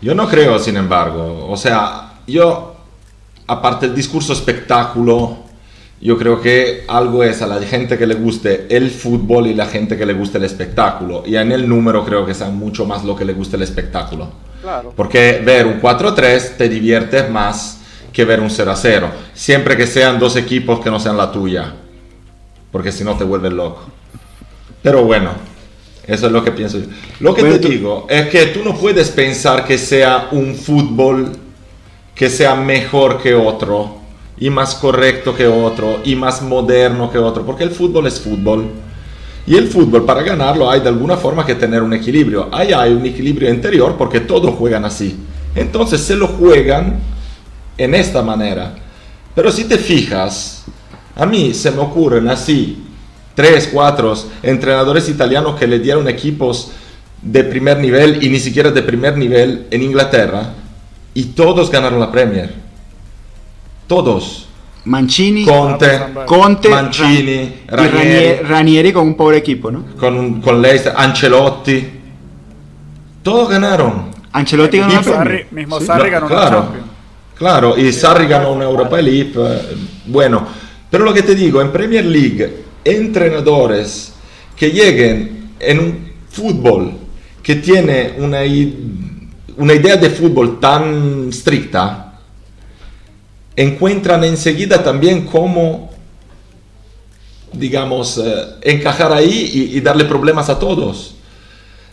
Yo 0.00 0.14
no 0.14 0.28
creo, 0.28 0.58
sin 0.58 0.76
embargo. 0.76 1.46
O 1.48 1.56
sea, 1.56 2.14
yo, 2.26 2.76
aparte 3.46 3.86
del 3.86 3.94
discurso 3.94 4.32
espectáculo, 4.32 5.38
yo 6.00 6.18
creo 6.18 6.40
que 6.40 6.84
algo 6.88 7.22
es 7.22 7.42
a 7.42 7.46
la 7.46 7.60
gente 7.60 7.96
que 7.96 8.06
le 8.06 8.14
guste 8.14 8.66
el 8.70 8.90
fútbol 8.90 9.46
y 9.46 9.54
la 9.54 9.66
gente 9.66 9.96
que 9.96 10.06
le 10.06 10.14
guste 10.14 10.38
el 10.38 10.44
espectáculo. 10.44 11.22
Y 11.26 11.36
en 11.36 11.52
el 11.52 11.68
número 11.68 12.04
creo 12.04 12.26
que 12.26 12.34
sea 12.34 12.48
mucho 12.48 12.86
más 12.86 13.04
lo 13.04 13.14
que 13.14 13.24
le 13.24 13.34
guste 13.34 13.56
el 13.56 13.62
espectáculo. 13.62 14.28
Claro. 14.62 14.92
Porque 14.96 15.40
ver 15.44 15.66
un 15.66 15.80
4-3 15.80 16.56
te 16.56 16.68
divierte 16.68 17.28
más 17.28 17.81
que 18.12 18.24
ver 18.24 18.40
un 18.40 18.48
0-0. 18.48 19.08
Siempre 19.34 19.76
que 19.76 19.86
sean 19.86 20.18
dos 20.18 20.36
equipos 20.36 20.80
que 20.80 20.90
no 20.90 21.00
sean 21.00 21.16
la 21.16 21.32
tuya. 21.32 21.74
Porque 22.70 22.92
si 22.92 23.04
no 23.04 23.16
te 23.16 23.24
vuelves 23.24 23.52
loco. 23.52 23.84
Pero 24.82 25.04
bueno, 25.04 25.30
eso 26.06 26.26
es 26.26 26.32
lo 26.32 26.42
que 26.42 26.50
pienso 26.50 26.78
yo. 26.78 26.86
Lo 27.20 27.34
que 27.34 27.42
te 27.42 27.68
digo 27.68 28.06
es 28.08 28.28
que 28.28 28.46
tú 28.46 28.60
no 28.64 28.74
puedes 28.74 29.10
pensar 29.10 29.64
que 29.64 29.78
sea 29.78 30.28
un 30.32 30.54
fútbol 30.54 31.32
que 32.14 32.28
sea 32.28 32.54
mejor 32.54 33.20
que 33.22 33.34
otro 33.34 33.96
y 34.38 34.50
más 34.50 34.74
correcto 34.74 35.34
que 35.34 35.46
otro 35.46 36.00
y 36.04 36.16
más 36.16 36.42
moderno 36.42 37.10
que 37.10 37.18
otro, 37.18 37.44
porque 37.44 37.64
el 37.64 37.70
fútbol 37.70 38.06
es 38.06 38.20
fútbol. 38.20 38.66
Y 39.46 39.56
el 39.56 39.68
fútbol 39.68 40.04
para 40.04 40.22
ganarlo 40.22 40.70
hay 40.70 40.80
de 40.80 40.88
alguna 40.88 41.16
forma 41.16 41.44
que 41.44 41.54
tener 41.54 41.82
un 41.82 41.92
equilibrio. 41.92 42.48
Ahí 42.52 42.72
hay 42.72 42.92
un 42.92 43.04
equilibrio 43.04 43.52
interior 43.52 43.96
porque 43.96 44.20
todos 44.20 44.54
juegan 44.54 44.84
así. 44.84 45.16
Entonces 45.54 46.00
se 46.00 46.16
lo 46.16 46.28
juegan 46.28 47.00
en 47.84 47.94
esta 47.94 48.22
manera. 48.22 48.74
Pero 49.34 49.50
si 49.50 49.64
te 49.64 49.78
fijas, 49.78 50.64
a 51.16 51.26
mí 51.26 51.54
se 51.54 51.70
me 51.70 51.80
ocurren 51.80 52.28
así 52.28 52.84
tres, 53.34 53.70
cuatro 53.72 54.14
entrenadores 54.42 55.08
italianos 55.08 55.58
que 55.58 55.66
le 55.66 55.78
dieron 55.78 56.08
equipos 56.08 56.72
de 57.20 57.44
primer 57.44 57.78
nivel 57.78 58.22
y 58.22 58.28
ni 58.28 58.38
siquiera 58.38 58.70
de 58.70 58.82
primer 58.82 59.16
nivel 59.16 59.66
en 59.70 59.82
Inglaterra 59.82 60.54
y 61.14 61.24
todos 61.24 61.70
ganaron 61.70 62.00
la 62.00 62.10
Premier. 62.10 62.54
Todos. 63.86 64.48
Mancini, 64.84 65.44
Conte, 65.44 65.86
Conte 66.26 66.68
Mancini, 66.68 67.62
Ranieri, 67.68 68.42
Ranieri, 68.42 68.92
con 68.92 69.06
un 69.06 69.14
pobre 69.14 69.36
equipo, 69.36 69.70
¿no? 69.70 69.84
Con, 69.96 70.40
con 70.40 70.60
Leicester, 70.60 70.92
Ancelotti. 70.96 72.00
Todos 73.22 73.48
ganaron. 73.48 74.10
Ancelotti 74.32 74.78
ganó 74.78 74.94
la 74.94 75.00
Premier. 75.02 75.46
Mismo 75.52 75.80
Sarri 75.80 76.10
ganó 76.10 76.26
claro, 76.26 76.68
claro, 77.42 77.76
y 77.76 77.92
Sarri 77.92 78.28
ganó 78.28 78.52
una 78.52 78.64
Europa 78.64 79.00
League. 79.00 79.32
Eh, 79.34 79.76
bueno, 80.06 80.46
pero 80.88 81.02
lo 81.04 81.12
que 81.12 81.22
te 81.22 81.34
digo, 81.34 81.60
en 81.60 81.72
Premier 81.72 82.04
League, 82.04 82.62
entrenadores 82.84 84.12
que 84.54 84.70
lleguen 84.70 85.50
en 85.58 85.78
un 85.80 86.12
fútbol 86.30 86.92
que 87.42 87.56
tiene 87.56 88.14
una, 88.18 88.42
una 89.56 89.74
idea 89.74 89.96
de 89.96 90.10
fútbol 90.10 90.60
tan 90.60 91.30
estricta, 91.30 92.20
encuentran 93.56 94.22
enseguida 94.22 94.80
también 94.80 95.26
cómo, 95.26 95.90
digamos, 97.52 98.18
eh, 98.18 98.44
encajar 98.62 99.12
ahí 99.12 99.72
y, 99.74 99.80
darle 99.80 100.04
problemas 100.04 100.48
a 100.48 100.60
todos. 100.60 101.16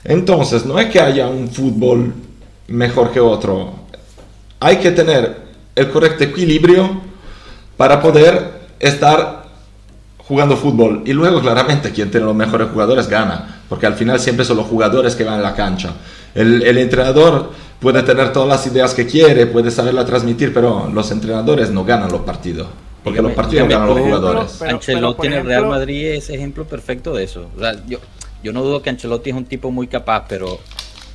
Entonces, 0.03 0.63
no 0.63 0.77
es 0.77 0.91
que 0.91 0.99
haya 0.99 1.27
un 1.27 1.49
fútbol 1.49 2.13
mejor 2.67 3.11
que 3.11 3.19
otro. 3.19 3.78
Hay 4.59 4.77
que 4.77 4.91
tener 4.91 5.37
el 5.75 5.89
correcto 5.89 6.23
equilibrio 6.23 7.01
para 7.77 8.01
poder 8.01 8.59
estar 8.79 9.45
jugando 10.17 10.57
fútbol. 10.57 11.03
Y 11.05 11.13
luego, 11.13 11.41
claramente, 11.41 11.91
quien 11.91 12.11
tiene 12.11 12.25
los 12.25 12.35
mejores 12.35 12.69
jugadores 12.69 13.07
gana, 13.07 13.61
porque 13.67 13.85
al 13.85 13.95
final 13.95 14.19
siempre 14.19 14.45
son 14.45 14.57
los 14.57 14.67
jugadores 14.67 15.15
que 15.15 15.23
van 15.23 15.39
a 15.39 15.41
la 15.41 15.55
cancha. 15.55 15.93
El, 16.35 16.61
el 16.61 16.77
entrenador 16.77 17.51
puede 17.79 18.03
tener 18.03 18.31
todas 18.33 18.49
las 18.49 18.67
ideas 18.67 18.93
que 18.93 19.07
quiere, 19.07 19.47
puede 19.47 19.71
saberla 19.71 20.05
transmitir, 20.05 20.53
pero 20.53 20.89
los 20.93 21.09
entrenadores 21.11 21.71
no 21.71 21.83
ganan 21.85 22.11
los 22.11 22.21
partidos. 22.21 22.67
Porque 23.03 23.21
los 23.21 23.31
partidos 23.31 23.69
ganan 23.69 23.87
los 23.87 23.99
jugadores. 23.99 24.61
Ancelotti 24.61 25.27
en 25.27 25.33
el 25.33 25.45
Real 25.45 25.67
Madrid 25.67 26.07
es 26.07 26.29
ejemplo 26.29 26.65
perfecto 26.65 27.13
de 27.13 27.23
eso. 27.23 27.49
yo, 27.87 27.99
yo 28.43 28.53
no 28.53 28.61
dudo 28.61 28.81
que 28.81 28.89
Ancelotti 28.89 29.29
es 29.29 29.35
un 29.35 29.45
tipo 29.45 29.71
muy 29.71 29.87
capaz, 29.87 30.25
pero 30.27 30.59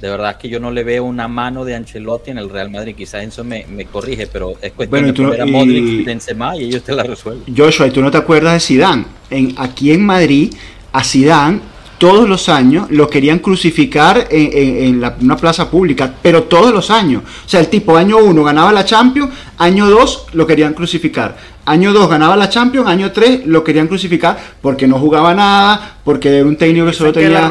de 0.05 0.11
verdad 0.11 0.37
que 0.37 0.51
yo 0.51 0.61
no 0.61 0.71
le 0.71 0.85
veo 0.85 1.03
una 1.03 1.29
mano 1.29 1.65
de 1.65 1.75
Ancelotti 1.75 2.31
en 2.31 2.37
el 2.37 2.51
Real 2.51 2.71
Madrid. 2.71 2.95
Quizás 2.95 3.25
eso 3.25 3.43
me, 3.43 3.65
me 3.71 3.87
corrige, 3.87 4.27
pero 4.27 4.53
es 4.61 4.73
cuestión 4.73 5.07
de 5.07 5.15
poner 5.15 5.41
a 5.41 5.47
Modric 5.47 5.83
y 5.83 6.03
Benzema 6.03 6.55
y 6.59 6.65
ellos 6.65 6.83
te 6.83 6.93
la 6.93 7.05
resuelven. 7.05 7.57
Joshua, 7.57 7.87
¿y 7.87 7.91
tú 7.91 8.03
no 8.03 8.11
te 8.11 8.19
acuerdas 8.19 8.53
de 8.53 8.61
Zidane? 8.61 9.07
En, 9.31 9.55
aquí 9.57 9.93
en 9.93 10.05
Madrid, 10.05 10.53
a 10.93 11.03
Zidane 11.03 11.61
todos 11.99 12.29
los 12.29 12.49
años 12.49 12.87
lo 12.91 13.09
querían 13.09 13.39
crucificar 13.39 14.29
en, 14.31 15.03
una 15.21 15.37
plaza 15.37 15.71
pública, 15.71 16.13
pero 16.23 16.45
todos 16.45 16.73
los 16.73 16.91
años. 16.91 17.23
O 17.45 17.49
sea, 17.49 17.61
el 17.61 17.69
tipo 17.69 17.97
año 17.97 18.19
1 18.19 18.45
ganaba 18.45 18.73
la 18.73 18.85
Champions, 18.85 19.31
año 19.59 19.89
2 19.89 20.27
lo 20.33 20.47
querían 20.47 20.75
crucificar. 20.75 21.37
Año 21.67 21.93
2 21.93 22.11
ganaba 22.11 22.37
la 22.37 22.49
Champions, 22.49 22.87
año 22.87 23.11
3 23.13 23.47
lo 23.47 23.65
querían 23.65 23.89
crucificar 23.89 24.39
porque 24.61 24.87
no 24.87 24.99
jugaba 24.99 25.35
nada, 25.35 25.99
porque 26.05 26.37
era 26.39 26.47
un 26.47 26.57
técnico 26.57 26.87
que 26.87 26.93
solo 26.93 27.13
tenía 27.13 27.51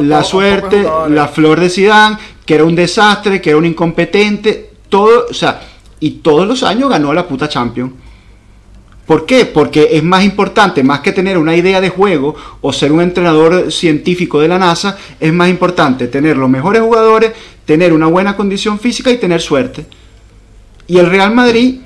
la, 0.00 0.24
suerte, 0.24 0.84
la 1.08 1.28
flor 1.28 1.60
de 1.60 1.70
Zidane, 1.70 2.18
que 2.44 2.54
era 2.54 2.64
un 2.64 2.74
desastre, 2.74 3.40
que 3.40 3.50
era 3.50 3.58
un 3.58 3.66
incompetente, 3.66 4.72
todo, 4.88 5.26
o 5.30 5.34
sea, 5.34 5.60
y 6.00 6.10
todos 6.22 6.46
los 6.46 6.62
años 6.62 6.90
ganó 6.90 7.12
la 7.14 7.26
puta 7.26 7.48
Champions. 7.48 7.92
¿Por 9.06 9.26
qué? 9.26 9.44
Porque 9.44 9.90
es 9.92 10.02
más 10.02 10.24
importante, 10.24 10.82
más 10.82 11.00
que 11.00 11.12
tener 11.12 11.36
una 11.36 11.54
idea 11.54 11.80
de 11.80 11.90
juego 11.90 12.34
o 12.60 12.72
ser 12.72 12.90
un 12.90 13.02
entrenador 13.02 13.70
científico 13.70 14.40
de 14.40 14.48
la 14.48 14.58
NASA, 14.58 14.96
es 15.20 15.32
más 15.32 15.50
importante 15.50 16.08
tener 16.08 16.36
los 16.36 16.48
mejores 16.48 16.80
jugadores, 16.80 17.32
tener 17.66 17.92
una 17.92 18.06
buena 18.06 18.34
condición 18.34 18.78
física 18.78 19.10
y 19.10 19.18
tener 19.18 19.42
suerte. 19.42 19.86
Y 20.86 20.98
el 20.98 21.10
Real 21.10 21.34
Madrid, 21.34 21.80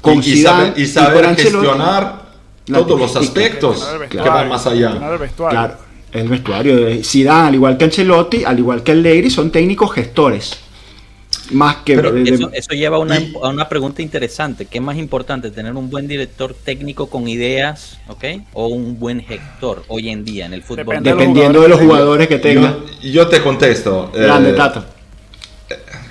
con 0.00 0.18
y, 0.18 0.44
saber, 0.44 0.74
gestionar 1.36 2.22
todos 2.66 2.98
los 2.98 3.16
aspectos 3.16 3.86
que 4.08 4.18
van 4.18 4.48
más 4.48 4.66
allá. 4.66 5.18
Claro, 5.36 5.74
el 6.12 6.28
vestuario. 6.28 7.04
Zidane, 7.04 7.48
al 7.48 7.54
igual 7.54 7.76
que 7.76 7.84
Ancelotti, 7.84 8.44
al 8.44 8.58
igual 8.58 8.82
que 8.82 8.92
el 8.92 9.02
Leiri, 9.02 9.30
son 9.30 9.50
técnicos 9.50 9.92
gestores. 9.92 10.58
Más 11.50 11.76
que 11.76 11.94
eso, 12.54 12.74
lleva 12.74 12.96
a 12.96 13.48
una, 13.48 13.68
pregunta 13.68 14.00
interesante. 14.00 14.66
¿Qué 14.66 14.78
es 14.78 14.84
más 14.84 14.96
importante, 14.96 15.50
tener 15.50 15.74
un 15.74 15.90
buen 15.90 16.06
director 16.06 16.54
técnico 16.54 17.08
con 17.08 17.28
ideas, 17.28 17.98
¿ok? 18.08 18.24
O 18.52 18.68
un 18.68 18.98
buen 18.98 19.20
gestor 19.20 19.84
hoy 19.88 20.08
en 20.08 20.24
día 20.24 20.46
en 20.46 20.54
el 20.54 20.62
fútbol? 20.62 21.02
Dependiendo 21.02 21.60
de 21.60 21.68
los 21.68 21.80
jugadores 21.80 22.28
que 22.28 22.38
tenga. 22.38 22.76
Yo, 23.02 23.28
te 23.28 23.42
contesto. 23.42 24.10
Grande, 24.14 24.50
eh, 24.50 24.54
Tato. 24.54 24.84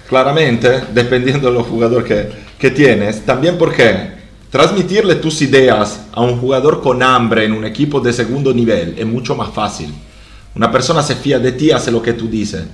Claramente, 0.10 0.82
dependiendo 0.94 1.48
de 1.48 1.54
los 1.54 1.66
jugadores 1.66 2.06
que, 2.06 2.30
que 2.60 2.72
tienes. 2.72 3.26
También 3.26 3.58
porque 3.58 4.12
transmitirle 4.50 5.16
tus 5.16 5.42
ideas 5.42 6.08
a 6.12 6.22
un 6.22 6.38
jugador 6.38 6.82
con 6.82 7.02
hambre 7.02 7.46
en 7.46 7.54
un 7.54 7.64
equipo 7.64 8.02
de 8.02 8.12
segundo 8.12 8.54
nivel 8.54 8.96
es 8.98 9.06
mucho 9.06 9.36
más 9.36 9.54
fácil. 9.54 9.94
Una 10.54 10.70
persona 10.70 11.02
se 11.02 11.16
fía 11.16 11.40
de 11.40 11.54
ti, 11.54 11.72
hace 11.72 11.90
lo 11.90 12.02
que 12.02 12.14
tú 12.14 12.28
dices 12.28 12.66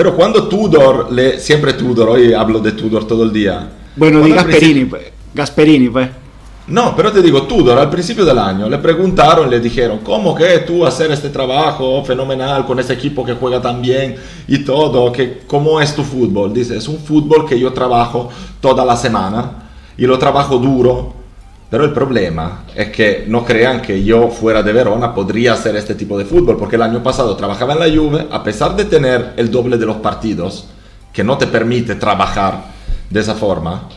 pero 0.00 0.16
cuando 0.16 0.48
Tudor, 0.48 1.12
le, 1.12 1.38
siempre 1.38 1.74
Tudor, 1.74 2.08
hoy 2.08 2.32
hablo 2.32 2.58
de 2.58 2.72
Tudor 2.72 3.06
todo 3.06 3.22
el 3.22 3.34
día. 3.34 3.68
Bueno, 3.94 4.22
di 4.22 4.32
Gasperini, 4.32 4.86
pues. 4.86 5.02
Gasperini, 5.34 5.90
pues. 5.90 6.08
No, 6.68 6.96
pero 6.96 7.12
te 7.12 7.20
digo, 7.20 7.42
Tudor 7.42 7.78
al 7.78 7.90
principio 7.90 8.24
del 8.24 8.38
año 8.38 8.66
le 8.66 8.78
preguntaron 8.78 9.50
le 9.50 9.60
dijeron, 9.60 9.98
¿cómo 10.02 10.34
que 10.34 10.60
tú 10.60 10.86
hacer 10.86 11.10
este 11.10 11.28
trabajo 11.28 12.02
fenomenal 12.02 12.64
con 12.64 12.80
ese 12.80 12.94
equipo 12.94 13.26
que 13.26 13.34
juega 13.34 13.60
tan 13.60 13.82
bien 13.82 14.16
y 14.48 14.64
todo? 14.64 15.12
Que, 15.12 15.42
¿Cómo 15.46 15.78
es 15.82 15.94
tu 15.94 16.02
fútbol? 16.02 16.54
Dice, 16.54 16.78
es 16.78 16.88
un 16.88 16.98
fútbol 16.98 17.46
que 17.46 17.60
yo 17.60 17.70
trabajo 17.74 18.30
toda 18.58 18.86
la 18.86 18.96
semana 18.96 19.68
y 19.98 20.06
lo 20.06 20.18
trabajo 20.18 20.56
duro 20.56 21.12
pero 21.70 21.84
el 21.84 21.92
problema 21.92 22.64
es 22.74 22.90
que 22.90 23.24
no 23.28 23.44
crean 23.44 23.80
que 23.80 24.02
yo 24.02 24.28
fuera 24.28 24.60
de 24.62 24.72
Verona 24.72 25.14
podría 25.14 25.52
hacer 25.52 25.76
este 25.76 25.94
tipo 25.94 26.18
de 26.18 26.24
fútbol, 26.24 26.56
porque 26.58 26.74
el 26.74 26.82
año 26.82 27.00
pasado 27.00 27.36
trabajaba 27.36 27.74
en 27.74 27.78
la 27.78 27.88
Juve, 27.88 28.26
a 28.28 28.42
pesar 28.42 28.74
de 28.74 28.86
tener 28.86 29.34
el 29.36 29.52
doble 29.52 29.78
de 29.78 29.86
los 29.86 29.98
partidos, 29.98 30.66
que 31.12 31.22
no 31.22 31.38
te 31.38 31.46
permite 31.46 31.94
trabajar 31.94 32.64
de 33.08 33.20
esa 33.20 33.36
forma, 33.36 33.88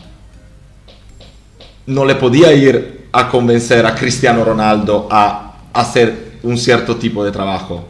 no 1.87 2.05
le 2.05 2.15
podía 2.15 2.53
ir 2.53 3.07
a 3.11 3.27
convencer 3.27 3.85
a 3.87 3.95
Cristiano 3.95 4.43
Ronaldo 4.43 5.07
a 5.09 5.55
hacer 5.73 6.33
un 6.43 6.57
cierto 6.57 6.95
tipo 6.97 7.25
de 7.25 7.31
trabajo. 7.31 7.89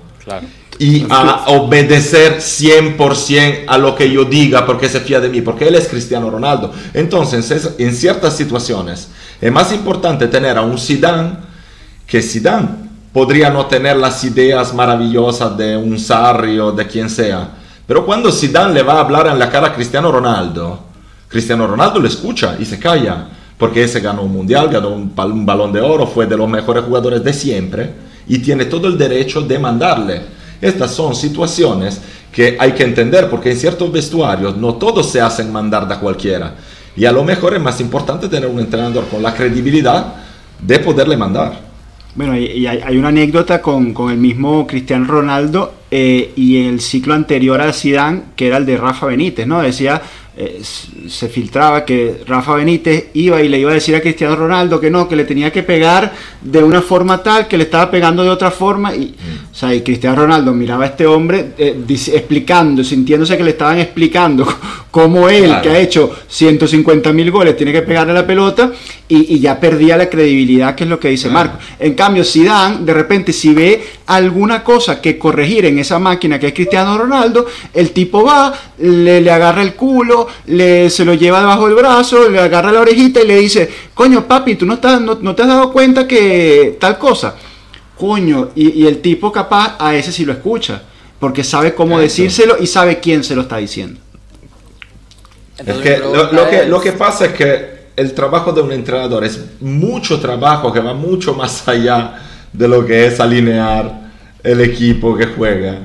y 0.79 1.05
a 1.09 1.45
obedecer 1.49 2.37
100% 2.37 3.65
a 3.67 3.77
lo 3.77 3.95
que 3.95 4.09
yo 4.09 4.25
diga 4.25 4.65
porque 4.65 4.89
se 4.89 5.01
fía 5.01 5.19
de 5.19 5.29
mí, 5.29 5.41
porque 5.41 5.67
él 5.67 5.75
es 5.75 5.87
Cristiano 5.87 6.31
Ronaldo. 6.31 6.73
Entonces, 6.95 7.75
en 7.77 7.93
ciertas 7.93 8.35
situaciones 8.35 9.09
es 9.43 9.51
más 9.51 9.73
importante 9.73 10.29
tener 10.29 10.57
a 10.57 10.61
un 10.61 10.77
Zidane 10.77 11.31
que 12.07 12.21
Zidane 12.21 12.69
podría 13.11 13.49
no 13.49 13.65
tener 13.65 13.97
las 13.97 14.23
ideas 14.23 14.73
maravillosas 14.73 15.57
de 15.57 15.75
un 15.75 15.99
Sarri 15.99 16.57
o 16.59 16.71
de 16.71 16.87
quien 16.87 17.09
sea. 17.09 17.49
Pero 17.85 18.05
cuando 18.05 18.31
Zidane 18.31 18.73
le 18.73 18.83
va 18.83 18.93
a 18.93 18.99
hablar 19.01 19.27
en 19.27 19.37
la 19.37 19.49
cara 19.49 19.67
a 19.67 19.73
Cristiano 19.73 20.13
Ronaldo, 20.13 20.79
Cristiano 21.27 21.67
Ronaldo 21.67 21.99
le 21.99 22.07
escucha 22.07 22.55
y 22.57 22.63
se 22.63 22.79
calla, 22.79 23.27
porque 23.57 23.83
ese 23.83 23.99
ganó 23.99 24.21
un 24.21 24.31
mundial, 24.31 24.69
ganó 24.69 24.91
un, 24.91 25.13
un 25.13 25.45
balón 25.45 25.73
de 25.73 25.81
oro, 25.81 26.07
fue 26.07 26.25
de 26.25 26.37
los 26.37 26.47
mejores 26.47 26.85
jugadores 26.85 27.21
de 27.21 27.33
siempre 27.33 27.93
y 28.25 28.39
tiene 28.39 28.63
todo 28.63 28.87
el 28.87 28.97
derecho 28.97 29.41
de 29.41 29.59
mandarle. 29.59 30.21
Estas 30.61 30.91
son 30.91 31.13
situaciones 31.13 31.99
que 32.31 32.55
hay 32.57 32.71
que 32.71 32.85
entender 32.85 33.29
porque 33.29 33.51
en 33.51 33.57
ciertos 33.57 33.91
vestuarios 33.91 34.55
no 34.55 34.75
todos 34.75 35.11
se 35.11 35.19
hacen 35.19 35.51
mandar 35.51 35.85
de 35.85 35.97
cualquiera. 35.97 36.55
Y 36.95 37.05
a 37.05 37.11
lo 37.11 37.23
mejor 37.23 37.55
es 37.55 37.61
más 37.61 37.79
importante 37.81 38.27
tener 38.27 38.49
un 38.49 38.59
entrenador 38.59 39.07
con 39.07 39.21
la 39.21 39.33
credibilidad 39.33 40.13
de 40.59 40.79
poderle 40.79 41.17
mandar. 41.17 41.73
Bueno, 42.15 42.37
y 42.37 42.67
hay, 42.67 42.95
una 42.95 43.07
anécdota 43.07 43.59
con, 43.59 43.91
con, 43.91 44.11
el 44.11 44.17
mismo 44.17 44.67
Cristiano 44.67 45.05
Ronaldo 45.07 45.73
eh, 45.89 46.31
y 46.35 46.63
el 46.67 46.79
ciclo 46.79 47.15
anterior 47.15 47.59
al 47.59 47.73
Zidane, 47.73 48.21
que 48.35 48.47
era 48.47 48.57
el 48.57 48.67
de 48.67 48.77
Rafa 48.77 49.07
Benítez, 49.07 49.47
¿no? 49.47 49.63
Decía, 49.63 49.99
eh, 50.35 50.61
se 50.63 51.29
filtraba 51.29 51.85
que 51.85 52.23
Rafa 52.27 52.55
Benítez 52.55 53.09
iba 53.13 53.41
y 53.41 53.49
le 53.49 53.59
iba 53.59 53.71
a 53.71 53.75
decir 53.75 53.95
a 53.95 54.01
Cristiano 54.01 54.35
Ronaldo 54.35 54.79
que 54.79 54.91
no, 54.91 55.07
que 55.07 55.15
le 55.15 55.25
tenía 55.25 55.51
que 55.51 55.63
pegar 55.63 56.11
de 56.41 56.63
una 56.63 56.81
forma 56.81 57.21
tal, 57.21 57.47
que 57.47 57.57
le 57.57 57.63
estaba 57.65 57.89
pegando 57.89 58.23
de 58.23 58.29
otra 58.29 58.51
forma. 58.51 58.95
Y, 58.95 59.07
mm. 59.07 59.52
O 59.53 59.55
sea, 59.55 59.71
y 59.71 59.81
Cristiano 59.81 60.15
Ronaldo 60.15 60.51
miraba 60.51 60.85
a 60.85 60.87
este 60.87 61.05
hombre 61.05 61.51
eh, 61.59 61.79
explicando, 61.87 62.83
sintiéndose 62.83 63.37
que 63.37 63.43
le 63.43 63.51
estaban 63.51 63.77
explicando 63.77 64.47
cómo 64.89 65.29
él, 65.29 65.61
que 65.61 65.69
ha 65.69 65.77
hecho 65.77 66.11
150 66.27 67.13
mil 67.13 67.29
goles, 67.29 67.55
tiene 67.55 67.71
que 67.71 67.83
pegarle 67.83 68.13
la 68.13 68.25
pelota 68.25 68.71
y, 69.07 69.39
ya 69.39 69.59
perdía 69.59 69.95
la 69.95 70.09
credibilidad, 70.09 70.73
que 70.73 70.85
es 70.85 70.89
lo 70.89 70.99
que 70.99 71.09
dice 71.09 71.29
Marco. 71.29 71.59
En 71.79 71.93
cambio, 71.93 72.23
Zidane, 72.23 72.83
de 72.83 72.95
repente, 72.95 73.31
si 73.31 73.53
ve 73.53 73.83
alguna 74.07 74.63
cosa 74.63 74.99
que 74.99 75.19
corregir 75.19 75.65
en 75.65 75.77
esa 75.77 75.99
máquina 75.99 76.39
que 76.39 76.47
es 76.47 76.53
Cristiano 76.53 76.97
Ronaldo, 76.97 77.45
el 77.75 77.91
tipo 77.91 78.23
va, 78.23 78.51
le, 78.79 79.21
le 79.21 79.31
agarra 79.31 79.61
el 79.61 79.75
culo, 79.75 80.27
le, 80.47 80.89
se 80.89 81.05
lo 81.05 81.13
lleva 81.13 81.41
debajo 81.41 81.67
del 81.67 81.75
brazo, 81.75 82.27
le 82.27 82.39
agarra 82.39 82.71
la 82.71 82.81
orejita 82.81 83.21
y 83.21 83.27
le 83.27 83.37
dice, 83.37 83.69
coño 83.93 84.27
papi, 84.27 84.55
tú 84.55 84.65
no, 84.65 84.73
estás, 84.73 84.99
no, 84.99 85.35
te 85.35 85.41
has 85.43 85.47
dado 85.47 85.71
cuenta 85.71 86.07
que 86.07 86.75
tal 86.79 86.97
cosa. 86.97 87.35
Coño, 88.03 88.49
y, 88.53 88.85
el 88.85 89.01
tipo 89.01 89.31
capaz 89.31 89.77
a 89.79 89.95
ese 89.95 90.11
sí 90.11 90.25
lo 90.25 90.33
escucha, 90.33 90.81
porque 91.21 91.41
sabe 91.41 91.73
cómo 91.73 91.97
decírselo 91.97 92.57
y 92.59 92.67
sabe 92.67 92.99
quién 92.99 93.23
se 93.23 93.33
lo 93.33 93.43
está 93.43 93.55
diciendo. 93.55 93.97
es 95.57 95.77
que 95.77 95.99
lo, 95.99 96.49
que 96.49 96.65
lo 96.65 96.81
que 96.81 96.91
pasa 96.91 97.27
es 97.27 97.31
que 97.31 97.85
el 97.95 98.13
trabajo 98.13 98.51
de 98.51 98.59
un 98.59 98.73
entrenador 98.73 99.23
es 99.23 99.39
mucho 99.61 100.19
trabajo 100.19 100.73
que 100.73 100.81
va 100.81 100.93
mucho 100.93 101.33
más 101.33 101.65
allá 101.65 102.19
de 102.51 102.67
lo 102.67 102.85
que 102.85 103.05
es 103.05 103.21
alinear 103.21 104.11
el 104.43 104.59
equipo 104.59 105.15
que 105.15 105.27
juega. 105.27 105.79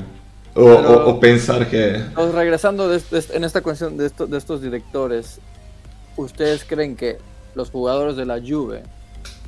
O, 0.56 1.20
pensar 1.20 1.70
que... 1.70 2.02
regresando 2.34 2.92
en 2.92 3.44
esta 3.44 3.60
cuestión 3.60 3.96
de, 3.96 4.10
de 4.26 4.36
estos 4.36 4.60
directores, 4.60 5.38
¿ustedes 6.16 6.64
creen 6.64 6.96
que 6.96 7.18
los 7.54 7.70
jugadores 7.70 8.16
de 8.16 8.26
la 8.26 8.40
Juve 8.40 8.82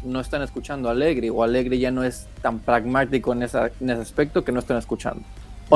no 0.03 0.21
están 0.21 0.43
escuchando 0.43 0.89
a 0.89 0.93
Allegri 0.93 1.29
o 1.31 1.43
Allegri 1.43 1.79
ya 1.79 1.91
no 1.91 2.03
es 2.05 2.27
tan 2.43 2.59
pragmático 2.59 3.33
en, 3.33 3.43
esa, 3.43 3.71
en 3.81 3.91
ese 3.91 4.03
aspecto 4.03 4.45
que 4.45 4.53
no 4.53 4.61
están 4.61 4.79
escuchando? 4.79 5.23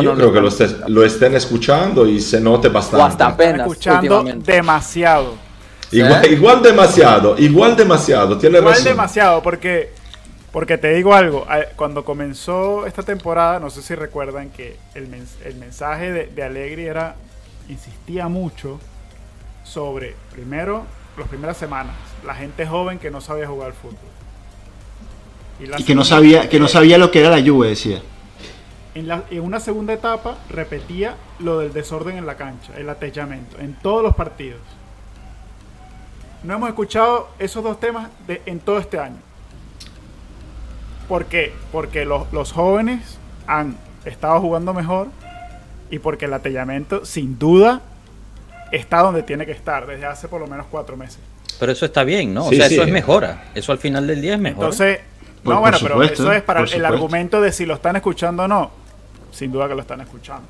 Yo 0.02 0.14
creo 0.14 0.32
que 0.32 0.40
lo, 0.40 0.50
lo, 0.88 1.04
estén 1.04 1.34
escuchando 1.34 2.06
y 2.08 2.20
se 2.20 2.40
note 2.40 2.68
bastante. 2.68 3.02
O 3.02 3.06
hasta 3.06 3.26
apenas. 3.28 3.60
Escuchando 3.60 4.24
demasiado. 4.44 5.34
Igual, 5.92 6.32
igual, 6.32 6.62
demasiado, 6.62 7.38
igual 7.38 7.76
demasiado. 7.76 8.36
Tiene 8.36 8.58
igual 8.58 8.82
demasiado, 8.82 9.40
porque 9.40 9.92
porque 10.54 10.78
te 10.78 10.94
digo 10.94 11.14
algo, 11.14 11.44
cuando 11.74 12.04
comenzó 12.04 12.86
esta 12.86 13.02
temporada, 13.02 13.58
no 13.58 13.70
sé 13.70 13.82
si 13.82 13.96
recuerdan 13.96 14.50
que 14.50 14.76
el, 14.94 15.08
mensaje 15.58 16.12
de, 16.12 16.26
de 16.26 16.42
Allegri 16.44 16.86
era, 16.86 17.16
insistía 17.68 18.28
mucho 18.28 18.78
sobre, 19.64 20.14
primero, 20.30 20.84
las 21.18 21.26
primeras 21.26 21.56
semanas, 21.56 21.96
la 22.24 22.36
gente 22.36 22.66
joven 22.68 23.00
que 23.00 23.10
no 23.10 23.20
sabía 23.20 23.48
jugar 23.48 23.72
fútbol. 23.72 24.13
Y, 25.60 25.84
que, 25.84 25.94
no 25.94 26.04
sabía, 26.04 26.48
que 26.48 26.58
no 26.58 26.68
sabía 26.68 26.98
lo 26.98 27.10
que 27.10 27.20
era 27.20 27.30
la 27.30 27.38
lluvia, 27.38 27.70
decía. 27.70 28.02
En, 28.94 29.10
en, 29.10 29.40
una 29.40 29.60
segunda 29.60 29.92
etapa 29.92 30.38
repetía 30.50 31.16
lo 31.38 31.58
del 31.58 31.72
desorden 31.72 32.16
en 32.16 32.26
la 32.26 32.36
cancha, 32.36 32.72
el 32.76 32.88
atellamiento, 32.88 33.58
en 33.58 33.74
todos 33.74 34.02
los 34.02 34.14
partidos. 34.14 34.60
No 36.42 36.54
hemos 36.54 36.68
escuchado 36.68 37.28
esos 37.38 37.64
dos 37.64 37.80
temas 37.80 38.08
de, 38.26 38.42
en 38.46 38.60
todo 38.60 38.78
este 38.78 38.98
año. 38.98 39.16
¿Por 41.08 41.26
qué? 41.26 41.52
Porque 41.72 42.04
los, 42.04 42.52
jóvenes 42.52 43.18
han 43.46 43.76
estado 44.04 44.40
jugando 44.40 44.74
mejor 44.74 45.08
y 45.90 45.98
porque 45.98 46.26
el 46.26 46.34
atellamiento, 46.34 47.04
sin 47.04 47.38
duda, 47.38 47.82
está 48.72 49.00
donde 49.00 49.22
tiene 49.22 49.46
que 49.46 49.52
estar 49.52 49.86
desde 49.86 50.06
hace 50.06 50.28
por 50.28 50.40
lo 50.40 50.46
menos 50.46 50.66
cuatro 50.70 50.96
meses. 50.96 51.18
Pero 51.58 51.72
eso 51.72 51.86
está 51.86 52.04
bien, 52.04 52.34
¿no? 52.34 52.46
o 52.46 52.52
sea, 52.52 52.66
eso 52.66 52.82
es 52.82 52.92
mejora. 52.92 53.44
Eso 53.54 53.72
al 53.72 53.78
final 53.78 54.06
del 54.06 54.20
día 54.20 54.34
es 54.34 54.40
mejor. 54.40 54.64
Entonces, 54.64 54.98
no, 55.44 55.60
bueno, 55.60 55.78
pero 55.80 56.02
eso 56.02 56.32
es 56.32 56.42
para 56.42 56.62
el 56.62 56.84
argumento 56.84 57.40
de 57.40 57.52
si 57.52 57.66
lo 57.66 57.74
están 57.74 57.96
escuchando 57.96 58.44
o 58.44 58.48
no. 58.48 58.70
Sin 59.30 59.52
duda 59.52 59.68
que 59.68 59.74
lo 59.74 59.80
están 59.80 60.00
escuchando. 60.00 60.46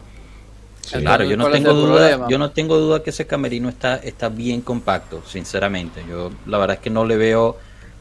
claro, 0.91 1.25
yo 1.25 1.37
no 1.37 1.51
tengo 1.51 1.73
duda, 1.73 2.29
yo 2.29 2.39
no 2.39 2.51
tengo 2.51 2.77
duda 2.79 3.03
que 3.03 3.11
ese 3.11 3.27
camerino 3.27 3.69
está, 3.69 3.97
está 3.97 4.29
bien 4.29 4.61
compacto, 4.61 5.23
sinceramente. 5.27 6.05
Yo 6.09 6.31
la 6.47 6.59
verdad 6.59 6.77
es 6.77 6.83
que 6.83 6.91
no 6.91 7.05
le 7.05 7.17
veo 7.17 7.57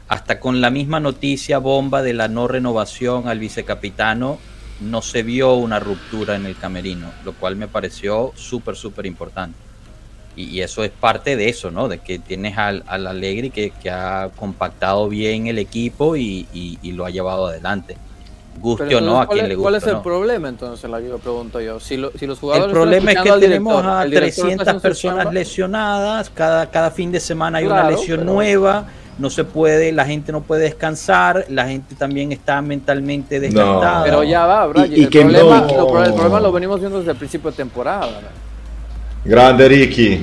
hasta 0.08 0.40
con 0.40 0.62
la 0.62 0.70
misma 0.70 1.00
noticia 1.00 1.58
bomba 1.58 2.02
de 2.02 2.14
la 2.14 2.28
no 2.28 2.48
renovación 2.48 3.28
al 3.28 3.40
vicecapitano, 3.40 4.38
no 4.82 5.02
se 5.02 5.24
vio 5.24 5.54
una 5.54 5.80
ruptura 5.80 6.36
en 6.36 6.46
el 6.46 6.58
camerino, 6.58 7.12
lo 7.24 7.34
cual 7.34 7.56
me 7.56 7.68
pareció 7.68 8.32
súper, 8.36 8.76
súper 8.76 9.06
importante. 9.06 9.58
Y, 10.36 10.62
eso 10.62 10.84
es 10.84 10.92
parte 10.92 11.36
de 11.36 11.50
eso, 11.50 11.72
¿no? 11.72 11.88
De 11.88 12.00
que 12.00 12.20
tienes 12.20 12.58
al, 12.58 12.84
al 12.88 13.08
Alegri 13.08 13.50
que, 13.50 13.72
ha 13.90 14.30
compactado 14.36 15.10
bien 15.10 15.48
el 15.48 15.60
equipo 15.60 16.16
y, 16.16 16.80
lo 16.84 17.06
ha 17.06 17.10
llevado 17.10 17.48
adelante. 17.48 17.98
Guste 18.60 18.96
o 18.96 19.02
no, 19.02 19.20
a 19.20 19.28
quien 19.28 19.50
le 19.50 19.56
gusta. 19.56 19.64
¿Cuál 19.64 19.76
es 19.76 19.88
el 19.88 20.02
problema 20.02 20.48
entonces? 20.48 20.90
La 20.90 21.00
yo 21.00 21.18
pregunto 21.18 21.60
yo. 21.60 21.80
Si, 21.80 21.98
los 21.98 22.40
jugadores 22.40 22.68
el 22.68 22.74
problema 22.74 23.12
es 23.12 23.22
que 23.22 23.32
tenemos 23.32 23.84
a 23.86 24.06
300 24.06 24.82
personas 24.82 25.34
lesionadas, 25.34 26.30
cada, 26.30 26.70
cada 26.70 26.92
fin 26.92 27.12
de 27.12 27.20
semana 27.20 27.58
hay 27.58 27.66
una 27.66 27.90
lesión 27.90 28.26
nueva 28.26 28.86
no 29.18 29.30
se 29.30 29.44
puede, 29.44 29.92
la 29.92 30.06
gente 30.06 30.32
no 30.32 30.42
puede 30.42 30.64
descansar, 30.64 31.46
la 31.50 31.68
gente 31.68 31.96
también 31.96 32.32
está 32.32 32.62
mentalmente 32.62 33.40
desgastada. 33.40 34.04
Pero 34.04 34.24
ya 34.24 34.46
va, 34.46 34.68
Brian. 34.68 34.92
el, 34.92 35.10
problema, 35.10 35.62
lo, 35.62 36.04
el, 36.04 36.14
problema, 36.14 36.40
lo, 36.40 36.52
venimos 36.52 36.80
viendo 36.80 37.00
desde 37.00 37.12
el 37.12 37.18
principio 37.18 37.52
de 37.52 37.58
temporada. 37.58 38.10
Grande 39.26 39.68
Ricky. 39.70 40.20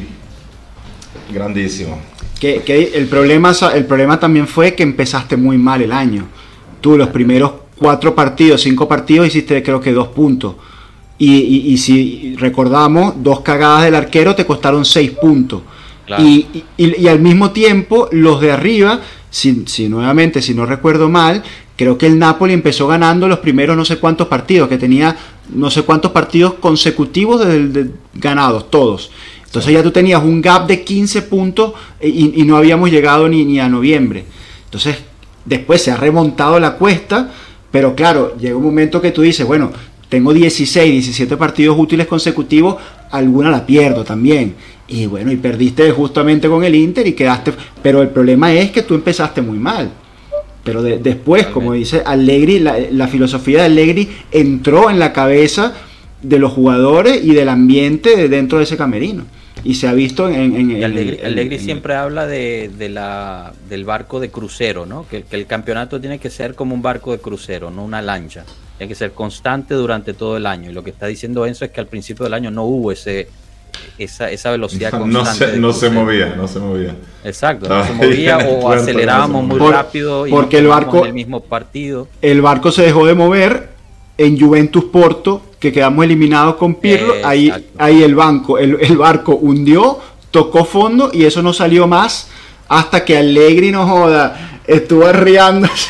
Grandísimo. 1.33 2.01
Que, 2.39 2.63
que, 2.63 2.93
el, 2.95 3.07
problema, 3.07 3.53
el 3.75 3.85
problema 3.87 4.19
también 4.19 4.47
fue 4.47 4.75
que 4.75 4.83
empezaste 4.83 5.37
muy 5.37 5.59
mal 5.59 5.83
el 5.83 5.93
año. 5.93 6.27
Tú 6.81 6.97
los 6.97 7.09
primeros 7.09 7.53
cuatro 7.77 8.15
partidos, 8.15 8.63
cinco 8.63 8.89
partidos, 8.89 9.27
hiciste 9.27 9.63
creo 9.63 9.81
que 9.81 9.93
dos 9.93 10.09
puntos. 10.09 10.57
Y, 11.19 11.35
y, 11.35 11.73
y 11.73 11.79
si 11.79 12.35
recordamos, 12.37 13.15
dos 13.23 13.41
cagadas 13.41 13.85
del 13.85 13.95
arquero 13.95 14.35
te 14.35 14.47
costaron 14.47 14.85
seis 14.85 15.11
puntos. 15.11 15.63
Y, 16.19 17.07
al 17.07 17.21
mismo 17.21 17.51
tiempo, 17.51 18.09
los 18.11 18.41
de 18.41 18.53
arriba, 18.53 19.01
si, 19.31 19.89
nuevamente, 19.89 20.43
si 20.43 20.55
no 20.55 20.67
recuerdo 20.67 21.09
mal, 21.09 21.43
creo 21.81 21.97
que 21.97 22.05
el 22.05 22.19
Napoli 22.19 22.53
empezó 22.53 22.87
ganando 22.87 23.27
los 23.27 23.39
primeros 23.39 23.75
no 23.75 23.87
sé 23.87 23.97
cuántos 23.97 24.29
partidos, 24.29 24.69
que 24.69 24.77
tenía 24.77 25.17
no 25.49 25.71
sé 25.71 25.81
cuántos 25.81 26.13
partidos 26.13 26.53
consecutivos 26.61 27.43
de, 27.47 27.89
ganados, 28.13 28.71
todos. 28.71 29.11
Entonces 29.47 29.73
ya 29.73 29.83
tú 29.83 29.91
tenías 29.91 30.23
un 30.23 30.43
gap 30.43 30.67
de 30.67 30.85
15 30.85 31.23
puntos 31.23 31.73
y, 32.03 32.43
no 32.43 32.59
habíamos 32.59 32.91
llegado 32.91 33.31
ni, 33.31 33.47
ni, 33.47 33.61
a 33.61 33.71
noviembre. 33.71 34.27
Entonces, 34.67 34.99
después 35.47 35.81
se 35.81 35.91
ha 35.91 35.97
remontado 35.97 36.61
la 36.61 36.75
cuesta, 36.75 37.33
pero 37.71 37.95
claro, 37.95 38.37
llega 38.37 38.57
un 38.57 38.65
momento 38.65 39.01
que 39.01 39.11
tú 39.11 39.23
dices, 39.23 39.47
bueno, 39.47 39.73
tengo 40.11 40.35
16, 40.35 40.93
17 40.93 41.35
partidos 41.39 41.79
útiles 41.79 42.07
consecutivos, 42.07 42.77
alguna 43.11 43.51
la 43.51 43.65
pierdo 43.65 44.05
también. 44.05 44.55
Y 44.87 45.07
bueno, 45.07 45.33
y 45.33 45.37
perdiste 45.37 45.91
justamente 45.93 46.47
con 46.47 46.63
el 46.63 46.75
Inter 46.75 47.07
y 47.07 47.15
quedaste. 47.15 47.55
Pero 47.83 48.03
el 48.03 48.11
problema 48.11 48.53
es 48.53 48.71
que 48.71 48.83
tú 48.83 48.95
empezaste 48.95 49.41
muy 49.41 49.59
mal. 49.59 49.91
Pero 50.65 50.83
después, 50.83 51.47
como 51.47 51.73
dice 51.73 52.03
Allegri, 52.05 52.59
la, 52.59 53.09
filosofía 53.09 53.61
de 53.61 53.65
Allegri 53.65 54.09
entró 54.31 54.91
en 54.91 54.99
la 54.99 55.13
cabeza 55.13 55.75
de 56.23 56.39
los 56.39 56.53
jugadores 56.53 57.25
y 57.25 57.33
del 57.33 57.49
ambiente 57.49 58.29
dentro 58.29 58.59
de 58.59 58.65
ese 58.65 58.77
camerino. 58.77 59.25
Y 59.65 59.75
se 59.75 59.89
ha 59.89 59.93
visto 59.93 60.29
en... 60.29 60.57
en, 60.57 60.85
Allegri, 60.85 61.59
siempre 61.59 61.95
habla 61.95 62.27
de, 62.27 62.71
la, 62.91 63.53
del 63.69 63.85
barco 63.85 64.21
de 64.21 64.31
crucero, 64.31 64.87
¿no? 64.87 65.07
Que, 65.09 65.23
que, 65.23 65.37
el 65.37 65.47
campeonato 65.47 66.01
tiene 66.01 66.19
que 66.19 66.31
ser 66.31 66.55
como 66.55 66.75
un 66.75 66.83
barco 66.83 67.13
de 67.13 67.19
crucero, 67.19 67.71
no 67.71 67.85
una 67.85 68.03
lancha. 68.03 68.45
Tiene 68.77 68.89
que 68.89 68.95
ser 68.95 69.13
constante 69.13 69.75
durante 69.75 70.15
todo 70.15 70.37
el 70.37 70.47
año. 70.47 70.71
Y 70.71 70.75
lo 70.75 70.85
que 70.85 70.91
está 70.91 71.07
diciendo 71.07 71.47
Enzo 71.47 71.65
es 71.65 71.71
que 71.71 71.81
al 71.81 71.87
principio 71.87 72.25
del 72.25 72.35
año 72.35 72.51
no 72.51 72.65
hubo 72.65 72.93
ese 72.93 73.29
esa, 73.99 74.31
esa 74.31 74.51
velocidad 74.51 74.93
No 74.95 75.01
constante. 75.01 75.33
se, 75.39 75.47
de 75.53 75.59
no 75.59 75.73
se 75.73 75.91
movía, 75.91 76.35
no 76.37 76.49
se 76.49 76.59
movía. 76.59 76.95
Exacto, 77.25 77.69
no 77.69 77.85
se 77.87 77.93
movía 77.93 78.39
o 78.39 78.71
acelerábamos 78.73 79.45
no 79.47 79.55
se 79.55 79.61
muy 79.61 79.73
rápido 79.73 80.27
y 80.27 80.31
Porque 80.31 80.59
el 80.59 80.67
barco- 80.69 81.01
en 81.01 81.07
el 81.07 81.13
mismo 81.15 81.41
partido. 81.41 82.09
El 82.23 82.41
barco 82.43 82.73
se 82.73 82.83
dejó 82.83 83.07
de 83.07 83.15
mover 83.15 83.71
en 84.19 84.39
Juventus 84.39 84.85
Porto, 84.85 85.43
que 85.59 85.73
quedamos 85.73 86.05
eliminados 86.05 86.57
con 86.57 86.75
Pirlo. 86.75 87.15
Ahí, 87.25 87.53
ahí 87.79 88.03
el, 88.03 88.15
banco, 88.15 88.59
el, 88.59 88.77
el 88.81 88.97
barco 88.97 89.35
hundió, 89.37 89.99
tocó 90.31 90.65
fondo 90.65 91.11
y 91.13 91.25
eso 91.25 91.43
no 91.43 91.53
salió 91.53 91.87
más 91.87 92.29
hasta 92.69 93.05
que 93.05 93.17
Allegri 93.17 93.73
no 93.73 93.87
joda, 93.87 94.61
estuvo 94.67 95.05
arriándose 95.07 95.89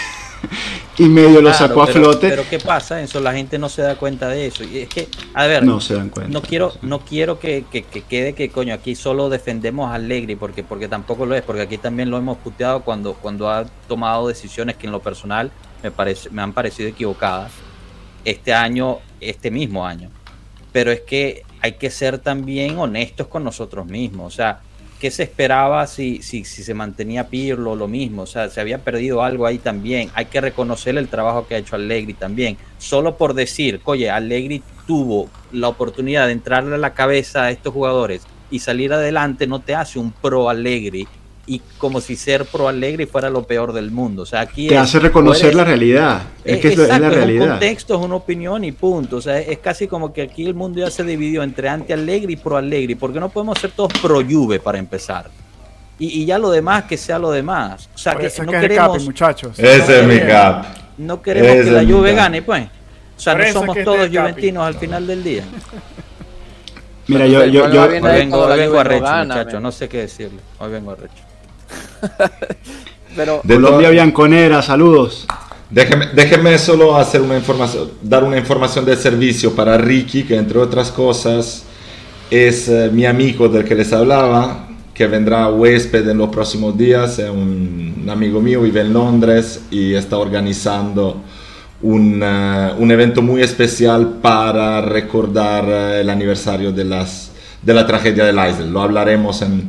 y 1.00 1.08
medio 1.08 1.40
lo 1.40 1.52
sacó 1.54 1.82
a 1.82 1.86
pero- 1.86 2.00
flote. 2.04 2.28
Pero 2.28 2.42
¿qué 2.48 2.58
pasa? 2.58 3.00
Eso 3.00 3.20
la 3.20 3.32
gente 3.32 3.58
no 3.58 3.68
se 3.68 3.82
da 3.82 3.96
cuenta 3.96 4.28
de 4.28 4.46
eso. 4.46 4.64
Y 4.64 4.78
es 4.78 4.88
que, 4.88 5.08
a 5.34 5.46
ver, 5.46 5.64
no 5.64 5.80
se 5.80 5.94
dan 5.94 6.08
cuenta. 6.10 6.32
no 6.32 6.42
quiero, 6.42 6.72
no 6.82 7.00
quiero 7.00 7.38
que, 7.38 7.64
que- 7.70 7.82
que 7.82 8.02
quede 8.02 8.34
que 8.34 8.50
coño 8.50 8.74
aquí 8.74 8.94
solo 8.94 9.28
defendemos 9.28 9.90
a 9.90 9.94
Allegri 9.94 10.36
porque, 10.36 10.62
porque 10.62 10.88
tampoco 10.88 11.26
lo 11.26 11.34
es, 11.34 11.42
porque 11.42 11.62
aquí 11.62 11.78
también 11.78 12.10
lo 12.10 12.16
hemos 12.18 12.38
puteado 12.38 12.82
cuando, 12.82 13.14
cuando 13.14 13.50
ha 13.50 13.64
tomado 13.88 14.28
decisiones 14.28 14.76
que 14.76 14.86
en 14.86 14.92
lo 14.92 15.00
personal 15.00 15.50
me 15.82 15.90
parece, 15.90 16.30
me 16.30 16.42
han 16.42 16.52
parecido 16.52 16.88
equivocadas 16.88 17.52
este 18.24 18.52
año, 18.52 18.98
este 19.20 19.50
mismo 19.50 19.86
año. 19.86 20.10
Pero 20.72 20.92
es 20.92 21.00
que 21.00 21.42
hay 21.62 21.72
que 21.72 21.90
ser 21.90 22.18
también 22.18 22.78
honestos 22.78 23.26
con 23.26 23.42
nosotros 23.42 23.86
mismos. 23.86 24.32
O 24.32 24.36
sea, 24.36 24.60
¿qué 25.00 25.10
se 25.10 25.22
esperaba 25.24 25.86
si, 25.86 26.22
si, 26.22 26.44
si 26.44 26.62
se 26.62 26.74
mantenía 26.74 27.28
Pirlo? 27.28 27.74
Lo 27.74 27.88
mismo. 27.88 28.22
O 28.22 28.26
sea, 28.26 28.48
se 28.50 28.60
había 28.60 28.78
perdido 28.78 29.22
algo 29.22 29.46
ahí 29.46 29.58
también. 29.58 30.10
Hay 30.14 30.26
que 30.26 30.40
reconocer 30.40 30.96
el 30.96 31.08
trabajo 31.08 31.48
que 31.48 31.56
ha 31.56 31.58
hecho 31.58 31.74
Allegri 31.74 32.14
también. 32.14 32.56
Solo 32.78 33.16
por 33.16 33.34
decir, 33.34 33.80
oye, 33.84 34.10
Allegri 34.10 34.62
tuvo 34.86 35.28
la 35.50 35.68
oportunidad 35.68 36.26
de 36.26 36.32
entrarle 36.32 36.74
a 36.74 36.78
la 36.78 36.94
cabeza 36.94 37.44
a 37.44 37.50
estos 37.50 37.72
jugadores 37.72 38.22
y 38.50 38.58
salir 38.58 38.92
adelante, 38.92 39.46
no 39.46 39.60
te 39.60 39.74
hace 39.74 39.98
un 39.98 40.12
pro 40.12 40.50
Allegri. 40.50 41.08
Y 41.46 41.60
como 41.78 42.00
si 42.00 42.14
ser 42.14 42.44
pro 42.44 42.68
Allegri 42.68 43.06
fuera 43.06 43.28
lo 43.28 43.42
peor 43.42 43.72
del 43.72 43.90
mundo. 43.90 44.22
O 44.22 44.26
sea, 44.26 44.40
aquí 44.40 44.68
Te 44.68 44.74
es- 44.76 44.80
hace 44.80 45.00
reconocer 45.00 45.54
la 45.54 45.64
realidad. 45.64 46.22
Es 46.44 46.58
que 46.60 46.68
es, 46.68 46.76
lo- 46.76 46.84
es 46.84 46.88
Exacto, 46.90 47.02
la 47.02 47.08
un 47.08 47.14
realidad. 47.14 47.48
contexto, 47.50 47.94
es 47.98 48.00
una 48.04 48.14
opinión 48.16 48.62
y 48.64 48.72
punto. 48.72 49.16
O 49.16 49.20
sea, 49.20 49.38
es 49.40 49.58
casi 49.58 49.88
como 49.88 50.12
que 50.12 50.22
aquí 50.22 50.46
el 50.46 50.54
mundo 50.54 50.78
ya 50.80 50.90
se 50.90 51.02
dividió 51.02 51.42
entre 51.42 51.68
anti-Allegri 51.68 52.34
y 52.34 52.36
pro-Allegri. 52.36 52.94
porque 52.94 53.18
no 53.18 53.30
podemos 53.30 53.58
ser 53.58 53.72
todos 53.72 53.92
pro-Juve 54.00 54.60
para 54.60 54.78
empezar? 54.78 55.28
Y, 55.98 56.22
y 56.22 56.24
ya 56.24 56.38
lo 56.38 56.50
demás, 56.50 56.84
que 56.84 56.96
sea 56.96 57.18
lo 57.18 57.30
demás. 57.32 57.88
O 57.94 57.98
sea, 57.98 58.12
Por 58.12 58.20
que 58.22 58.26
eso 58.28 58.42
es 58.42 58.46
no 58.46 58.52
que 58.52 58.58
es 58.58 58.62
el 58.64 58.68
queremos, 58.70 58.92
Capi, 58.92 59.04
muchachos. 59.04 59.58
Ese 59.58 60.00
es 60.00 60.06
mi 60.06 60.20
cap. 60.20 60.64
no 60.98 61.20
queremos 61.20 61.50
Ese 61.50 61.64
que 61.64 61.70
la 61.72 61.82
es 61.82 61.90
Juve 61.92 62.14
gane, 62.14 62.42
pues. 62.42 62.64
O 63.16 63.20
sea, 63.20 63.32
Por 63.32 63.42
no 63.42 63.46
es 63.48 63.52
somos 63.52 63.76
este 63.76 63.84
todos 63.84 63.98
es 64.00 64.04
Capi. 64.06 64.16
juventinos 64.18 64.62
al 64.66 64.74
final 64.76 65.06
del 65.06 65.24
día. 65.24 65.44
Mira, 67.08 67.26
yo, 67.26 67.44
yo, 67.46 67.60
¿cuál 67.62 67.72
yo- 67.72 67.88
bien 67.88 68.04
Hoy 68.04 68.12
vengo, 68.12 68.38
hoy 68.38 68.58
vengo 68.58 68.70
Juve 68.72 68.80
arrecho, 68.80 69.04
muchachos. 69.26 69.60
No 69.62 69.72
sé 69.72 69.88
qué 69.88 69.98
decirle. 69.98 70.38
Hoy 70.60 70.70
vengo 70.70 70.92
arrecho. 70.92 71.24
Pero 73.16 73.40
De 73.42 73.54
Colombia 73.54 73.78
todas- 73.88 73.92
Bianconera, 73.92 74.62
saludos. 74.62 75.26
Déjeme, 75.68 76.06
déjeme 76.14 76.58
solo 76.58 76.96
hacer 76.96 77.20
una 77.22 77.36
información, 77.36 77.90
dar 78.02 78.24
una 78.24 78.36
información 78.38 78.84
de 78.84 78.96
servicio 78.96 79.54
para 79.54 79.78
Ricky, 79.78 80.24
que 80.24 80.36
entre 80.36 80.58
otras 80.58 80.90
cosas 80.90 81.64
es 82.30 82.68
eh, 82.68 82.90
mi 82.92 83.06
amigo 83.06 83.48
del 83.48 83.64
que 83.64 83.74
les 83.76 83.92
hablaba, 83.92 84.68
que 84.94 85.06
vendrá 85.06 85.48
huésped 85.48 86.08
en 86.08 86.18
los 86.18 86.28
próximos 86.30 86.76
días. 86.76 87.18
Es 87.20 87.30
un, 87.30 88.00
un 88.02 88.10
amigo 88.10 88.40
mío, 88.40 88.62
vive 88.62 88.80
en 88.80 88.92
Londres 88.92 89.60
y 89.70 89.94
está 89.94 90.18
organizando 90.18 91.20
un, 91.82 92.20
eh, 92.22 92.72
un 92.76 92.90
evento 92.90 93.22
muy 93.22 93.40
especial 93.42 94.18
para 94.20 94.80
recordar 94.80 95.64
eh, 95.68 96.00
el 96.00 96.10
aniversario 96.10 96.72
de, 96.72 96.84
las, 96.84 97.30
de 97.62 97.74
la 97.74 97.86
tragedia 97.86 98.24
del 98.24 98.38
Eisel. 98.40 98.72
Lo 98.72 98.82
hablaremos 98.82 99.40
en, 99.42 99.68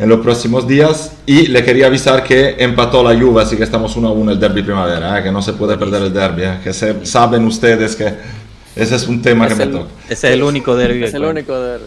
en 0.00 0.08
los 0.08 0.20
próximos 0.20 0.66
días. 0.66 1.12
Y 1.26 1.48
le 1.48 1.62
quería 1.62 1.86
avisar 1.86 2.24
que 2.24 2.56
empató 2.58 3.02
la 3.02 3.18
Juve, 3.20 3.42
así 3.42 3.56
que 3.56 3.64
estamos 3.64 3.94
1 3.96 4.08
a 4.08 4.12
1 4.12 4.32
el 4.32 4.40
derby 4.40 4.62
primavera, 4.62 5.18
¿eh? 5.18 5.22
que 5.22 5.30
no 5.30 5.42
se 5.42 5.52
puede 5.52 5.76
perder 5.76 6.02
el 6.04 6.12
derby, 6.12 6.42
¿eh? 6.44 6.58
que 6.64 6.72
se, 6.72 7.04
saben 7.04 7.44
ustedes 7.44 7.94
que 7.96 8.14
ese 8.74 8.94
es 8.96 9.06
un 9.08 9.20
tema 9.20 9.46
Es 9.46 9.54
que 9.54 9.62
el- 9.62 9.68
me 9.70 9.78
toca. 9.80 9.90
Ese 10.08 10.28
es 10.28 10.34
el 10.34 10.42
único 10.42 10.74
derbi. 10.74 11.04
es 11.04 11.14
el 11.14 11.24
único 11.24 11.58
de... 11.60 11.80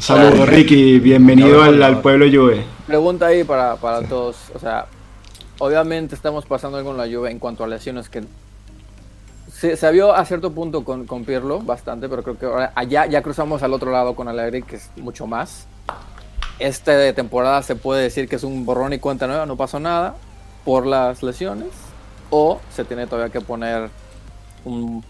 Saludos, 0.00 0.48
Ricky. 0.48 0.98
Bienvenido 1.00 1.62
al, 1.62 1.82
al 1.82 2.00
pueblo 2.00 2.26
Juve. 2.26 2.64
Pregunta 2.86 3.26
ahí 3.26 3.42
para, 3.44 3.76
para 3.76 4.02
todos. 4.02 4.36
O 4.54 4.58
sea, 4.58 4.86
obviamente 5.58 6.14
estamos 6.14 6.44
pasando 6.46 6.78
algo 6.78 6.90
en 6.92 6.96
la 6.96 7.06
Juve 7.06 7.30
en 7.30 7.38
cuanto 7.38 7.64
a 7.64 7.66
lesiones 7.68 8.08
que 8.08 8.22
se, 9.52 9.76
se 9.76 9.92
vio 9.92 10.14
a 10.14 10.24
cierto 10.24 10.52
punto 10.52 10.84
con, 10.84 11.04
con 11.04 11.24
Pirlo 11.24 11.60
bastante, 11.60 12.08
pero 12.08 12.22
creo 12.22 12.38
que 12.38 12.46
ahora 12.46 12.72
allá 12.76 13.06
ya 13.06 13.22
cruzamos 13.22 13.62
al 13.64 13.72
otro 13.72 13.90
lado 13.90 14.14
con 14.14 14.28
Allegri, 14.28 14.62
que 14.62 14.76
es 14.76 14.88
mucho 14.96 15.26
más. 15.26 15.66
Esta 16.58 17.12
temporada 17.14 17.62
se 17.62 17.76
puede 17.76 18.02
decir 18.02 18.28
que 18.28 18.36
es 18.36 18.42
un 18.42 18.66
borrón 18.66 18.92
y 18.92 18.98
cuenta 18.98 19.26
nueva, 19.26 19.46
no 19.46 19.56
pasó 19.56 19.78
nada 19.78 20.16
por 20.64 20.86
las 20.86 21.22
lesiones, 21.22 21.68
o 22.30 22.60
se 22.74 22.84
tiene 22.84 23.06
todavía 23.06 23.32
que 23.32 23.40
poner 23.40 23.90
un. 24.64 25.04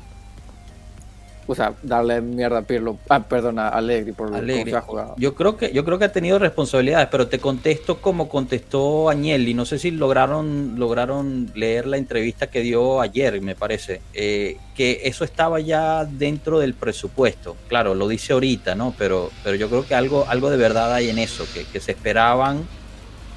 O 1.50 1.54
sea, 1.54 1.72
darle 1.82 2.20
mierda 2.20 2.58
a 2.58 2.62
Pirlo, 2.62 2.98
ah, 3.08 3.20
perdón, 3.20 3.58
a 3.58 3.70
Allegri 3.70 4.12
por 4.12 4.28
se 4.28 4.76
ha 4.76 4.82
jugado. 4.82 5.14
Yo 5.16 5.34
creo 5.34 5.56
que 5.56 5.72
yo 5.72 5.82
creo 5.82 5.98
que 5.98 6.04
ha 6.04 6.12
tenido 6.12 6.38
responsabilidades, 6.38 7.08
pero 7.10 7.28
te 7.28 7.38
contesto 7.38 8.02
como 8.02 8.28
contestó 8.28 9.08
Agnelli. 9.08 9.54
No 9.54 9.64
sé 9.64 9.78
si 9.78 9.90
lograron 9.90 10.74
lograron 10.76 11.50
leer 11.54 11.86
la 11.86 11.96
entrevista 11.96 12.48
que 12.48 12.60
dio 12.60 13.00
ayer, 13.00 13.40
me 13.40 13.54
parece, 13.54 14.02
eh, 14.12 14.58
que 14.76 15.00
eso 15.04 15.24
estaba 15.24 15.58
ya 15.58 16.04
dentro 16.04 16.58
del 16.58 16.74
presupuesto. 16.74 17.56
Claro, 17.68 17.94
lo 17.94 18.08
dice 18.08 18.34
ahorita, 18.34 18.74
¿no? 18.74 18.94
Pero 18.98 19.30
pero 19.42 19.56
yo 19.56 19.70
creo 19.70 19.86
que 19.86 19.94
algo 19.94 20.26
algo 20.28 20.50
de 20.50 20.58
verdad 20.58 20.92
hay 20.92 21.08
en 21.08 21.18
eso, 21.18 21.46
que, 21.54 21.64
que 21.64 21.80
se 21.80 21.92
esperaban, 21.92 22.58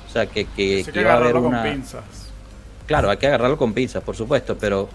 o 0.05 0.11
sea, 0.11 0.25
que, 0.25 0.43
que, 0.47 0.83
que 0.83 0.91
que 0.91 0.99
iba 0.99 1.13
a 1.13 1.15
haber 1.15 1.27
agarrarlo 1.27 1.43
con 1.43 1.53
una. 1.53 1.63
pinzas. 1.63 2.03
Claro, 2.87 3.09
hay 3.09 3.15
que 3.15 3.27
agarrarlo 3.27 3.57
con 3.57 3.73
pinzas, 3.73 4.03
por 4.03 4.17
supuesto, 4.17 4.57
pero 4.59 4.89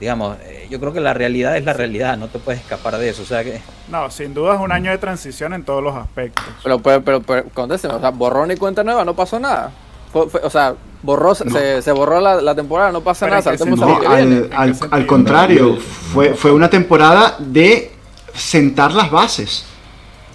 digamos, 0.00 0.36
eh, 0.44 0.66
yo 0.70 0.80
creo 0.80 0.92
que 0.92 1.00
la 1.00 1.14
realidad 1.14 1.56
es 1.56 1.64
la 1.64 1.72
realidad, 1.72 2.16
no 2.16 2.28
te 2.28 2.38
puedes 2.38 2.60
escapar 2.60 2.98
de 2.98 3.08
eso, 3.08 3.22
o 3.22 3.26
sea 3.26 3.44
que 3.44 3.60
No, 3.88 4.10
sin 4.10 4.34
duda 4.34 4.54
es 4.54 4.60
un 4.60 4.72
año 4.72 4.90
de 4.90 4.98
transición 4.98 5.54
en 5.54 5.64
todos 5.64 5.82
los 5.82 5.94
aspectos. 5.94 6.44
Pero, 6.62 6.78
pero, 6.80 7.02
pero, 7.02 7.22
pero 7.22 7.44
contésteme, 7.54 7.94
o 7.94 8.00
sea, 8.00 8.10
borrón 8.10 8.50
y 8.50 8.56
cuenta 8.56 8.82
nueva, 8.84 9.04
no 9.04 9.14
pasó 9.14 9.38
nada. 9.38 9.70
Fue- 10.12 10.28
fue- 10.28 10.40
o 10.44 10.50
sea, 10.50 10.74
borró, 11.02 11.34
se, 11.34 11.82
se 11.82 11.92
borró 11.92 12.20
la, 12.20 12.40
la 12.40 12.54
temporada, 12.54 12.92
no 12.92 13.00
pasa 13.02 13.26
Pero 13.26 13.36
nada, 13.36 13.56
No, 13.76 14.08
al, 14.10 14.20
¿En 14.32 14.48
qué 14.48 14.54
al- 14.54 14.76
al 14.90 15.06
contrario, 15.06 15.76
fue, 16.12 16.34
fue 16.34 16.52
una 16.52 16.70
temporada 16.70 17.36
de 17.38 17.92
sentar 18.34 18.92
las 18.92 19.10
bases. 19.10 19.64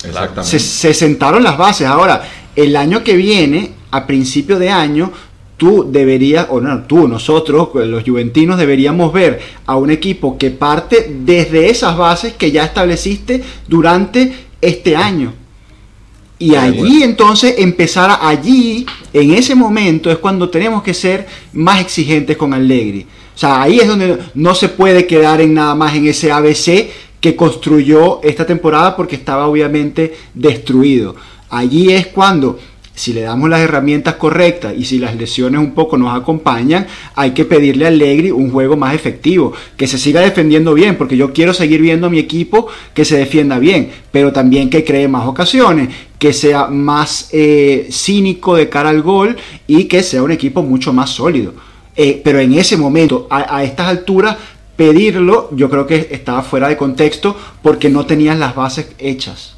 Exactamente. 0.03 0.43
Se, 0.43 0.59
se 0.59 0.93
sentaron 0.93 1.43
las 1.43 1.57
bases. 1.57 1.87
Ahora, 1.87 2.23
el 2.55 2.75
año 2.75 3.03
que 3.03 3.15
viene, 3.15 3.73
a 3.91 4.05
principio 4.05 4.57
de 4.59 4.69
año, 4.69 5.11
tú 5.59 5.85
deberías, 5.91 6.47
o 6.49 6.59
no, 6.59 6.83
tú, 6.83 7.07
nosotros, 7.07 7.69
los 7.75 8.03
juventinos, 8.03 8.57
deberíamos 8.57 9.13
ver 9.13 9.39
a 9.67 9.75
un 9.75 9.91
equipo 9.91 10.37
que 10.39 10.49
parte 10.49 11.13
desde 11.23 11.69
esas 11.69 11.95
bases 11.95 12.33
que 12.33 12.49
ya 12.51 12.63
estableciste 12.63 13.43
durante 13.67 14.33
este 14.61 14.95
año. 14.95 15.33
Y 16.39 16.55
allí 16.55 17.03
entonces 17.03 17.55
empezar 17.57 18.09
a- 18.09 18.29
allí, 18.29 18.85
en 19.11 19.33
ese 19.33 19.53
momento 19.55 20.09
es 20.09 20.17
cuando 20.17 20.49
tenemos 20.49 20.81
que 20.81 20.93
ser 20.93 21.27
más 21.53 21.81
exigentes 21.81 22.37
con 22.37 22.53
Allegri. 22.53 23.05
O 23.35 23.37
sea, 23.37 23.61
ahí 23.61 23.79
es 23.79 23.87
donde 23.87 24.17
no 24.35 24.55
se 24.55 24.69
puede 24.69 25.05
quedar 25.05 25.41
en 25.41 25.53
nada 25.53 25.75
más 25.75 25.93
en 25.95 26.07
ese 26.07 26.31
ABC 26.31 26.89
que 27.19 27.35
construyó 27.35 28.21
esta 28.23 28.45
temporada 28.45 28.95
porque 28.95 29.17
estaba 29.17 29.47
obviamente 29.47 30.15
destruido. 30.33 31.15
Allí 31.49 31.91
es 31.91 32.07
cuando, 32.07 32.57
si 32.99 33.13
le 33.13 33.21
damos 33.21 33.49
las 33.49 33.61
herramientas 33.61 34.15
correctas 34.15 34.73
y 34.77 34.83
si 34.83 34.99
las 34.99 35.15
lesiones 35.15 35.61
un 35.61 35.71
poco 35.73 35.97
nos 35.97 36.13
acompañan, 36.19 36.85
hay 37.15 37.31
que 37.31 37.45
pedirle 37.45 37.85
a 37.85 37.87
Allegri 37.87 38.29
un 38.29 38.51
juego 38.51 38.75
más 38.75 38.93
efectivo, 38.93 39.53
que 39.77 39.87
se 39.87 39.97
siga 39.97 40.19
defendiendo 40.19 40.73
bien, 40.73 40.97
porque 40.97 41.15
yo 41.15 41.31
quiero 41.31 41.53
seguir 41.53 41.79
viendo 41.79 42.07
a 42.07 42.09
mi 42.09 42.19
equipo 42.19 42.67
que 42.93 43.05
se 43.05 43.17
defienda 43.17 43.57
bien, 43.57 43.89
pero 44.11 44.33
también 44.33 44.69
que 44.69 44.83
cree 44.83 45.07
más 45.07 45.25
ocasiones, 45.27 45.87
que 46.19 46.33
sea 46.33 46.67
más 46.67 47.29
eh, 47.31 47.87
cínico 47.89 48.55
de 48.57 48.67
cara 48.67 48.89
al 48.89 49.01
gol 49.01 49.37
y 49.65 49.85
que 49.85 50.03
sea 50.03 50.21
un 50.21 50.31
equipo 50.33 50.61
mucho 50.61 50.91
más 50.91 51.09
sólido. 51.11 51.53
Eh, 51.95 52.19
pero 52.21 52.39
en 52.39 52.53
ese 52.53 52.75
momento, 52.75 53.27
a, 53.29 53.55
a 53.57 53.63
estas 53.63 53.87
alturas, 53.87 54.35
pedirlo, 54.75 55.49
yo 55.53 55.69
creo 55.69 55.87
que 55.87 56.09
estaba 56.11 56.41
fuera 56.41 56.67
de 56.67 56.75
contexto 56.75 57.35
porque 57.61 57.89
no 57.89 58.05
tenías 58.05 58.37
las 58.37 58.55
bases 58.55 58.87
hechas. 58.97 59.55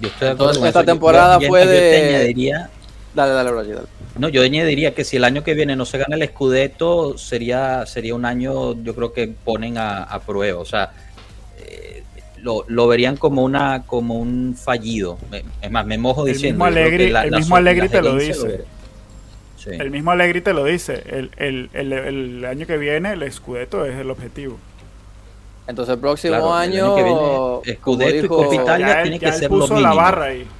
Yo 0.00 0.08
estoy 0.08 0.26
de 0.26 0.32
acuerdo 0.32 0.52
Entonces, 0.54 0.58
con 0.58 0.68
esta. 0.68 0.80
Yo- 0.80 0.86
temporada 0.86 1.38
yo- 1.40 1.48
fue 1.48 1.60
yo 1.60 1.66
te 1.66 1.72
de- 1.72 2.08
añadiría- 2.08 2.70
Dale, 3.14 3.32
dale, 3.32 3.50
Roger, 3.50 3.76
dale. 3.76 3.88
no, 4.16 4.28
yo 4.28 4.42
añadiría 4.42 4.94
que 4.94 5.04
si 5.04 5.16
el 5.16 5.24
año 5.24 5.44
que 5.44 5.54
viene 5.54 5.76
no 5.76 5.84
se 5.86 5.98
gana 5.98 6.16
el 6.16 6.26
Scudetto, 6.28 7.16
sería, 7.16 7.86
sería 7.86 8.14
un 8.14 8.24
año, 8.24 8.74
yo 8.82 8.94
creo 8.94 9.12
que 9.12 9.28
ponen 9.28 9.78
a, 9.78 10.02
a 10.02 10.20
prueba. 10.20 10.60
O 10.60 10.64
sea, 10.64 10.92
eh, 11.58 12.02
lo, 12.38 12.64
lo 12.68 12.88
verían 12.88 13.16
como 13.16 13.44
una 13.44 13.84
como 13.86 14.16
un 14.18 14.56
fallido. 14.56 15.18
Es 15.62 15.70
más, 15.70 15.86
me 15.86 15.96
mojo 15.98 16.26
El 16.26 16.32
diciendo. 16.34 16.64
mismo 16.64 16.66
el 16.80 17.32
mismo 17.32 17.56
Allegri 17.56 17.88
te 17.88 18.02
lo 18.02 18.16
dice. 18.16 18.64
Sí. 19.56 19.70
El 19.70 19.90
mismo 19.90 20.10
Allegri 20.10 20.40
te 20.40 20.52
lo 20.52 20.64
dice. 20.64 21.02
El, 21.06 21.30
el, 21.36 21.70
el, 21.72 21.92
el 21.92 22.44
año 22.44 22.66
que 22.66 22.76
viene 22.76 23.12
el 23.12 23.32
Scudetto 23.32 23.84
es 23.86 23.96
el 23.96 24.10
objetivo. 24.10 24.58
Entonces 25.66 25.94
el 25.94 26.00
próximo 26.00 26.34
Claro, 26.36 26.60
el 26.62 26.70
año, 26.72 26.84
año 26.84 26.94
que 26.96 27.02
viene, 27.02 27.18
como 27.18 27.62
Scudetto 27.64 28.24
y 28.26 28.28
Coppa 28.28 28.54
Italia 28.54 29.02
tiene 29.02 29.18
que 29.20 29.32
ser 29.32 29.50
lo 29.50 29.58
puso 29.60 29.74
la 29.80 29.90
mínimo. 29.90 29.94
barra 29.94 30.24
ahí. 30.26 30.38
próximo 30.40 30.50
El 30.50 30.50
año 30.50 30.52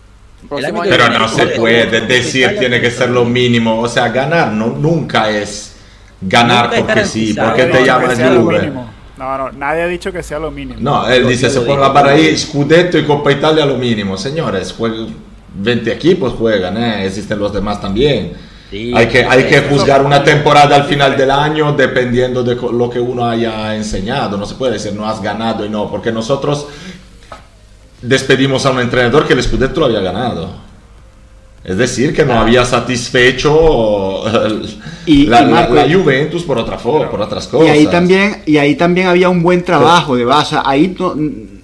año 0.00 0.31
que 0.31 0.31
Pero 0.48 1.08
no 1.18 1.28
se 1.28 1.46
puede 1.46 2.00
decir 2.02 2.56
tiene 2.58 2.80
que 2.80 2.90
ser 2.90 3.10
lo 3.10 3.24
mínimo. 3.24 3.80
O 3.80 3.88
sea, 3.88 4.08
ganar 4.08 4.52
no, 4.52 4.66
nunca 4.68 5.30
es 5.30 5.74
ganar 6.20 6.66
Nunca 6.70 6.86
porque 6.94 7.04
sí, 7.04 7.34
porque 7.34 7.64
te 7.64 7.84
llamas 7.84 8.18
Juve. 8.18 8.58
mínimo. 8.60 8.90
No, 9.16 9.38
no, 9.38 9.52
nadie 9.52 9.82
ha 9.82 9.86
dicho 9.86 10.10
que 10.12 10.22
sea 10.22 10.38
lo 10.38 10.50
mínimo. 10.50 10.80
No, 10.80 11.08
él 11.08 11.28
dice, 11.28 11.48
se 11.48 11.60
pone 11.60 11.80
la 11.80 11.88
barra 11.88 12.10
ahí, 12.12 12.36
Scudetto 12.36 12.98
y 12.98 13.04
Coppa 13.04 13.30
Italia 13.30 13.64
lo 13.64 13.76
mínimo. 13.76 14.16
Señores, 14.16 14.76
jueg- 14.76 15.08
20 15.54 15.92
equipos 15.92 16.32
juegan, 16.32 16.76
¿eh? 16.76 17.06
existen 17.06 17.38
los 17.38 17.52
demás 17.52 17.80
también. 17.80 18.32
Sí, 18.70 18.92
hay 18.96 19.06
que, 19.06 19.22
hay 19.24 19.44
que 19.44 19.60
juzgar 19.60 20.02
una 20.02 20.24
temporada 20.24 20.74
al 20.76 20.84
final 20.84 21.14
del 21.14 21.30
año 21.30 21.74
dependiendo 21.74 22.42
de 22.42 22.54
lo 22.54 22.88
que 22.88 22.98
uno 22.98 23.28
haya 23.28 23.76
enseñado. 23.76 24.38
No 24.38 24.46
se 24.46 24.54
puede 24.54 24.72
decir 24.72 24.94
no 24.94 25.06
has 25.06 25.20
ganado 25.22 25.64
y 25.66 25.68
no, 25.68 25.90
porque 25.90 26.10
nosotros 26.10 26.66
despedimos 28.02 28.66
a 28.66 28.70
un 28.70 28.80
entrenador 28.80 29.26
que 29.26 29.32
el 29.34 29.42
Scudetto 29.42 29.80
lo 29.80 29.86
había 29.86 30.00
ganado. 30.00 30.50
Es 31.64 31.76
decir, 31.76 32.12
que 32.12 32.24
no 32.24 32.34
había 32.40 32.64
satisfecho 32.64 34.24
Y- 35.06 35.26
la, 35.26 35.42
y 35.42 35.44
la- 35.44 35.50
Marco, 35.50 35.74
la 35.74 35.82
Juventus 35.92 36.42
por, 36.42 36.58
otra 36.58 36.78
fo- 36.78 37.08
por 37.08 37.20
otras 37.20 37.46
Y 37.46 37.50
cosas. 37.50 37.70
ahí 37.70 37.86
también, 37.86 38.42
y 38.46 38.56
ahí 38.56 38.74
también 38.74 39.06
había 39.06 39.28
un 39.28 39.42
buen 39.42 39.62
trabajo 39.62 40.16
de 40.16 40.24
base. 40.24 40.56
Ahí, 40.64 40.94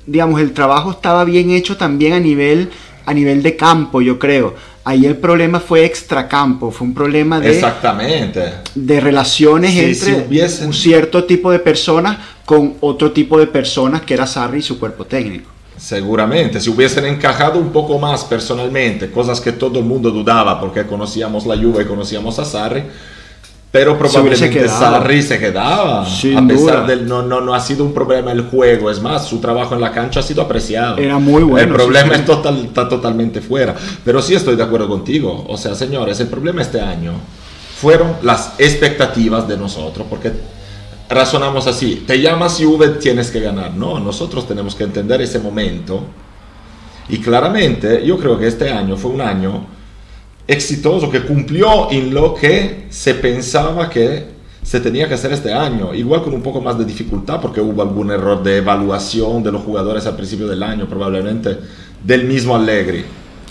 digamos, 0.07 0.41
el 0.41 0.53
trabajo 0.53 0.93
estaba 0.93 1.25
bien 1.25 1.51
hecho 1.51 1.77
también 1.77 2.13
a 2.13 2.21
nivel, 2.21 2.71
a 3.07 3.13
nivel 3.13 3.43
de 3.43 3.57
campo, 3.57 4.01
yo 4.01 4.19
creo. 4.21 4.55
Ahí 4.85 5.05
el 5.05 5.17
problema 5.17 5.59
fue 5.61 5.85
extracampo, 5.85 6.71
fue 6.71 6.87
un 6.87 6.95
problema 6.95 7.41
de, 7.41 7.51
Exactamente. 7.51 8.41
de 8.75 9.01
relaciones 9.01 9.73
Sí, 9.73 9.81
entre 9.81 9.95
si 9.95 10.13
hubiesen- 10.13 10.67
un 10.69 10.73
cierto 10.75 11.25
tipo 11.25 11.51
de 11.51 11.59
personas 11.59 12.19
con 12.45 12.75
otro 12.81 13.11
tipo 13.13 13.39
de 13.39 13.49
personas 13.49 14.03
que 14.03 14.15
era 14.15 14.27
Sarri 14.27 14.61
y 14.61 14.63
su 14.63 14.79
cuerpo 14.79 15.05
técnico. 15.05 15.51
Seguramente, 15.79 16.61
si 16.61 16.71
hubiesen 16.71 17.07
encajado 17.07 17.59
un 17.59 17.71
poco 17.71 17.99
más 17.99 18.25
personalmente, 18.25 19.11
cosas 19.11 19.41
que 19.41 19.53
todo 19.53 19.79
el 19.79 19.85
mundo 19.85 20.11
dudaba 20.11 20.61
porque 20.61 20.87
conocíamos 20.87 21.47
la 21.47 21.57
Juve 21.57 21.85
y 21.85 21.87
conocíamos 21.87 22.39
a 22.39 22.45
Sarri, 22.45 22.83
pero 23.71 23.99
probablemente 23.99 24.51
quedado. 24.51 24.79
Sarri 24.79 25.23
se 25.23 25.39
quedaba. 25.39 26.05
Sin 26.07 26.37
a 26.39 26.47
pesar 26.49 26.77
duda. 26.77 26.87
del 26.87 27.07
no, 27.07 27.23
no, 27.23 27.41
no 27.43 27.55
ha 27.55 27.61
sido 27.61 27.85
un 27.85 27.93
problema 27.93 28.33
el 28.33 28.43
juego, 28.49 28.91
es 28.91 29.01
más, 29.01 29.27
su 29.27 29.39
trabajo 29.41 29.75
en 29.75 29.81
la 29.81 29.93
cancha 29.93 30.21
ha 30.21 30.23
sido 30.23 30.43
apreciado. 30.43 30.97
Era 30.97 31.19
muy 31.19 31.43
bueno, 31.43 31.67
El 31.69 31.75
problema 31.75 32.09
sí, 32.09 32.15
sí. 32.15 32.21
es 32.21 32.27
total- 32.27 32.65
está 32.65 32.89
totalmente 32.89 33.41
fuera. 33.41 33.75
Pero 34.05 34.21
sí 34.23 34.35
estoy 34.35 34.57
de 34.57 34.63
acuerdo 34.63 34.89
contigo. 34.89 35.45
O 35.49 35.57
sea, 35.59 35.75
señores, 35.75 36.19
el 36.21 36.29
problema 36.29 36.63
este 36.63 36.81
año 36.81 37.13
fueron 37.79 38.15
las 38.23 38.55
expectativas 38.59 39.47
de 39.47 39.57
nosotros, 39.59 40.07
porque 40.09 40.33
razonamos 41.09 41.67
así, 41.67 42.05
te 42.07 42.21
llamas 42.21 42.59
Juve, 42.61 42.89
tienes 43.01 43.31
que 43.31 43.41
ganar. 43.41 43.75
No, 43.75 43.99
nosotros 43.99 44.47
tenemos 44.47 44.75
que 44.75 44.85
entender 44.85 45.21
ese 45.21 45.39
momento. 45.39 46.05
Y 47.09 47.19
claramente 47.19 48.05
yo 48.05 48.19
creo 48.19 48.39
que 48.39 48.47
este 48.47 48.71
año 48.71 48.97
fue 48.97 49.13
un 49.13 49.21
año 49.23 49.67
exitoso 50.47 51.11
que 51.11 51.23
cumplió 51.23 51.91
en 51.91 52.13
lo 52.13 52.35
que 52.35 52.87
se 52.91 53.15
pensaba 53.15 53.89
que 53.89 54.39
se 54.63 54.81
tenía 54.81 55.09
que 55.09 55.15
hacer 55.15 55.33
este 55.33 55.53
año, 55.53 55.95
igual 55.95 56.23
con 56.23 56.35
un 56.35 56.43
poco 56.43 56.61
más 56.61 56.77
de 56.79 56.85
dificultad 56.85 57.41
porque 57.41 57.61
hubo 57.61 57.81
algún 57.81 58.11
error 58.11 58.43
de 58.43 58.59
evaluación 58.59 59.43
de 59.43 59.53
los 59.53 59.63
jugadores 59.63 60.05
al 60.05 60.17
principio 60.17 60.47
del 60.47 60.63
año, 60.63 60.87
probablemente 60.87 61.57
del 62.05 62.25
mismo 62.25 62.55
Allegri. 62.55 63.05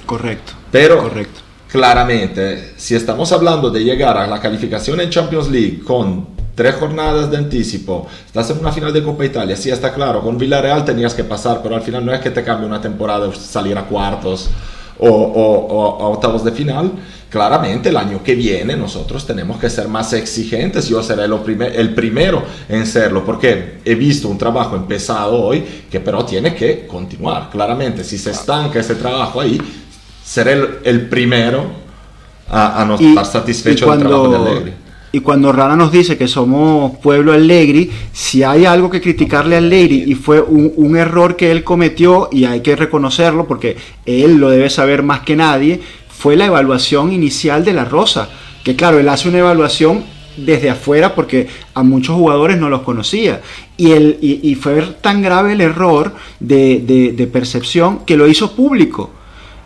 Correcto. 0.06 0.54
Pero 0.72 1.00
Correcto. 1.00 1.40
claramente, 1.72 2.74
si 2.78 2.94
estamos 2.94 3.32
hablando 3.32 3.72
de 3.72 3.84
llegar 3.84 4.16
a 4.18 4.28
la 4.28 4.40
calificación 4.40 5.02
en 5.02 5.10
Champions 5.10 5.50
League 5.50 5.82
con 5.84 6.37
tres 6.58 6.74
jornadas 6.76 7.30
de 7.30 7.38
anticipo, 7.38 8.08
estás 8.26 8.50
en 8.50 8.58
una 8.58 8.72
final 8.72 8.92
de 8.92 9.04
Copa 9.04 9.24
Italia, 9.24 9.56
sí 9.56 9.70
está 9.70 9.94
claro, 9.94 10.22
con 10.22 10.40
Villarreal 10.40 10.84
tenías 10.84 11.14
que 11.14 11.24
pasar, 11.24 11.62
pero 11.62 11.76
al 11.76 11.82
final 11.84 12.04
no 12.04 12.12
es 12.12 12.20
que 12.20 12.32
te 12.32 12.44
cambie 12.44 12.66
una 12.68 12.82
temporada 12.82 13.30
salir 13.36 13.78
a 13.78 13.84
cuartos 13.86 14.50
o, 14.98 15.08
o- 15.08 15.68
o 15.68 16.04
a 16.04 16.08
octavos 16.10 16.44
de 16.44 16.52
final. 16.52 16.92
Claramente 17.30 17.90
el 17.90 17.98
año 17.98 18.24
que 18.24 18.34
viene 18.36 18.76
nosotros 18.76 19.28
tenemos 19.28 19.58
que 19.60 19.70
ser 19.70 19.88
más 19.88 20.14
exigentes, 20.14 20.88
yo 20.88 21.04
seré 21.04 21.28
lo 21.28 21.44
primer- 21.44 21.76
el 21.80 21.94
primero 21.94 22.42
en 22.70 22.88
serlo, 22.88 23.24
porque 23.24 23.80
he 23.86 23.94
visto 23.96 24.28
un 24.28 24.38
trabajo 24.40 24.76
empezado 24.76 25.44
hoy 25.44 25.64
que 25.92 26.00
pero 26.00 26.26
tiene 26.26 26.56
que 26.56 26.88
continuar. 26.88 27.50
Claramente, 27.52 28.04
si 28.04 28.18
se 28.18 28.32
estanca 28.32 28.80
ese 28.80 28.96
trabajo 28.96 29.42
ahí, 29.42 29.62
seré 30.26 30.54
el, 30.54 30.68
el 30.86 31.02
primero 31.10 31.66
a, 32.50 32.82
a 32.82 32.86
no 32.86 32.96
estar 32.96 33.26
satisfecho 33.26 33.86
del 33.92 34.00
trabajo 34.08 34.30
de 34.30 34.38
Allegri. 34.52 34.74
Y 35.18 35.20
cuando 35.22 35.52
Rana 35.52 35.76
nos 35.76 35.92
dice 35.92 36.16
que 36.16 36.28
somos 36.28 36.98
pueblo 36.98 37.34
Allegri, 37.34 37.90
si 38.14 38.44
hay 38.44 38.66
algo 38.66 38.88
que 38.92 39.02
criticarle 39.02 39.56
a 39.56 39.58
Allegri 39.58 40.04
y 40.06 40.14
fue 40.14 40.40
un, 40.42 40.96
error 40.96 41.36
que 41.36 41.50
él 41.50 41.64
cometió 41.64 42.30
y 42.32 42.46
hay 42.46 42.62
que 42.62 42.76
reconocerlo 42.76 43.48
porque 43.48 43.78
él 44.06 44.36
lo 44.36 44.52
debe 44.52 44.70
saber 44.70 45.02
más 45.02 45.22
que 45.22 45.36
nadie, 45.36 45.82
fue 46.08 46.36
la 46.36 46.46
evaluación 46.46 47.12
inicial 47.12 47.66
de 47.66 47.74
la 47.74 47.86
Rosa. 47.86 48.30
Que 48.64 48.76
claro, 48.76 49.00
él 49.00 49.10
hace 49.10 49.28
una 49.28 49.40
evaluación 49.40 50.04
desde 50.38 50.70
afuera 50.70 51.16
porque 51.16 51.48
a 51.74 51.82
muchos 51.82 52.16
jugadores 52.16 52.60
no 52.60 52.70
los 52.70 52.84
conocía. 52.84 53.42
Y, 53.76 53.94
el, 53.94 54.20
y, 54.22 54.54
fue 54.54 54.84
tan 55.02 55.24
grave 55.24 55.54
el 55.54 55.62
error 55.62 56.14
de 56.40 57.30
percepción 57.34 58.06
que 58.06 58.18
lo 58.18 58.28
hizo 58.28 58.56
público. 58.56 59.17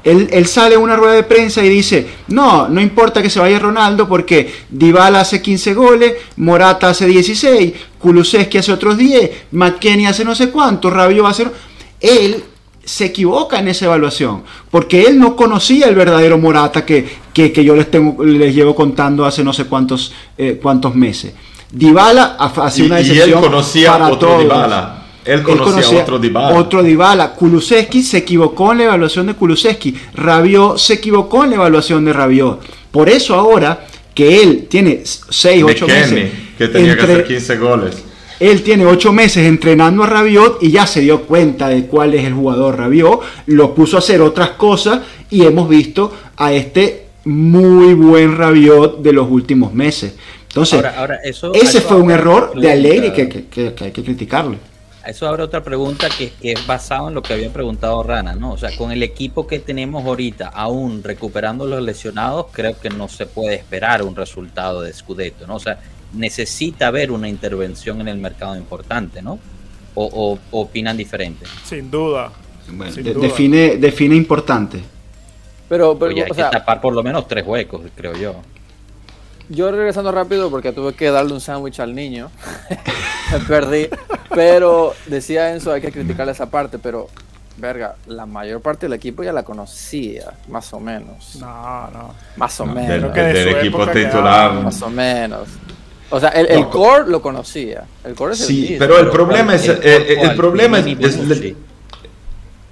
Él, 0.04 0.30
él 0.32 0.48
sale 0.48 0.76
a 0.76 0.80
una 0.80 0.96
rueda 0.96 1.14
de 1.14 1.24
prensa 1.24 1.64
y 1.64 1.70
dice, 1.70 2.08
no, 2.30 2.68
no 2.68 2.82
importa 2.82 3.22
que 3.22 3.30
se 3.30 3.40
vaya 3.40 3.60
Ronaldo 3.60 4.08
porque 4.08 4.52
Dybala 4.70 5.22
hace 5.22 5.42
15 5.42 5.74
goles, 5.76 6.14
Morata 6.38 6.90
hace 6.90 7.06
16, 7.06 7.74
Kulusevski 8.00 8.58
hace 8.58 8.72
otros 8.72 8.98
10, 8.98 9.30
McKennie 9.52 10.08
hace 10.08 10.26
no 10.26 10.34
sé 10.36 10.50
cuánto, 10.50 10.90
Rabiot 10.90 11.26
hace... 11.28 11.46
no-". 11.46 11.52
Él 12.00 12.44
se 12.84 13.06
equivoca 13.06 13.60
en 13.60 13.68
esa 13.68 13.86
evaluación 13.86 14.42
porque 14.72 15.04
él 15.04 15.20
no 15.20 15.36
conocía 15.36 15.88
el 15.88 15.94
verdadero 15.94 16.40
Morata 16.40 16.84
que, 16.84 17.08
que, 17.32 17.52
que 17.54 17.64
yo 17.64 17.76
les, 17.76 17.92
tengo, 17.92 18.24
les 18.24 18.56
llevo 18.56 18.74
contando 18.74 19.24
hace 19.24 19.44
no 19.44 19.54
sé 19.54 19.66
cuántos, 19.66 20.12
eh, 20.36 20.60
cuántos 20.60 20.96
meses. 20.96 21.32
Dybala 21.72 22.38
ha- 22.40 22.66
hace 22.66 22.82
Y, 22.82 22.86
una 22.88 23.00
y 23.00 23.04
él 23.06 23.12
excepción 23.12 23.42
conocía 23.42 23.92
para 23.92 24.08
otro 24.08 24.30
todos. 24.30 24.42
Dybala. 24.42 25.01
Él 25.26 25.44
conocía, 25.44 26.02
otro 26.02 26.18
Dybala. 26.20 26.58
Otro 26.58 26.82
Dybala. 26.84 27.34
Kulusevski 27.34 28.02
se 28.04 28.18
equivocó 28.20 28.72
en 28.72 28.80
la 28.80 28.84
evaluación 28.86 29.28
de 29.28 29.34
Kulusevski. 29.36 29.96
Rabiot 30.16 30.78
se 30.78 30.94
equivocó 30.94 31.44
en 31.44 31.52
la 31.52 31.56
evaluación 31.58 32.06
de 32.06 32.14
Rabiot. 32.14 32.60
Por 32.92 33.08
eso 33.10 33.36
ahora 33.36 33.86
que 34.14 34.42
él 34.42 34.68
tiene 34.70 35.02
6, 35.04 35.64
8 35.64 35.88
McKennie, 35.88 36.24
meses. 36.24 36.40
que 36.58 36.68
tenía 36.68 36.96
que 36.96 37.00
entre- 37.02 37.14
hacer 37.14 37.28
15 37.28 37.58
goles. 37.58 38.04
él 38.40 38.64
tiene 38.64 38.86
8 38.86 39.14
meses 39.14 39.46
entrenando 39.46 40.04
a 40.04 40.08
Rabiot 40.08 40.58
y 40.64 40.72
ya 40.72 40.88
se 40.88 41.02
dio 41.02 41.22
cuenta 41.22 41.70
de 41.70 41.86
cuál 41.86 42.14
es 42.16 42.26
el 42.26 42.34
jugador 42.34 42.78
Rabiot. 42.78 43.22
Lo 43.46 43.76
puso 43.76 43.98
a 43.98 44.00
hacer 44.00 44.22
otras 44.22 44.52
cosas 44.52 45.02
y 45.30 45.46
hemos 45.46 45.70
visto 45.70 46.12
a 46.38 46.52
este 46.52 47.06
muy 47.26 47.94
buen 47.94 48.36
Rabiot 48.36 49.02
de 49.04 49.14
los 49.14 49.30
últimos 49.30 49.74
meses. 49.74 50.16
Entonces, 50.48 50.74
Ahora- 50.74 50.96
ahora, 50.98 51.16
eso- 51.24 51.54
ese 51.54 51.78
eso 51.78 51.88
fue 51.88 51.98
un 51.98 52.10
error 52.12 52.54
de 52.60 53.14
que, 53.14 53.30
que- 53.30 53.46
que- 53.46 53.74
que 53.74 53.84
hay 53.86 53.92
que 53.92 54.04
criticarle. 54.04 54.58
Eso 55.06 55.28
abre 55.28 55.42
otra 55.44 55.64
pregunta 55.64 56.08
que, 56.16 56.32
que 56.32 56.52
es 56.52 56.68
basado 56.68 57.08
en 57.08 57.16
lo 57.16 57.24
que 57.24 57.34
había 57.34 57.52
preguntado 57.52 58.04
Rana, 58.04 58.36
¿no? 58.36 58.52
O 58.52 58.58
sea, 58.58 58.76
con 58.78 58.92
el 58.92 59.02
equipo 59.02 59.48
que 59.48 59.60
tenemos 59.60 60.06
ahorita, 60.06 60.48
aún 60.50 61.04
recuperando 61.04 61.66
los 61.66 61.82
lesionados, 61.82 62.48
creo 62.52 62.80
que 62.80 62.90
no 62.90 63.08
se 63.08 63.26
puede 63.26 63.56
esperar 63.56 64.04
un 64.04 64.16
resultado 64.16 64.82
de 64.82 64.94
Scudetto, 64.94 65.48
¿no? 65.48 65.56
O 65.56 65.60
sea, 65.60 65.80
necesita 66.14 66.88
haber 66.88 67.12
una 67.12 67.28
intervención 67.28 68.00
en 68.02 68.08
el 68.10 68.18
mercado 68.18 68.56
importante, 68.56 69.22
¿no? 69.22 69.40
O, 69.96 70.38
opinan 70.52 70.96
diferente. 70.98 71.46
Sin 71.66 71.90
duda. 71.92 72.32
Bueno, 72.72 72.94
Sin 72.94 73.04
de- 73.04 73.14
duda. 73.14 73.28
define, 73.28 73.78
define 73.78 74.16
importante. 74.16 74.80
Pero, 75.68 75.98
pero 75.98 76.12
Oye, 76.12 76.24
hay 76.26 76.32
o 76.32 76.34
sea, 76.34 76.50
que 76.50 76.58
tapar 76.58 76.80
por 76.80 76.94
lo 76.94 77.02
menos 77.02 77.28
tres 77.28 77.46
huecos, 77.46 77.82
creo 77.96 78.14
yo. 78.16 78.36
Yo 79.52 79.72
regresando 79.72 80.12
rápido 80.12 80.50
porque 80.50 80.72
tuve 80.72 80.94
que 80.94 81.12
darle 81.12 81.34
un 81.34 81.42
sándwich 81.42 81.80
al 81.80 81.94
niño. 81.96 82.30
Me 83.32 83.40
perdí. 83.40 83.88
Pero 84.34 84.94
decía 85.08 85.52
Enzo, 85.54 85.72
hay 85.74 85.82
que 85.82 85.92
criticarle 85.92 86.32
esa 86.32 86.50
parte, 86.50 86.80
pero 86.80 87.08
verga, 87.58 87.96
la 88.08 88.26
mayor 88.26 88.62
parte 88.62 88.86
del 88.88 88.94
equipo 88.94 89.24
ya 89.24 89.34
la 89.34 89.44
conocía, 89.44 90.34
más 90.48 90.72
o 90.74 90.80
menos. 90.80 91.36
No, 91.40 91.90
no. 91.92 92.14
Más 92.38 92.60
o 92.60 92.66
No, 92.66 92.74
menos. 92.76 92.90
del, 92.90 93.02
Creo 93.02 93.14
que 93.14 93.22
de 93.22 93.34
del 93.34 93.52
su 93.52 93.58
equipo 93.60 93.88
titular. 93.88 94.54
Más 94.54 94.82
o 94.82 94.90
menos. 94.90 95.48
O 96.10 96.20
sea, 96.20 96.30
el, 96.30 96.48
el 96.48 96.62
No, 96.62 96.70
core 96.70 97.08
lo 97.10 97.22
conocía. 97.22 97.84
El 98.04 98.16
core 98.16 98.34
es 98.34 98.42
el 98.42 98.48
Sí, 98.48 98.62
mismo. 98.62 98.78
pero 98.80 99.00
el 99.00 99.10
problema 99.10 99.56
es, 99.56 99.64
¿cuál- 99.66 99.78
eh, 99.84 100.06
eh, 100.10 100.18
el 100.22 100.36
problema 100.36 100.80
es, 100.80 100.86
es- 100.88 101.54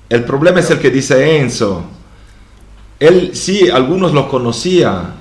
el 0.10 0.24
problema 0.24 0.60
es 0.60 0.70
el 0.72 0.80
que 0.80 0.90
dice 0.90 1.38
Enzo. 1.38 1.84
Él 3.00 3.32
sí, 3.36 3.70
algunos 3.70 4.12
lo 4.14 4.28
conocía, 4.28 5.14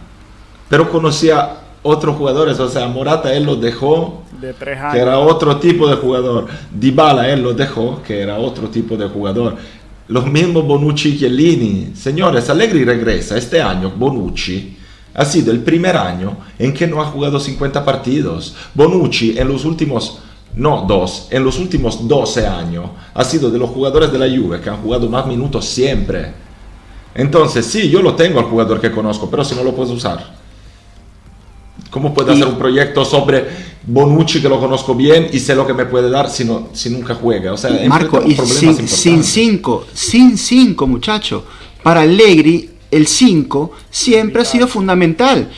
pero 0.68 0.90
conocía 0.90 1.58
otros 1.82 2.16
jugadores. 2.16 2.58
O 2.60 2.68
sea, 2.68 2.88
Morata 2.88 3.32
él 3.32 3.44
lo 3.44 3.56
dejó, 3.56 4.22
De 4.40 4.54
que 4.54 4.98
era 4.98 5.18
otro 5.18 5.56
tipo 5.56 5.88
de 5.88 5.96
jugador. 5.96 6.46
Dybala 6.72 7.28
él 7.30 7.42
lo 7.42 7.54
dejó, 7.54 8.02
que 8.02 8.20
era 8.20 8.38
otro 8.38 8.68
tipo 8.68 8.96
de 8.96 9.08
jugador. 9.08 9.56
Los 10.08 10.26
mismos 10.26 10.66
Bonucci 10.66 11.10
y 11.10 11.18
Chiellini. 11.18 11.92
Señores, 11.94 12.48
Allegri 12.48 12.84
regresa 12.84 13.36
este 13.36 13.60
año. 13.60 13.92
Bonucci 13.96 14.76
ha 15.14 15.24
sido 15.24 15.50
el 15.52 15.60
primer 15.60 15.96
año 15.96 16.36
en 16.58 16.72
que 16.72 16.86
no 16.86 17.02
ha 17.02 17.06
jugado 17.06 17.38
50 17.40 17.84
partidos. 17.84 18.54
Bonucci 18.74 19.38
en 19.38 19.48
los 19.48 19.64
últimos 19.64 20.20
no 20.54 20.86
dos, 20.88 21.28
en 21.30 21.44
los 21.44 21.58
últimos 21.58 22.08
12 22.08 22.46
años, 22.46 22.90
ha 23.14 23.22
sido 23.22 23.50
de 23.50 23.58
los 23.58 23.70
jugadores 23.70 24.10
de 24.10 24.18
la 24.18 24.26
Juve 24.26 24.60
que 24.60 24.70
han 24.70 24.78
jugado 24.82 25.08
más 25.08 25.26
minutos 25.26 25.66
siempre. 25.66 26.32
Entonces, 27.14 27.66
sí, 27.66 27.88
yo 27.90 28.00
lo 28.02 28.14
tengo 28.14 28.38
al 28.40 28.46
jugador 28.46 28.80
que 28.80 28.90
conozco, 28.90 29.30
pero 29.30 29.44
si 29.44 29.54
no 29.54 29.62
lo 29.62 29.74
puedo 29.74 29.92
usar. 29.92 30.37
¿Cómo 31.90 32.12
puedo 32.12 32.32
hacer 32.32 32.46
un 32.46 32.58
proyecto 32.58 33.04
sobre 33.04 33.46
Bonucci 33.86 34.42
que 34.42 34.48
lo 34.48 34.60
conozco 34.60 34.94
bien 34.94 35.28
y 35.32 35.38
sé 35.38 35.54
lo 35.54 35.66
que 35.66 35.72
me 35.72 35.86
puede 35.86 36.10
dar 36.10 36.28
si, 36.30 36.44
no, 36.44 36.68
si 36.72 36.90
nunca 36.90 37.14
juega? 37.14 37.52
O 37.52 37.56
sea, 37.56 37.70
Marco, 37.88 38.22
y 38.26 38.34
sin, 38.34 38.86
sin 38.88 39.24
cinco, 39.24 39.86
sin 39.92 40.36
cinco, 40.36 40.86
muchacho. 40.86 41.44
Para 41.82 42.02
Allegri, 42.02 42.68
el 42.90 43.06
5 43.06 43.72
siempre 43.90 44.42
ha 44.42 44.44
sido 44.44 44.66
fundamental. 44.66 45.50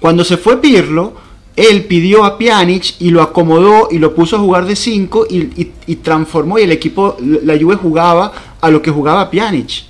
Cuando 0.00 0.24
se 0.24 0.36
fue 0.36 0.60
Pirlo, 0.60 1.14
él 1.54 1.84
pidió 1.84 2.24
a 2.24 2.36
Pjanic 2.36 2.96
y 3.00 3.10
lo 3.10 3.22
acomodó 3.22 3.88
y 3.90 3.98
lo 3.98 4.14
puso 4.14 4.36
a 4.36 4.40
jugar 4.40 4.66
de 4.66 4.76
5 4.76 5.26
y, 5.30 5.94
transformó 5.96 6.58
y 6.58 6.62
el 6.62 6.72
equipo, 6.72 7.16
la 7.20 7.58
Juve 7.58 7.76
jugaba 7.76 8.32
a 8.60 8.70
lo 8.70 8.82
que 8.82 8.90
jugaba 8.90 9.30
Pjanic. 9.30 9.84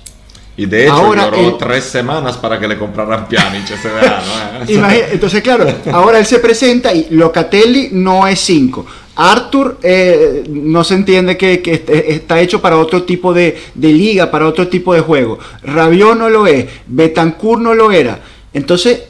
Y 0.57 0.65
de 0.65 0.85
hecho 0.85 0.93
ahora 0.93 1.29
lloró 1.29 1.55
tres 1.55 1.83
semanas 1.83 2.35
para 2.37 2.59
que 2.59 2.67
le 2.67 2.79
compraran 2.79 3.27
Pjanic 3.27 3.69
ese 3.69 3.89
verano. 3.89 4.25
¿eh? 4.67 5.09
Entonces, 5.11 5.43
claro, 5.43 5.67
ahora 5.93 6.17
él 6.17 6.25
se 6.25 6.39
presenta 6.39 6.91
y 6.93 7.07
Locatelli 7.11 7.89
no 7.91 8.27
es 8.27 8.39
5. 8.39 8.85
Arthur 9.17 9.77
eh, 9.83 10.43
no 10.49 10.83
se 10.83 10.95
entiende 10.95 11.37
que, 11.37 11.61
está 12.09 12.39
hecho 12.39 12.59
para 12.59 12.77
otro 12.77 13.03
tipo 13.03 13.33
de, 13.33 13.55
liga, 13.75 14.31
para 14.31 14.47
otro 14.47 14.67
tipo 14.67 14.95
de 14.95 15.01
juego. 15.01 15.37
Rabiot 15.61 16.17
no 16.17 16.29
lo 16.29 16.47
es, 16.47 16.65
Betancourt 16.87 17.61
no 17.61 17.75
lo 17.75 17.91
era. 17.91 18.19
Entonces, 18.51 19.03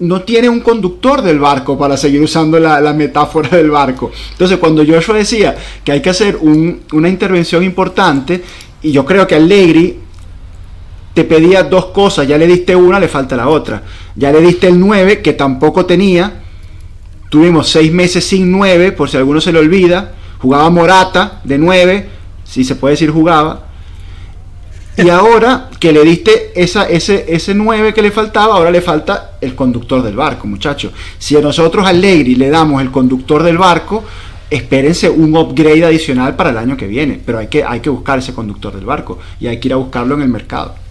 no 0.00 0.22
tiene 0.22 0.48
un 0.48 0.60
conductor 0.60 1.20
del 1.20 1.38
barco 1.38 1.78
para 1.78 1.98
seguir 1.98 2.22
usando 2.22 2.58
la, 2.58 2.92
metáfora 2.94 3.50
del 3.50 3.70
barco. 3.70 4.10
Entonces, 4.32 4.56
cuando 4.56 4.84
Joshua 4.86 5.16
decía 5.16 5.54
que 5.84 5.92
hay 5.92 6.00
que 6.00 6.10
hacer 6.10 6.36
una 6.36 7.08
intervención 7.08 7.62
importante, 7.62 8.42
y 8.82 8.92
yo 8.92 9.04
creo 9.04 9.26
que 9.26 9.34
Allegri 9.34 10.03
te 11.14 11.22
pedía 11.22 11.62
dos 11.62 11.86
cosas, 11.86 12.26
ya 12.26 12.36
le 12.36 12.46
diste 12.46 12.74
una, 12.74 12.98
le 12.98 13.06
falta 13.06 13.36
la 13.36 13.48
otra. 13.48 13.82
Ya 14.16 14.32
le 14.32 14.40
diste 14.40 14.66
el 14.66 14.78
9, 14.80 15.22
que 15.22 15.32
tampoco 15.32 15.86
tenía. 15.86 16.42
Tuvimos 17.30 17.68
seis 17.68 17.92
meses 17.92 18.24
sin 18.24 18.50
9, 18.50 18.92
por 18.92 19.08
si 19.08 19.16
alguno 19.16 19.40
se 19.40 19.52
le 19.52 19.60
olvida. 19.60 20.12
Jugaba 20.38 20.68
Morata 20.70 21.40
de 21.44 21.56
9, 21.56 22.08
si 22.44 22.64
se 22.64 22.74
puede 22.74 22.94
decir 22.94 23.10
jugaba. 23.10 23.68
Y 24.96 25.08
ahora 25.08 25.70
que 25.78 25.92
le 25.92 26.02
diste 26.02 26.52
esa, 26.54 26.88
ese, 26.88 27.24
ese 27.28 27.54
9 27.54 27.94
que 27.94 28.02
le 28.02 28.10
faltaba, 28.10 28.56
ahora 28.56 28.70
le 28.70 28.80
falta 28.80 29.32
el 29.40 29.54
conductor 29.54 30.02
del 30.02 30.16
barco, 30.16 30.46
muchachos. 30.48 30.92
Si 31.18 31.36
a 31.36 31.40
nosotros 31.40 31.86
Allegri 31.86 32.34
le 32.34 32.50
damos 32.50 32.82
el 32.82 32.90
conductor 32.90 33.42
del 33.42 33.58
barco, 33.58 34.04
espérense 34.50 35.08
un 35.08 35.36
upgrade 35.36 35.84
adicional 35.84 36.34
para 36.34 36.50
el 36.50 36.58
año 36.58 36.76
que 36.76 36.86
viene. 36.88 37.20
Pero 37.24 37.38
hay 37.38 37.46
que, 37.46 37.62
hay 37.64 37.80
que 37.80 37.90
buscar 37.90 38.18
ese 38.18 38.34
conductor 38.34 38.74
del 38.74 38.84
barco 38.84 39.18
y 39.38 39.46
hay 39.46 39.58
que 39.58 39.68
ir 39.68 39.74
a 39.74 39.76
buscarlo 39.76 40.16
en 40.16 40.22
el 40.22 40.28
mercado. 40.28 40.83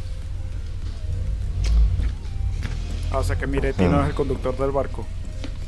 O 3.19 3.23
sea 3.23 3.35
que 3.35 3.47
Miretti 3.47 3.83
no 3.85 4.01
es 4.01 4.09
el 4.09 4.13
conductor 4.13 4.57
del 4.57 4.71
barco. 4.71 5.05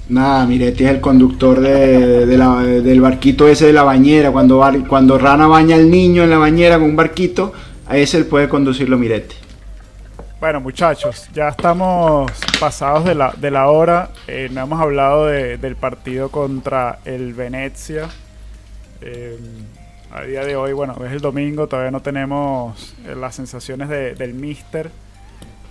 Nada, 0.08 0.46
Miretti 0.46 0.84
es 0.84 0.92
el 0.92 1.02
conductor 1.02 1.60
de, 1.60 2.26
del 2.26 3.02
barquito 3.02 3.48
ese 3.48 3.66
de 3.66 3.74
la 3.74 3.84
bañera. 3.84 4.32
Cuando, 4.32 4.64
cuando 4.88 5.18
Rana 5.18 5.48
baña 5.48 5.76
al 5.76 5.90
niño 5.90 6.24
en 6.24 6.30
la 6.30 6.38
bañera 6.38 6.78
con 6.78 6.90
un 6.90 6.96
barquito, 6.96 7.54
a 7.88 7.98
ese 7.98 8.18
él 8.18 8.26
puede 8.26 8.48
conducirlo 8.48 8.98
Miretti. 8.98 9.36
Bueno, 10.40 10.60
muchachos, 10.60 11.28
ya 11.34 11.48
estamos 11.48 12.32
pasados 12.60 13.06
de 13.06 13.16
la, 13.16 13.34
de 13.36 13.50
la 13.50 13.68
hora. 13.68 14.10
Eh, 14.28 14.50
no 14.52 14.62
hemos 14.62 14.80
hablado 14.80 15.26
del 15.26 15.76
partido 15.76 16.30
contra 16.30 17.00
el 17.06 17.34
Venecia. 17.34 18.10
Eh, 19.02 19.40
a 20.12 20.22
día 20.22 20.46
de 20.46 20.56
hoy, 20.56 20.74
bueno, 20.74 20.96
es 21.04 21.12
el 21.12 21.20
domingo, 21.20 21.68
todavía 21.68 21.90
no 21.90 22.02
tenemos 22.02 22.96
eh, 23.08 23.16
las 23.16 23.34
sensaciones 23.36 23.90
del 23.90 24.34
Mister. 24.36 24.92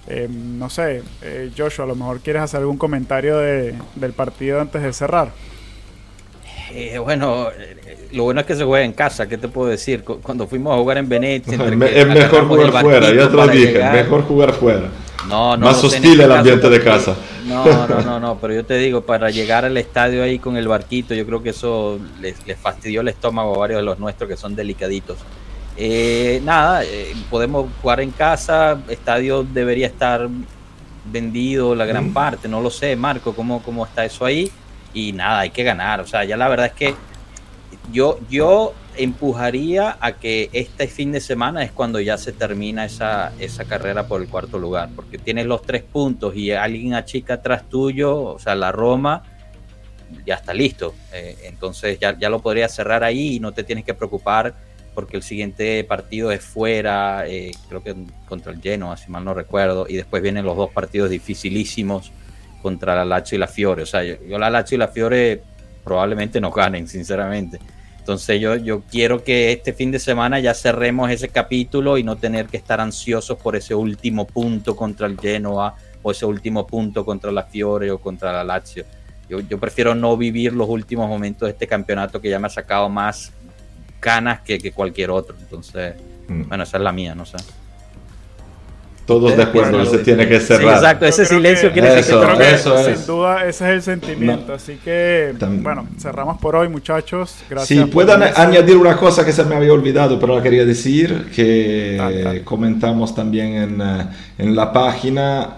Eh, 0.06 0.28
no 0.30 0.68
sé, 0.68 1.02
eh, 1.22 1.50
Joshua, 1.56 1.86
a 1.86 1.88
lo 1.88 1.94
mejor 1.94 2.20
quieres 2.20 2.42
hacer 2.42 2.60
algún 2.60 2.76
comentario 2.76 3.38
del 3.38 4.12
partido 4.14 4.60
antes 4.60 4.82
de 4.82 4.92
cerrar. 4.92 5.30
Eh, 6.72 6.98
bueno, 6.98 7.48
lo 8.12 8.24
bueno 8.24 8.40
es 8.40 8.46
que 8.46 8.54
se 8.54 8.64
juega 8.64 8.84
en 8.84 8.92
casa, 8.92 9.28
¿qué 9.28 9.38
te 9.38 9.48
puedo 9.48 9.70
decir? 9.70 10.02
Cuando 10.04 10.46
fuimos 10.46 10.74
a 10.74 10.76
jugar 10.76 10.98
en 10.98 11.08
Venecia... 11.08 11.54
es 11.54 12.06
mejor 12.06 12.48
jugar 12.48 12.82
fuera, 12.82 13.14
ya 13.14 13.28
te 13.28 13.36
lo 13.36 13.48
dije, 13.48 13.82
mejor 13.92 14.22
jugar 14.24 14.52
fuera. 14.52 14.88
No, 15.28 15.56
no, 15.56 15.66
Más 15.66 15.82
hostil 15.82 16.20
el 16.20 16.30
ambiente 16.30 16.68
de 16.68 16.82
casa. 16.82 17.16
No, 17.46 17.64
no, 17.64 18.00
no, 18.02 18.20
no, 18.20 18.38
pero 18.38 18.54
yo 18.54 18.64
te 18.64 18.76
digo, 18.76 19.02
para 19.02 19.30
llegar 19.30 19.64
al 19.64 19.76
estadio 19.78 20.22
ahí 20.22 20.38
con 20.38 20.56
el 20.56 20.68
barquito, 20.68 21.14
yo 21.14 21.24
creo 21.24 21.42
que 21.42 21.50
eso 21.50 21.98
les, 22.20 22.46
les 22.46 22.58
fastidió 22.58 23.00
el 23.00 23.08
estómago 23.08 23.54
a 23.54 23.58
varios 23.58 23.80
de 23.80 23.84
los 23.84 23.98
nuestros 23.98 24.28
que 24.28 24.36
son 24.36 24.54
delicaditos. 24.54 25.18
Eh, 25.76 26.40
nada, 26.44 26.84
eh, 26.84 27.14
podemos 27.30 27.66
jugar 27.82 28.00
en 28.00 28.12
casa, 28.12 28.80
estadio 28.88 29.42
debería 29.42 29.88
estar 29.88 30.28
vendido 31.04 31.74
la 31.74 31.84
gran 31.84 32.12
parte, 32.12 32.48
no 32.48 32.60
lo 32.60 32.70
sé, 32.70 32.94
Marco, 32.96 33.34
¿cómo, 33.34 33.62
cómo 33.62 33.84
está 33.84 34.04
eso 34.04 34.24
ahí. 34.24 34.50
Y 34.92 35.12
nada, 35.12 35.40
hay 35.40 35.50
que 35.50 35.64
ganar, 35.64 36.00
o 36.00 36.06
sea, 36.06 36.24
ya 36.24 36.36
la 36.36 36.48
verdad 36.48 36.66
es 36.66 36.72
que 36.72 36.94
yo, 37.92 38.20
yo 38.30 38.72
empujaría 38.96 39.96
a 40.00 40.12
que 40.12 40.48
este 40.52 40.86
fin 40.86 41.10
de 41.10 41.20
semana 41.20 41.64
es 41.64 41.72
cuando 41.72 41.98
ya 41.98 42.16
se 42.16 42.32
termina 42.32 42.84
esa, 42.84 43.32
esa 43.40 43.64
carrera 43.64 44.06
por 44.06 44.22
el 44.22 44.28
cuarto 44.28 44.58
lugar, 44.60 44.90
porque 44.94 45.18
tienes 45.18 45.46
los 45.46 45.62
tres 45.62 45.82
puntos 45.82 46.36
y 46.36 46.52
alguien 46.52 46.94
achica 46.94 47.34
atrás 47.34 47.68
tuyo, 47.68 48.16
o 48.22 48.38
sea, 48.38 48.54
la 48.54 48.70
Roma 48.70 49.24
ya 50.24 50.36
está 50.36 50.54
listo, 50.54 50.94
eh, 51.12 51.36
entonces 51.42 51.98
ya, 51.98 52.16
ya 52.16 52.28
lo 52.28 52.38
podrías 52.38 52.72
cerrar 52.72 53.02
ahí 53.02 53.34
y 53.34 53.40
no 53.40 53.50
te 53.50 53.64
tienes 53.64 53.84
que 53.84 53.94
preocupar 53.94 54.54
porque 54.94 55.16
el 55.16 55.22
siguiente 55.22 55.82
partido 55.84 56.30
es 56.30 56.42
fuera, 56.42 57.26
eh, 57.26 57.50
creo 57.68 57.82
que 57.82 57.94
contra 58.28 58.52
el 58.52 58.60
Genoa, 58.60 58.96
si 58.96 59.10
mal 59.10 59.24
no 59.24 59.34
recuerdo, 59.34 59.86
y 59.88 59.96
después 59.96 60.22
vienen 60.22 60.44
los 60.44 60.56
dos 60.56 60.70
partidos 60.70 61.10
dificilísimos 61.10 62.12
contra 62.62 62.94
la 62.94 63.04
Lazio 63.04 63.36
y 63.36 63.38
la 63.38 63.46
Fiore. 63.46 63.82
O 63.82 63.86
sea, 63.86 64.02
yo, 64.02 64.38
la 64.38 64.48
Lazio 64.48 64.76
y 64.76 64.78
la 64.78 64.88
Fiore 64.88 65.42
probablemente 65.82 66.40
nos 66.40 66.54
ganen, 66.54 66.88
sinceramente. 66.88 67.58
Entonces 67.98 68.40
yo, 68.40 68.56
yo 68.56 68.82
quiero 68.82 69.24
que 69.24 69.52
este 69.52 69.72
fin 69.72 69.90
de 69.90 69.98
semana 69.98 70.38
ya 70.38 70.52
cerremos 70.52 71.10
ese 71.10 71.28
capítulo 71.28 71.96
y 71.96 72.02
no 72.02 72.16
tener 72.16 72.46
que 72.46 72.58
estar 72.58 72.80
ansiosos 72.80 73.38
por 73.38 73.56
ese 73.56 73.74
último 73.74 74.26
punto 74.26 74.76
contra 74.76 75.06
el 75.06 75.18
Genoa 75.18 75.74
o 76.02 76.10
ese 76.10 76.26
último 76.26 76.66
punto 76.66 77.04
contra 77.04 77.32
la 77.32 77.44
Fiore 77.44 77.90
o 77.90 77.98
contra 77.98 78.32
la 78.32 78.44
Lazio. 78.44 78.84
Yo, 79.28 79.40
yo 79.40 79.58
prefiero 79.58 79.94
no 79.94 80.16
vivir 80.18 80.52
los 80.52 80.68
últimos 80.68 81.08
momentos 81.08 81.46
de 81.46 81.52
este 81.52 81.66
campeonato 81.66 82.20
que 82.20 82.28
ya 82.28 82.38
me 82.38 82.46
ha 82.46 82.50
sacado 82.50 82.90
más 82.90 83.32
ganas 84.04 84.40
que, 84.40 84.70
cualquier 84.72 85.10
otro. 85.10 85.34
Entonces, 85.40 85.94
mm. 86.28 86.48
bueno, 86.48 86.64
esa 86.64 86.76
es 86.76 86.82
la 86.82 86.92
mía, 86.92 87.14
no 87.14 87.24
sé. 87.24 87.38
Todos 89.06 89.36
de 89.36 89.42
acuerdo, 89.42 89.84
se 89.84 89.98
tiene 89.98 90.26
que 90.26 90.40
cerrar. 90.40 90.76
exacto, 90.76 91.04
ese 91.04 91.26
silencio 91.26 91.70
quiere 91.72 91.94
decir 91.94 92.14
que, 92.38 92.94
Sin 92.96 93.06
duda, 93.06 93.44
ese 93.44 93.64
es 93.66 93.70
el 93.74 93.82
sentimiento. 93.82 94.54
Así 94.54 94.78
que, 94.82 95.34
bueno, 95.60 95.86
cerramos 95.98 96.38
por 96.38 96.56
hoy, 96.56 96.68
muchachos. 96.68 97.36
Gracias. 97.50 97.80
Si 97.80 97.92
puedan 97.92 98.22
añadir 98.22 98.78
una 98.78 98.96
cosa 98.96 99.22
que 99.22 99.32
se 99.32 99.44
me 99.44 99.56
había 99.56 99.74
olvidado, 99.74 100.18
pero 100.18 100.36
la 100.36 100.42
quería 100.42 100.64
decir, 100.64 101.30
que 101.36 102.40
comentamos 102.44 103.14
también 103.14 103.54
en, 103.54 103.80
eh, 103.82 104.06
en 104.38 104.56
la 104.56 104.72
página. 104.72 105.56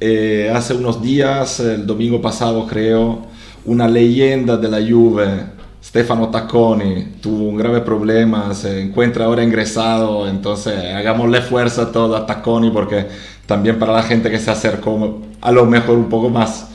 Eh, 0.00 0.50
hace 0.54 0.72
unos 0.72 1.02
días, 1.02 1.60
el 1.60 1.84
domingo 1.84 2.22
pasado 2.22 2.66
creo, 2.66 3.26
una 3.66 3.86
leyenda 3.86 4.56
de 4.56 4.68
la 4.68 4.78
Juve 4.78 5.57
Stefano 5.88 6.28
Tacconi 6.28 7.14
tuvo 7.18 7.48
un 7.48 7.56
grave 7.56 7.80
problema, 7.80 8.52
se 8.52 8.82
encuentra 8.82 9.24
ahora 9.24 9.42
ingresado, 9.42 10.28
entonces 10.28 10.74
hagámosle 10.94 11.40
fuerza 11.40 11.84
a 11.84 11.92
todo 11.92 12.14
a 12.14 12.26
Tacconi 12.26 12.70
porque 12.70 13.06
también 13.46 13.78
para 13.78 13.94
la 13.94 14.02
gente 14.02 14.30
que 14.30 14.38
se 14.38 14.50
acercó 14.50 15.22
a 15.40 15.50
lo 15.50 15.64
mejor 15.64 15.96
un 15.96 16.10
poco 16.10 16.28
más 16.28 16.68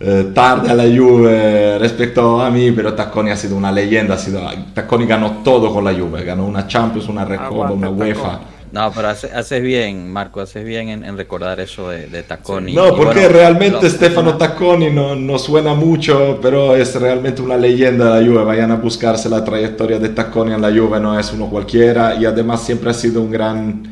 eh, 0.00 0.32
tarde 0.34 0.70
a 0.70 0.74
la 0.74 0.82
Juve 0.82 1.78
respecto 1.78 2.40
a 2.40 2.50
mí, 2.50 2.72
pero 2.72 2.94
Tacconi 2.94 3.30
ha 3.30 3.36
sido 3.36 3.54
una 3.56 3.70
leyenda, 3.70 4.14
ha 4.14 4.18
sido, 4.18 4.40
Tacconi 4.74 5.06
ganó 5.06 5.42
todo 5.44 5.72
con 5.72 5.84
la 5.84 5.94
Juve, 5.94 6.24
ganó 6.24 6.44
una 6.44 6.66
Champions, 6.66 7.08
una 7.08 7.24
Recopa, 7.24 7.70
una 7.70 7.90
UEFA. 7.90 8.40
No, 8.72 8.90
pero 8.90 9.08
haces, 9.08 9.62
bien, 9.62 10.10
Marco, 10.10 10.40
haces 10.40 10.64
bien 10.64 10.88
en, 10.88 11.16
recordar 11.18 11.60
eso 11.60 11.90
de, 11.90 12.06
de 12.06 12.22
Tacconi. 12.22 12.72
No, 12.72 12.96
porque 12.96 13.28
realmente 13.28 13.88
Stefano 13.90 14.38
Tacconi 14.38 14.88
no, 14.88 15.14
no, 15.14 15.38
suena 15.38 15.74
mucho, 15.74 16.38
pero 16.40 16.74
es 16.74 16.98
realmente 16.98 17.42
una 17.42 17.58
leyenda 17.58 18.14
de 18.14 18.22
la 18.22 18.26
Juve. 18.26 18.44
Vayan 18.44 18.70
a 18.70 18.76
buscarse 18.76 19.28
la 19.28 19.44
trayectoria 19.44 19.98
de 19.98 20.08
Tacconi 20.08 20.54
en 20.54 20.62
la 20.62 20.70
Juve, 20.70 20.98
no 21.00 21.20
es 21.20 21.30
uno 21.34 21.50
cualquiera 21.50 22.14
y 22.14 22.24
además 22.24 22.62
siempre 22.62 22.88
ha 22.88 22.94
sido 22.94 23.20
un 23.20 23.30
gran 23.30 23.82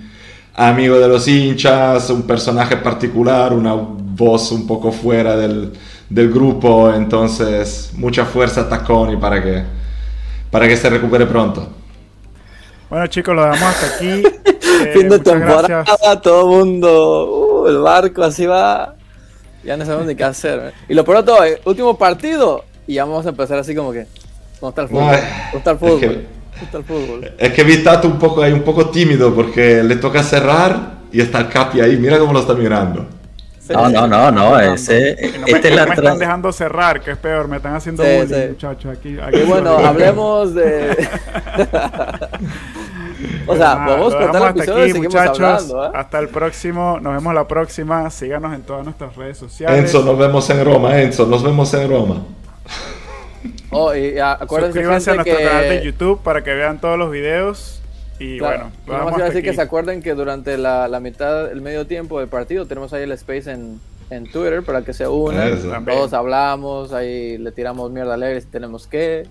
amigo 0.55 0.99
de 0.99 1.09
los 1.09 1.29
hinchas, 1.29 2.09
un 2.09 2.23
personaje 2.23 2.79
particular, 2.79 3.53
una 3.53 3.75
voz 3.75 4.51
un 4.51 4.67
poco 4.67 4.93
fuera 4.93 5.37
del, 5.37 5.75
del 6.09 6.31
grupo, 6.31 6.91
entonces 6.91 7.91
mucha 7.97 8.25
fuerza 8.25 8.63
a 8.63 8.69
Tacconi 8.71 9.19
para 9.19 9.43
que, 9.43 9.63
para 10.51 10.67
que 10.67 10.77
se 10.79 10.89
recupere 10.89 11.27
pronto. 11.27 11.69
Bueno 12.89 13.07
chicos, 13.09 13.37
lo 13.37 13.45
dejamos 13.45 13.75
hasta 13.75 13.97
aquí. 13.97 14.23
Eh, 14.83 14.91
fin 14.95 15.09
de 15.09 15.19
temporada, 15.19 16.21
todo 16.23 16.41
el 16.43 16.47
mundo, 16.59 17.63
uh, 17.63 17.67
el 17.69 17.79
barco 17.79 18.23
así 18.23 18.47
va. 18.47 18.95
Ya 19.65 19.77
no 19.77 19.85
sabemos 19.85 20.07
ni 20.07 20.15
qué 20.15 20.25
hacer. 20.25 20.73
Y 20.89 20.95
lo 20.95 21.05
peor 21.05 21.19
de 21.19 21.25
todo, 21.25 21.39
último 21.67 21.99
partido, 21.99 22.65
y 22.87 22.95
ya 22.95 23.05
vamos 23.05 23.27
a 23.27 23.31
empezar 23.31 23.59
así 23.59 23.75
como 23.75 23.93
que. 23.93 24.07
No 24.63 24.71
está 24.71 24.83
el 24.83 24.89
fútbol. 24.89 25.15
Es- 25.15 25.55
está 25.55 25.71
el 25.71 25.77
es 25.77 25.81
fútbol. 25.81 26.01
que- 26.01 26.07
el 26.79 26.85
fútbol. 26.85 27.33
Es 27.39 27.53
que 27.53 27.65
Vitato 27.65 28.07
un 28.09 28.19
poco, 28.19 28.45
es 28.45 28.53
un 28.53 28.63
poco 28.63 28.91
tímido 28.91 29.35
porque 29.35 29.83
le 29.83 29.97
toca 29.97 30.23
cerrar 30.23 30.99
y 31.13 31.21
está 31.21 31.39
el 31.41 31.49
Capi 31.49 31.81
ahí. 31.81 31.97
Mira 31.97 32.19
cómo 32.19 32.33
lo 32.33 32.41
está 32.41 32.55
mirando. 32.55 33.07
No, 33.71 33.89
no, 33.89 34.07
no, 34.09 34.31
no, 34.33 34.59
ese, 34.59 35.17
no 35.39 35.47
me, 35.47 35.53
es 35.53 35.71
no 35.71 35.77
la 35.77 35.87
me 35.87 35.95
están 35.95 36.19
dejando 36.19 36.51
cerrar, 36.53 37.01
que 37.01 37.13
es 37.13 37.17
peor, 37.19 37.47
me 37.47 37.59
están 37.59 37.77
haciendo 37.77 38.03
Sí, 38.03 38.09
bullying, 38.17 38.35
sí. 38.35 38.49
muchachos. 38.49 38.93
Aquí, 38.99 39.17
aquí 39.23 39.39
Y 39.39 39.43
bueno, 39.45 39.79
hablemos 39.79 40.55
de. 40.55 40.97
o 43.47 43.57
sea, 43.57 43.75
Nada, 43.75 43.87
podemos 43.87 44.13
lo 44.13 44.19
cortar 44.19 44.43
el 44.43 44.49
episodio 44.49 44.87
y 44.87 44.91
aquí, 44.91 44.93
seguimos 44.93 45.15
muchachos. 45.15 45.41
hablando, 45.41 45.87
¿eh? 45.87 45.91
Hasta 45.95 46.19
el 46.19 46.29
próximo, 46.29 46.99
nos 47.01 47.15
vemos 47.15 47.35
la 47.35 47.47
próxima. 47.49 48.11
Síganos 48.11 48.55
en 48.55 48.63
todas 48.63 48.85
nuestras 48.85 49.17
redes 49.17 49.39
sociales. 49.39 49.79
Enzo, 49.79 50.03
nos 50.05 50.19
vemos 50.19 50.49
en 50.51 50.65
Roma. 50.65 51.01
Enzo, 51.01 51.27
nos 51.27 51.43
vemos 51.43 51.73
en 51.75 51.89
Roma. 51.91 52.23
Oh, 53.71 53.95
y 53.95 54.19
acuérdense, 54.19 54.73
Suscríbanse 54.73 55.11
a 55.11 55.15
nuestro 55.15 55.37
que... 55.37 55.45
canal 55.45 55.63
de 55.69 55.85
YouTube 55.85 56.21
para 56.23 56.43
que 56.43 56.53
vean 56.55 56.81
todos 56.81 56.99
los 56.99 57.11
videos. 57.11 57.81
Y 58.19 58.39
Claro, 58.39 58.71
bueno, 58.87 59.05
y 59.13 59.15
iba 59.15 59.25
a 59.25 59.29
decir 59.29 59.43
que 59.43 59.51
aquí. 59.51 59.57
se 59.57 59.63
acuerden 59.63 60.03
que 60.03 60.15
durante 60.15 60.59
la, 60.59 60.89
la 60.89 61.01
mitad, 61.01 61.51
el 61.51 61.63
medio 61.63 61.87
tiempo 61.87 62.19
del 62.21 62.29
partido, 62.29 62.67
tenemos 62.67 62.93
ahí 62.93 63.05
el 63.05 63.13
space 63.13 63.51
en, 63.51 63.81
en 64.11 64.31
Twitter 64.31 64.63
para 64.63 64.83
que 64.83 64.93
se 64.93 65.09
unan. 65.09 65.55
Eso. 65.55 65.73
Todos 65.87 66.13
hablamos, 66.13 66.93
ahí 66.93 67.39
le 67.39 67.51
tiramos 67.53 67.91
mierda 67.91 68.15
alegre 68.15 68.41
si 68.41 68.49
tenemos 68.49 68.87
que. 68.87 69.27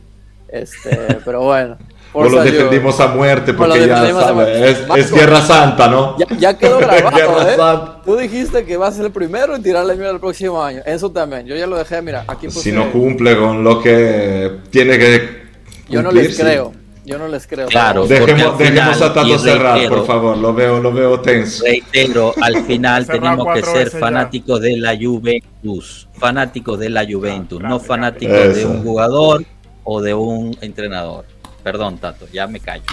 Este, 0.48 1.18
pero 1.26 1.42
bueno. 1.44 1.78
O 2.12 2.24
lo 2.24 2.30
Forza 2.32 2.46
You. 2.46 2.52
defendimos 2.54 3.00
a 3.00 3.08
muerte 3.10 3.54
porque 3.54 3.86
ya 3.88 4.14
muerte. 4.34 4.72
es, 4.72 4.80
es. 4.96 5.12
Guerra 5.12 5.42
Santa, 5.42 5.88
¿no? 5.88 6.18
Ya, 6.18 6.26
ya 6.38 6.58
quedó 6.58 6.78
grabado, 6.80 7.42
¿eh? 7.48 7.56
Santa. 7.56 8.02
Tú 8.04 8.16
dijiste 8.16 8.66
que 8.66 8.78
vas 8.78 8.94
a 8.94 8.98
ser 8.98 9.06
el 9.06 9.12
primero 9.12 9.56
en 9.56 9.62
tirarle 9.62 9.94
mierda 9.96 10.14
el 10.14 10.20
próximo 10.20 10.64
año. 10.64 10.82
Eso 10.86 11.12
también. 11.12 11.46
Yo 11.46 11.56
ya 11.56 11.68
lo 11.68 11.78
dejé, 11.78 12.02
mira, 12.02 12.24
aquí 12.28 12.48
puse... 12.48 12.62
Si 12.62 12.72
no 12.72 12.92
cumple 12.92 13.38
con 13.38 13.64
lo 13.64 13.80
que 13.82 14.58
tiene 14.72 14.98
que 14.98 15.44
Yo 15.88 16.02
no 16.02 16.12
les 16.12 16.36
creo. 16.40 16.74
Yo 17.06 17.18
no 17.18 17.28
les 17.28 17.48
creo. 17.48 17.68
Claro. 17.68 18.06
Dejemos, 18.06 18.58
dejemos 18.60 19.02
a 19.02 19.14
Tato 19.14 19.40
cerrar, 19.40 19.78
reitero- 19.80 19.98
por 19.98 20.06
favor. 20.06 20.38
Lo 20.38 20.54
veo, 20.54 20.80
lo 20.80 20.92
veo 20.92 21.20
tenso. 21.22 21.64
Reitero, 21.64 22.34
al 22.42 22.64
final 22.66 23.08
tenemos 23.08 23.48
que 23.54 23.64
ser 23.64 23.92
ya. 23.92 23.98
fanáticos 24.00 24.62
de 24.62 24.78
la 24.78 24.96
Juventus, 24.96 26.08
fanáticos 26.20 26.78
de 26.80 26.90
la 26.90 27.06
Juventus, 27.10 27.58
Grande, 27.60 27.76
no 27.76 27.80
fanáticos 27.80 28.56
de 28.56 28.66
un 28.66 28.84
jugador 28.84 29.44
o 29.84 30.02
de 30.02 30.14
un 30.14 30.56
entrenador. 30.62 31.26
Perdón, 31.72 32.00
Tato, 32.00 32.28
ya 32.34 32.48
me 32.48 32.60
callo. 32.60 32.84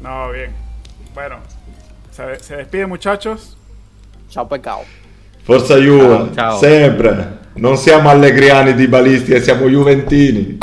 No, 0.00 0.30
bien. 0.32 0.50
Bueno, 1.14 1.36
se, 2.10 2.40
se 2.40 2.56
despide, 2.56 2.86
muchachos. 2.86 3.56
Chao, 4.28 4.48
pecado. 4.48 4.80
Forza 5.44 5.74
Juve, 5.74 6.30
Ciao, 6.34 6.34
ciao. 6.34 6.58
sempre. 6.58 7.38
Non 7.54 7.76
siamo 7.76 8.08
allegriani 8.08 8.74
di 8.74 8.88
balisti, 8.88 9.40
siamo 9.40 9.68
juventini. 9.68 10.58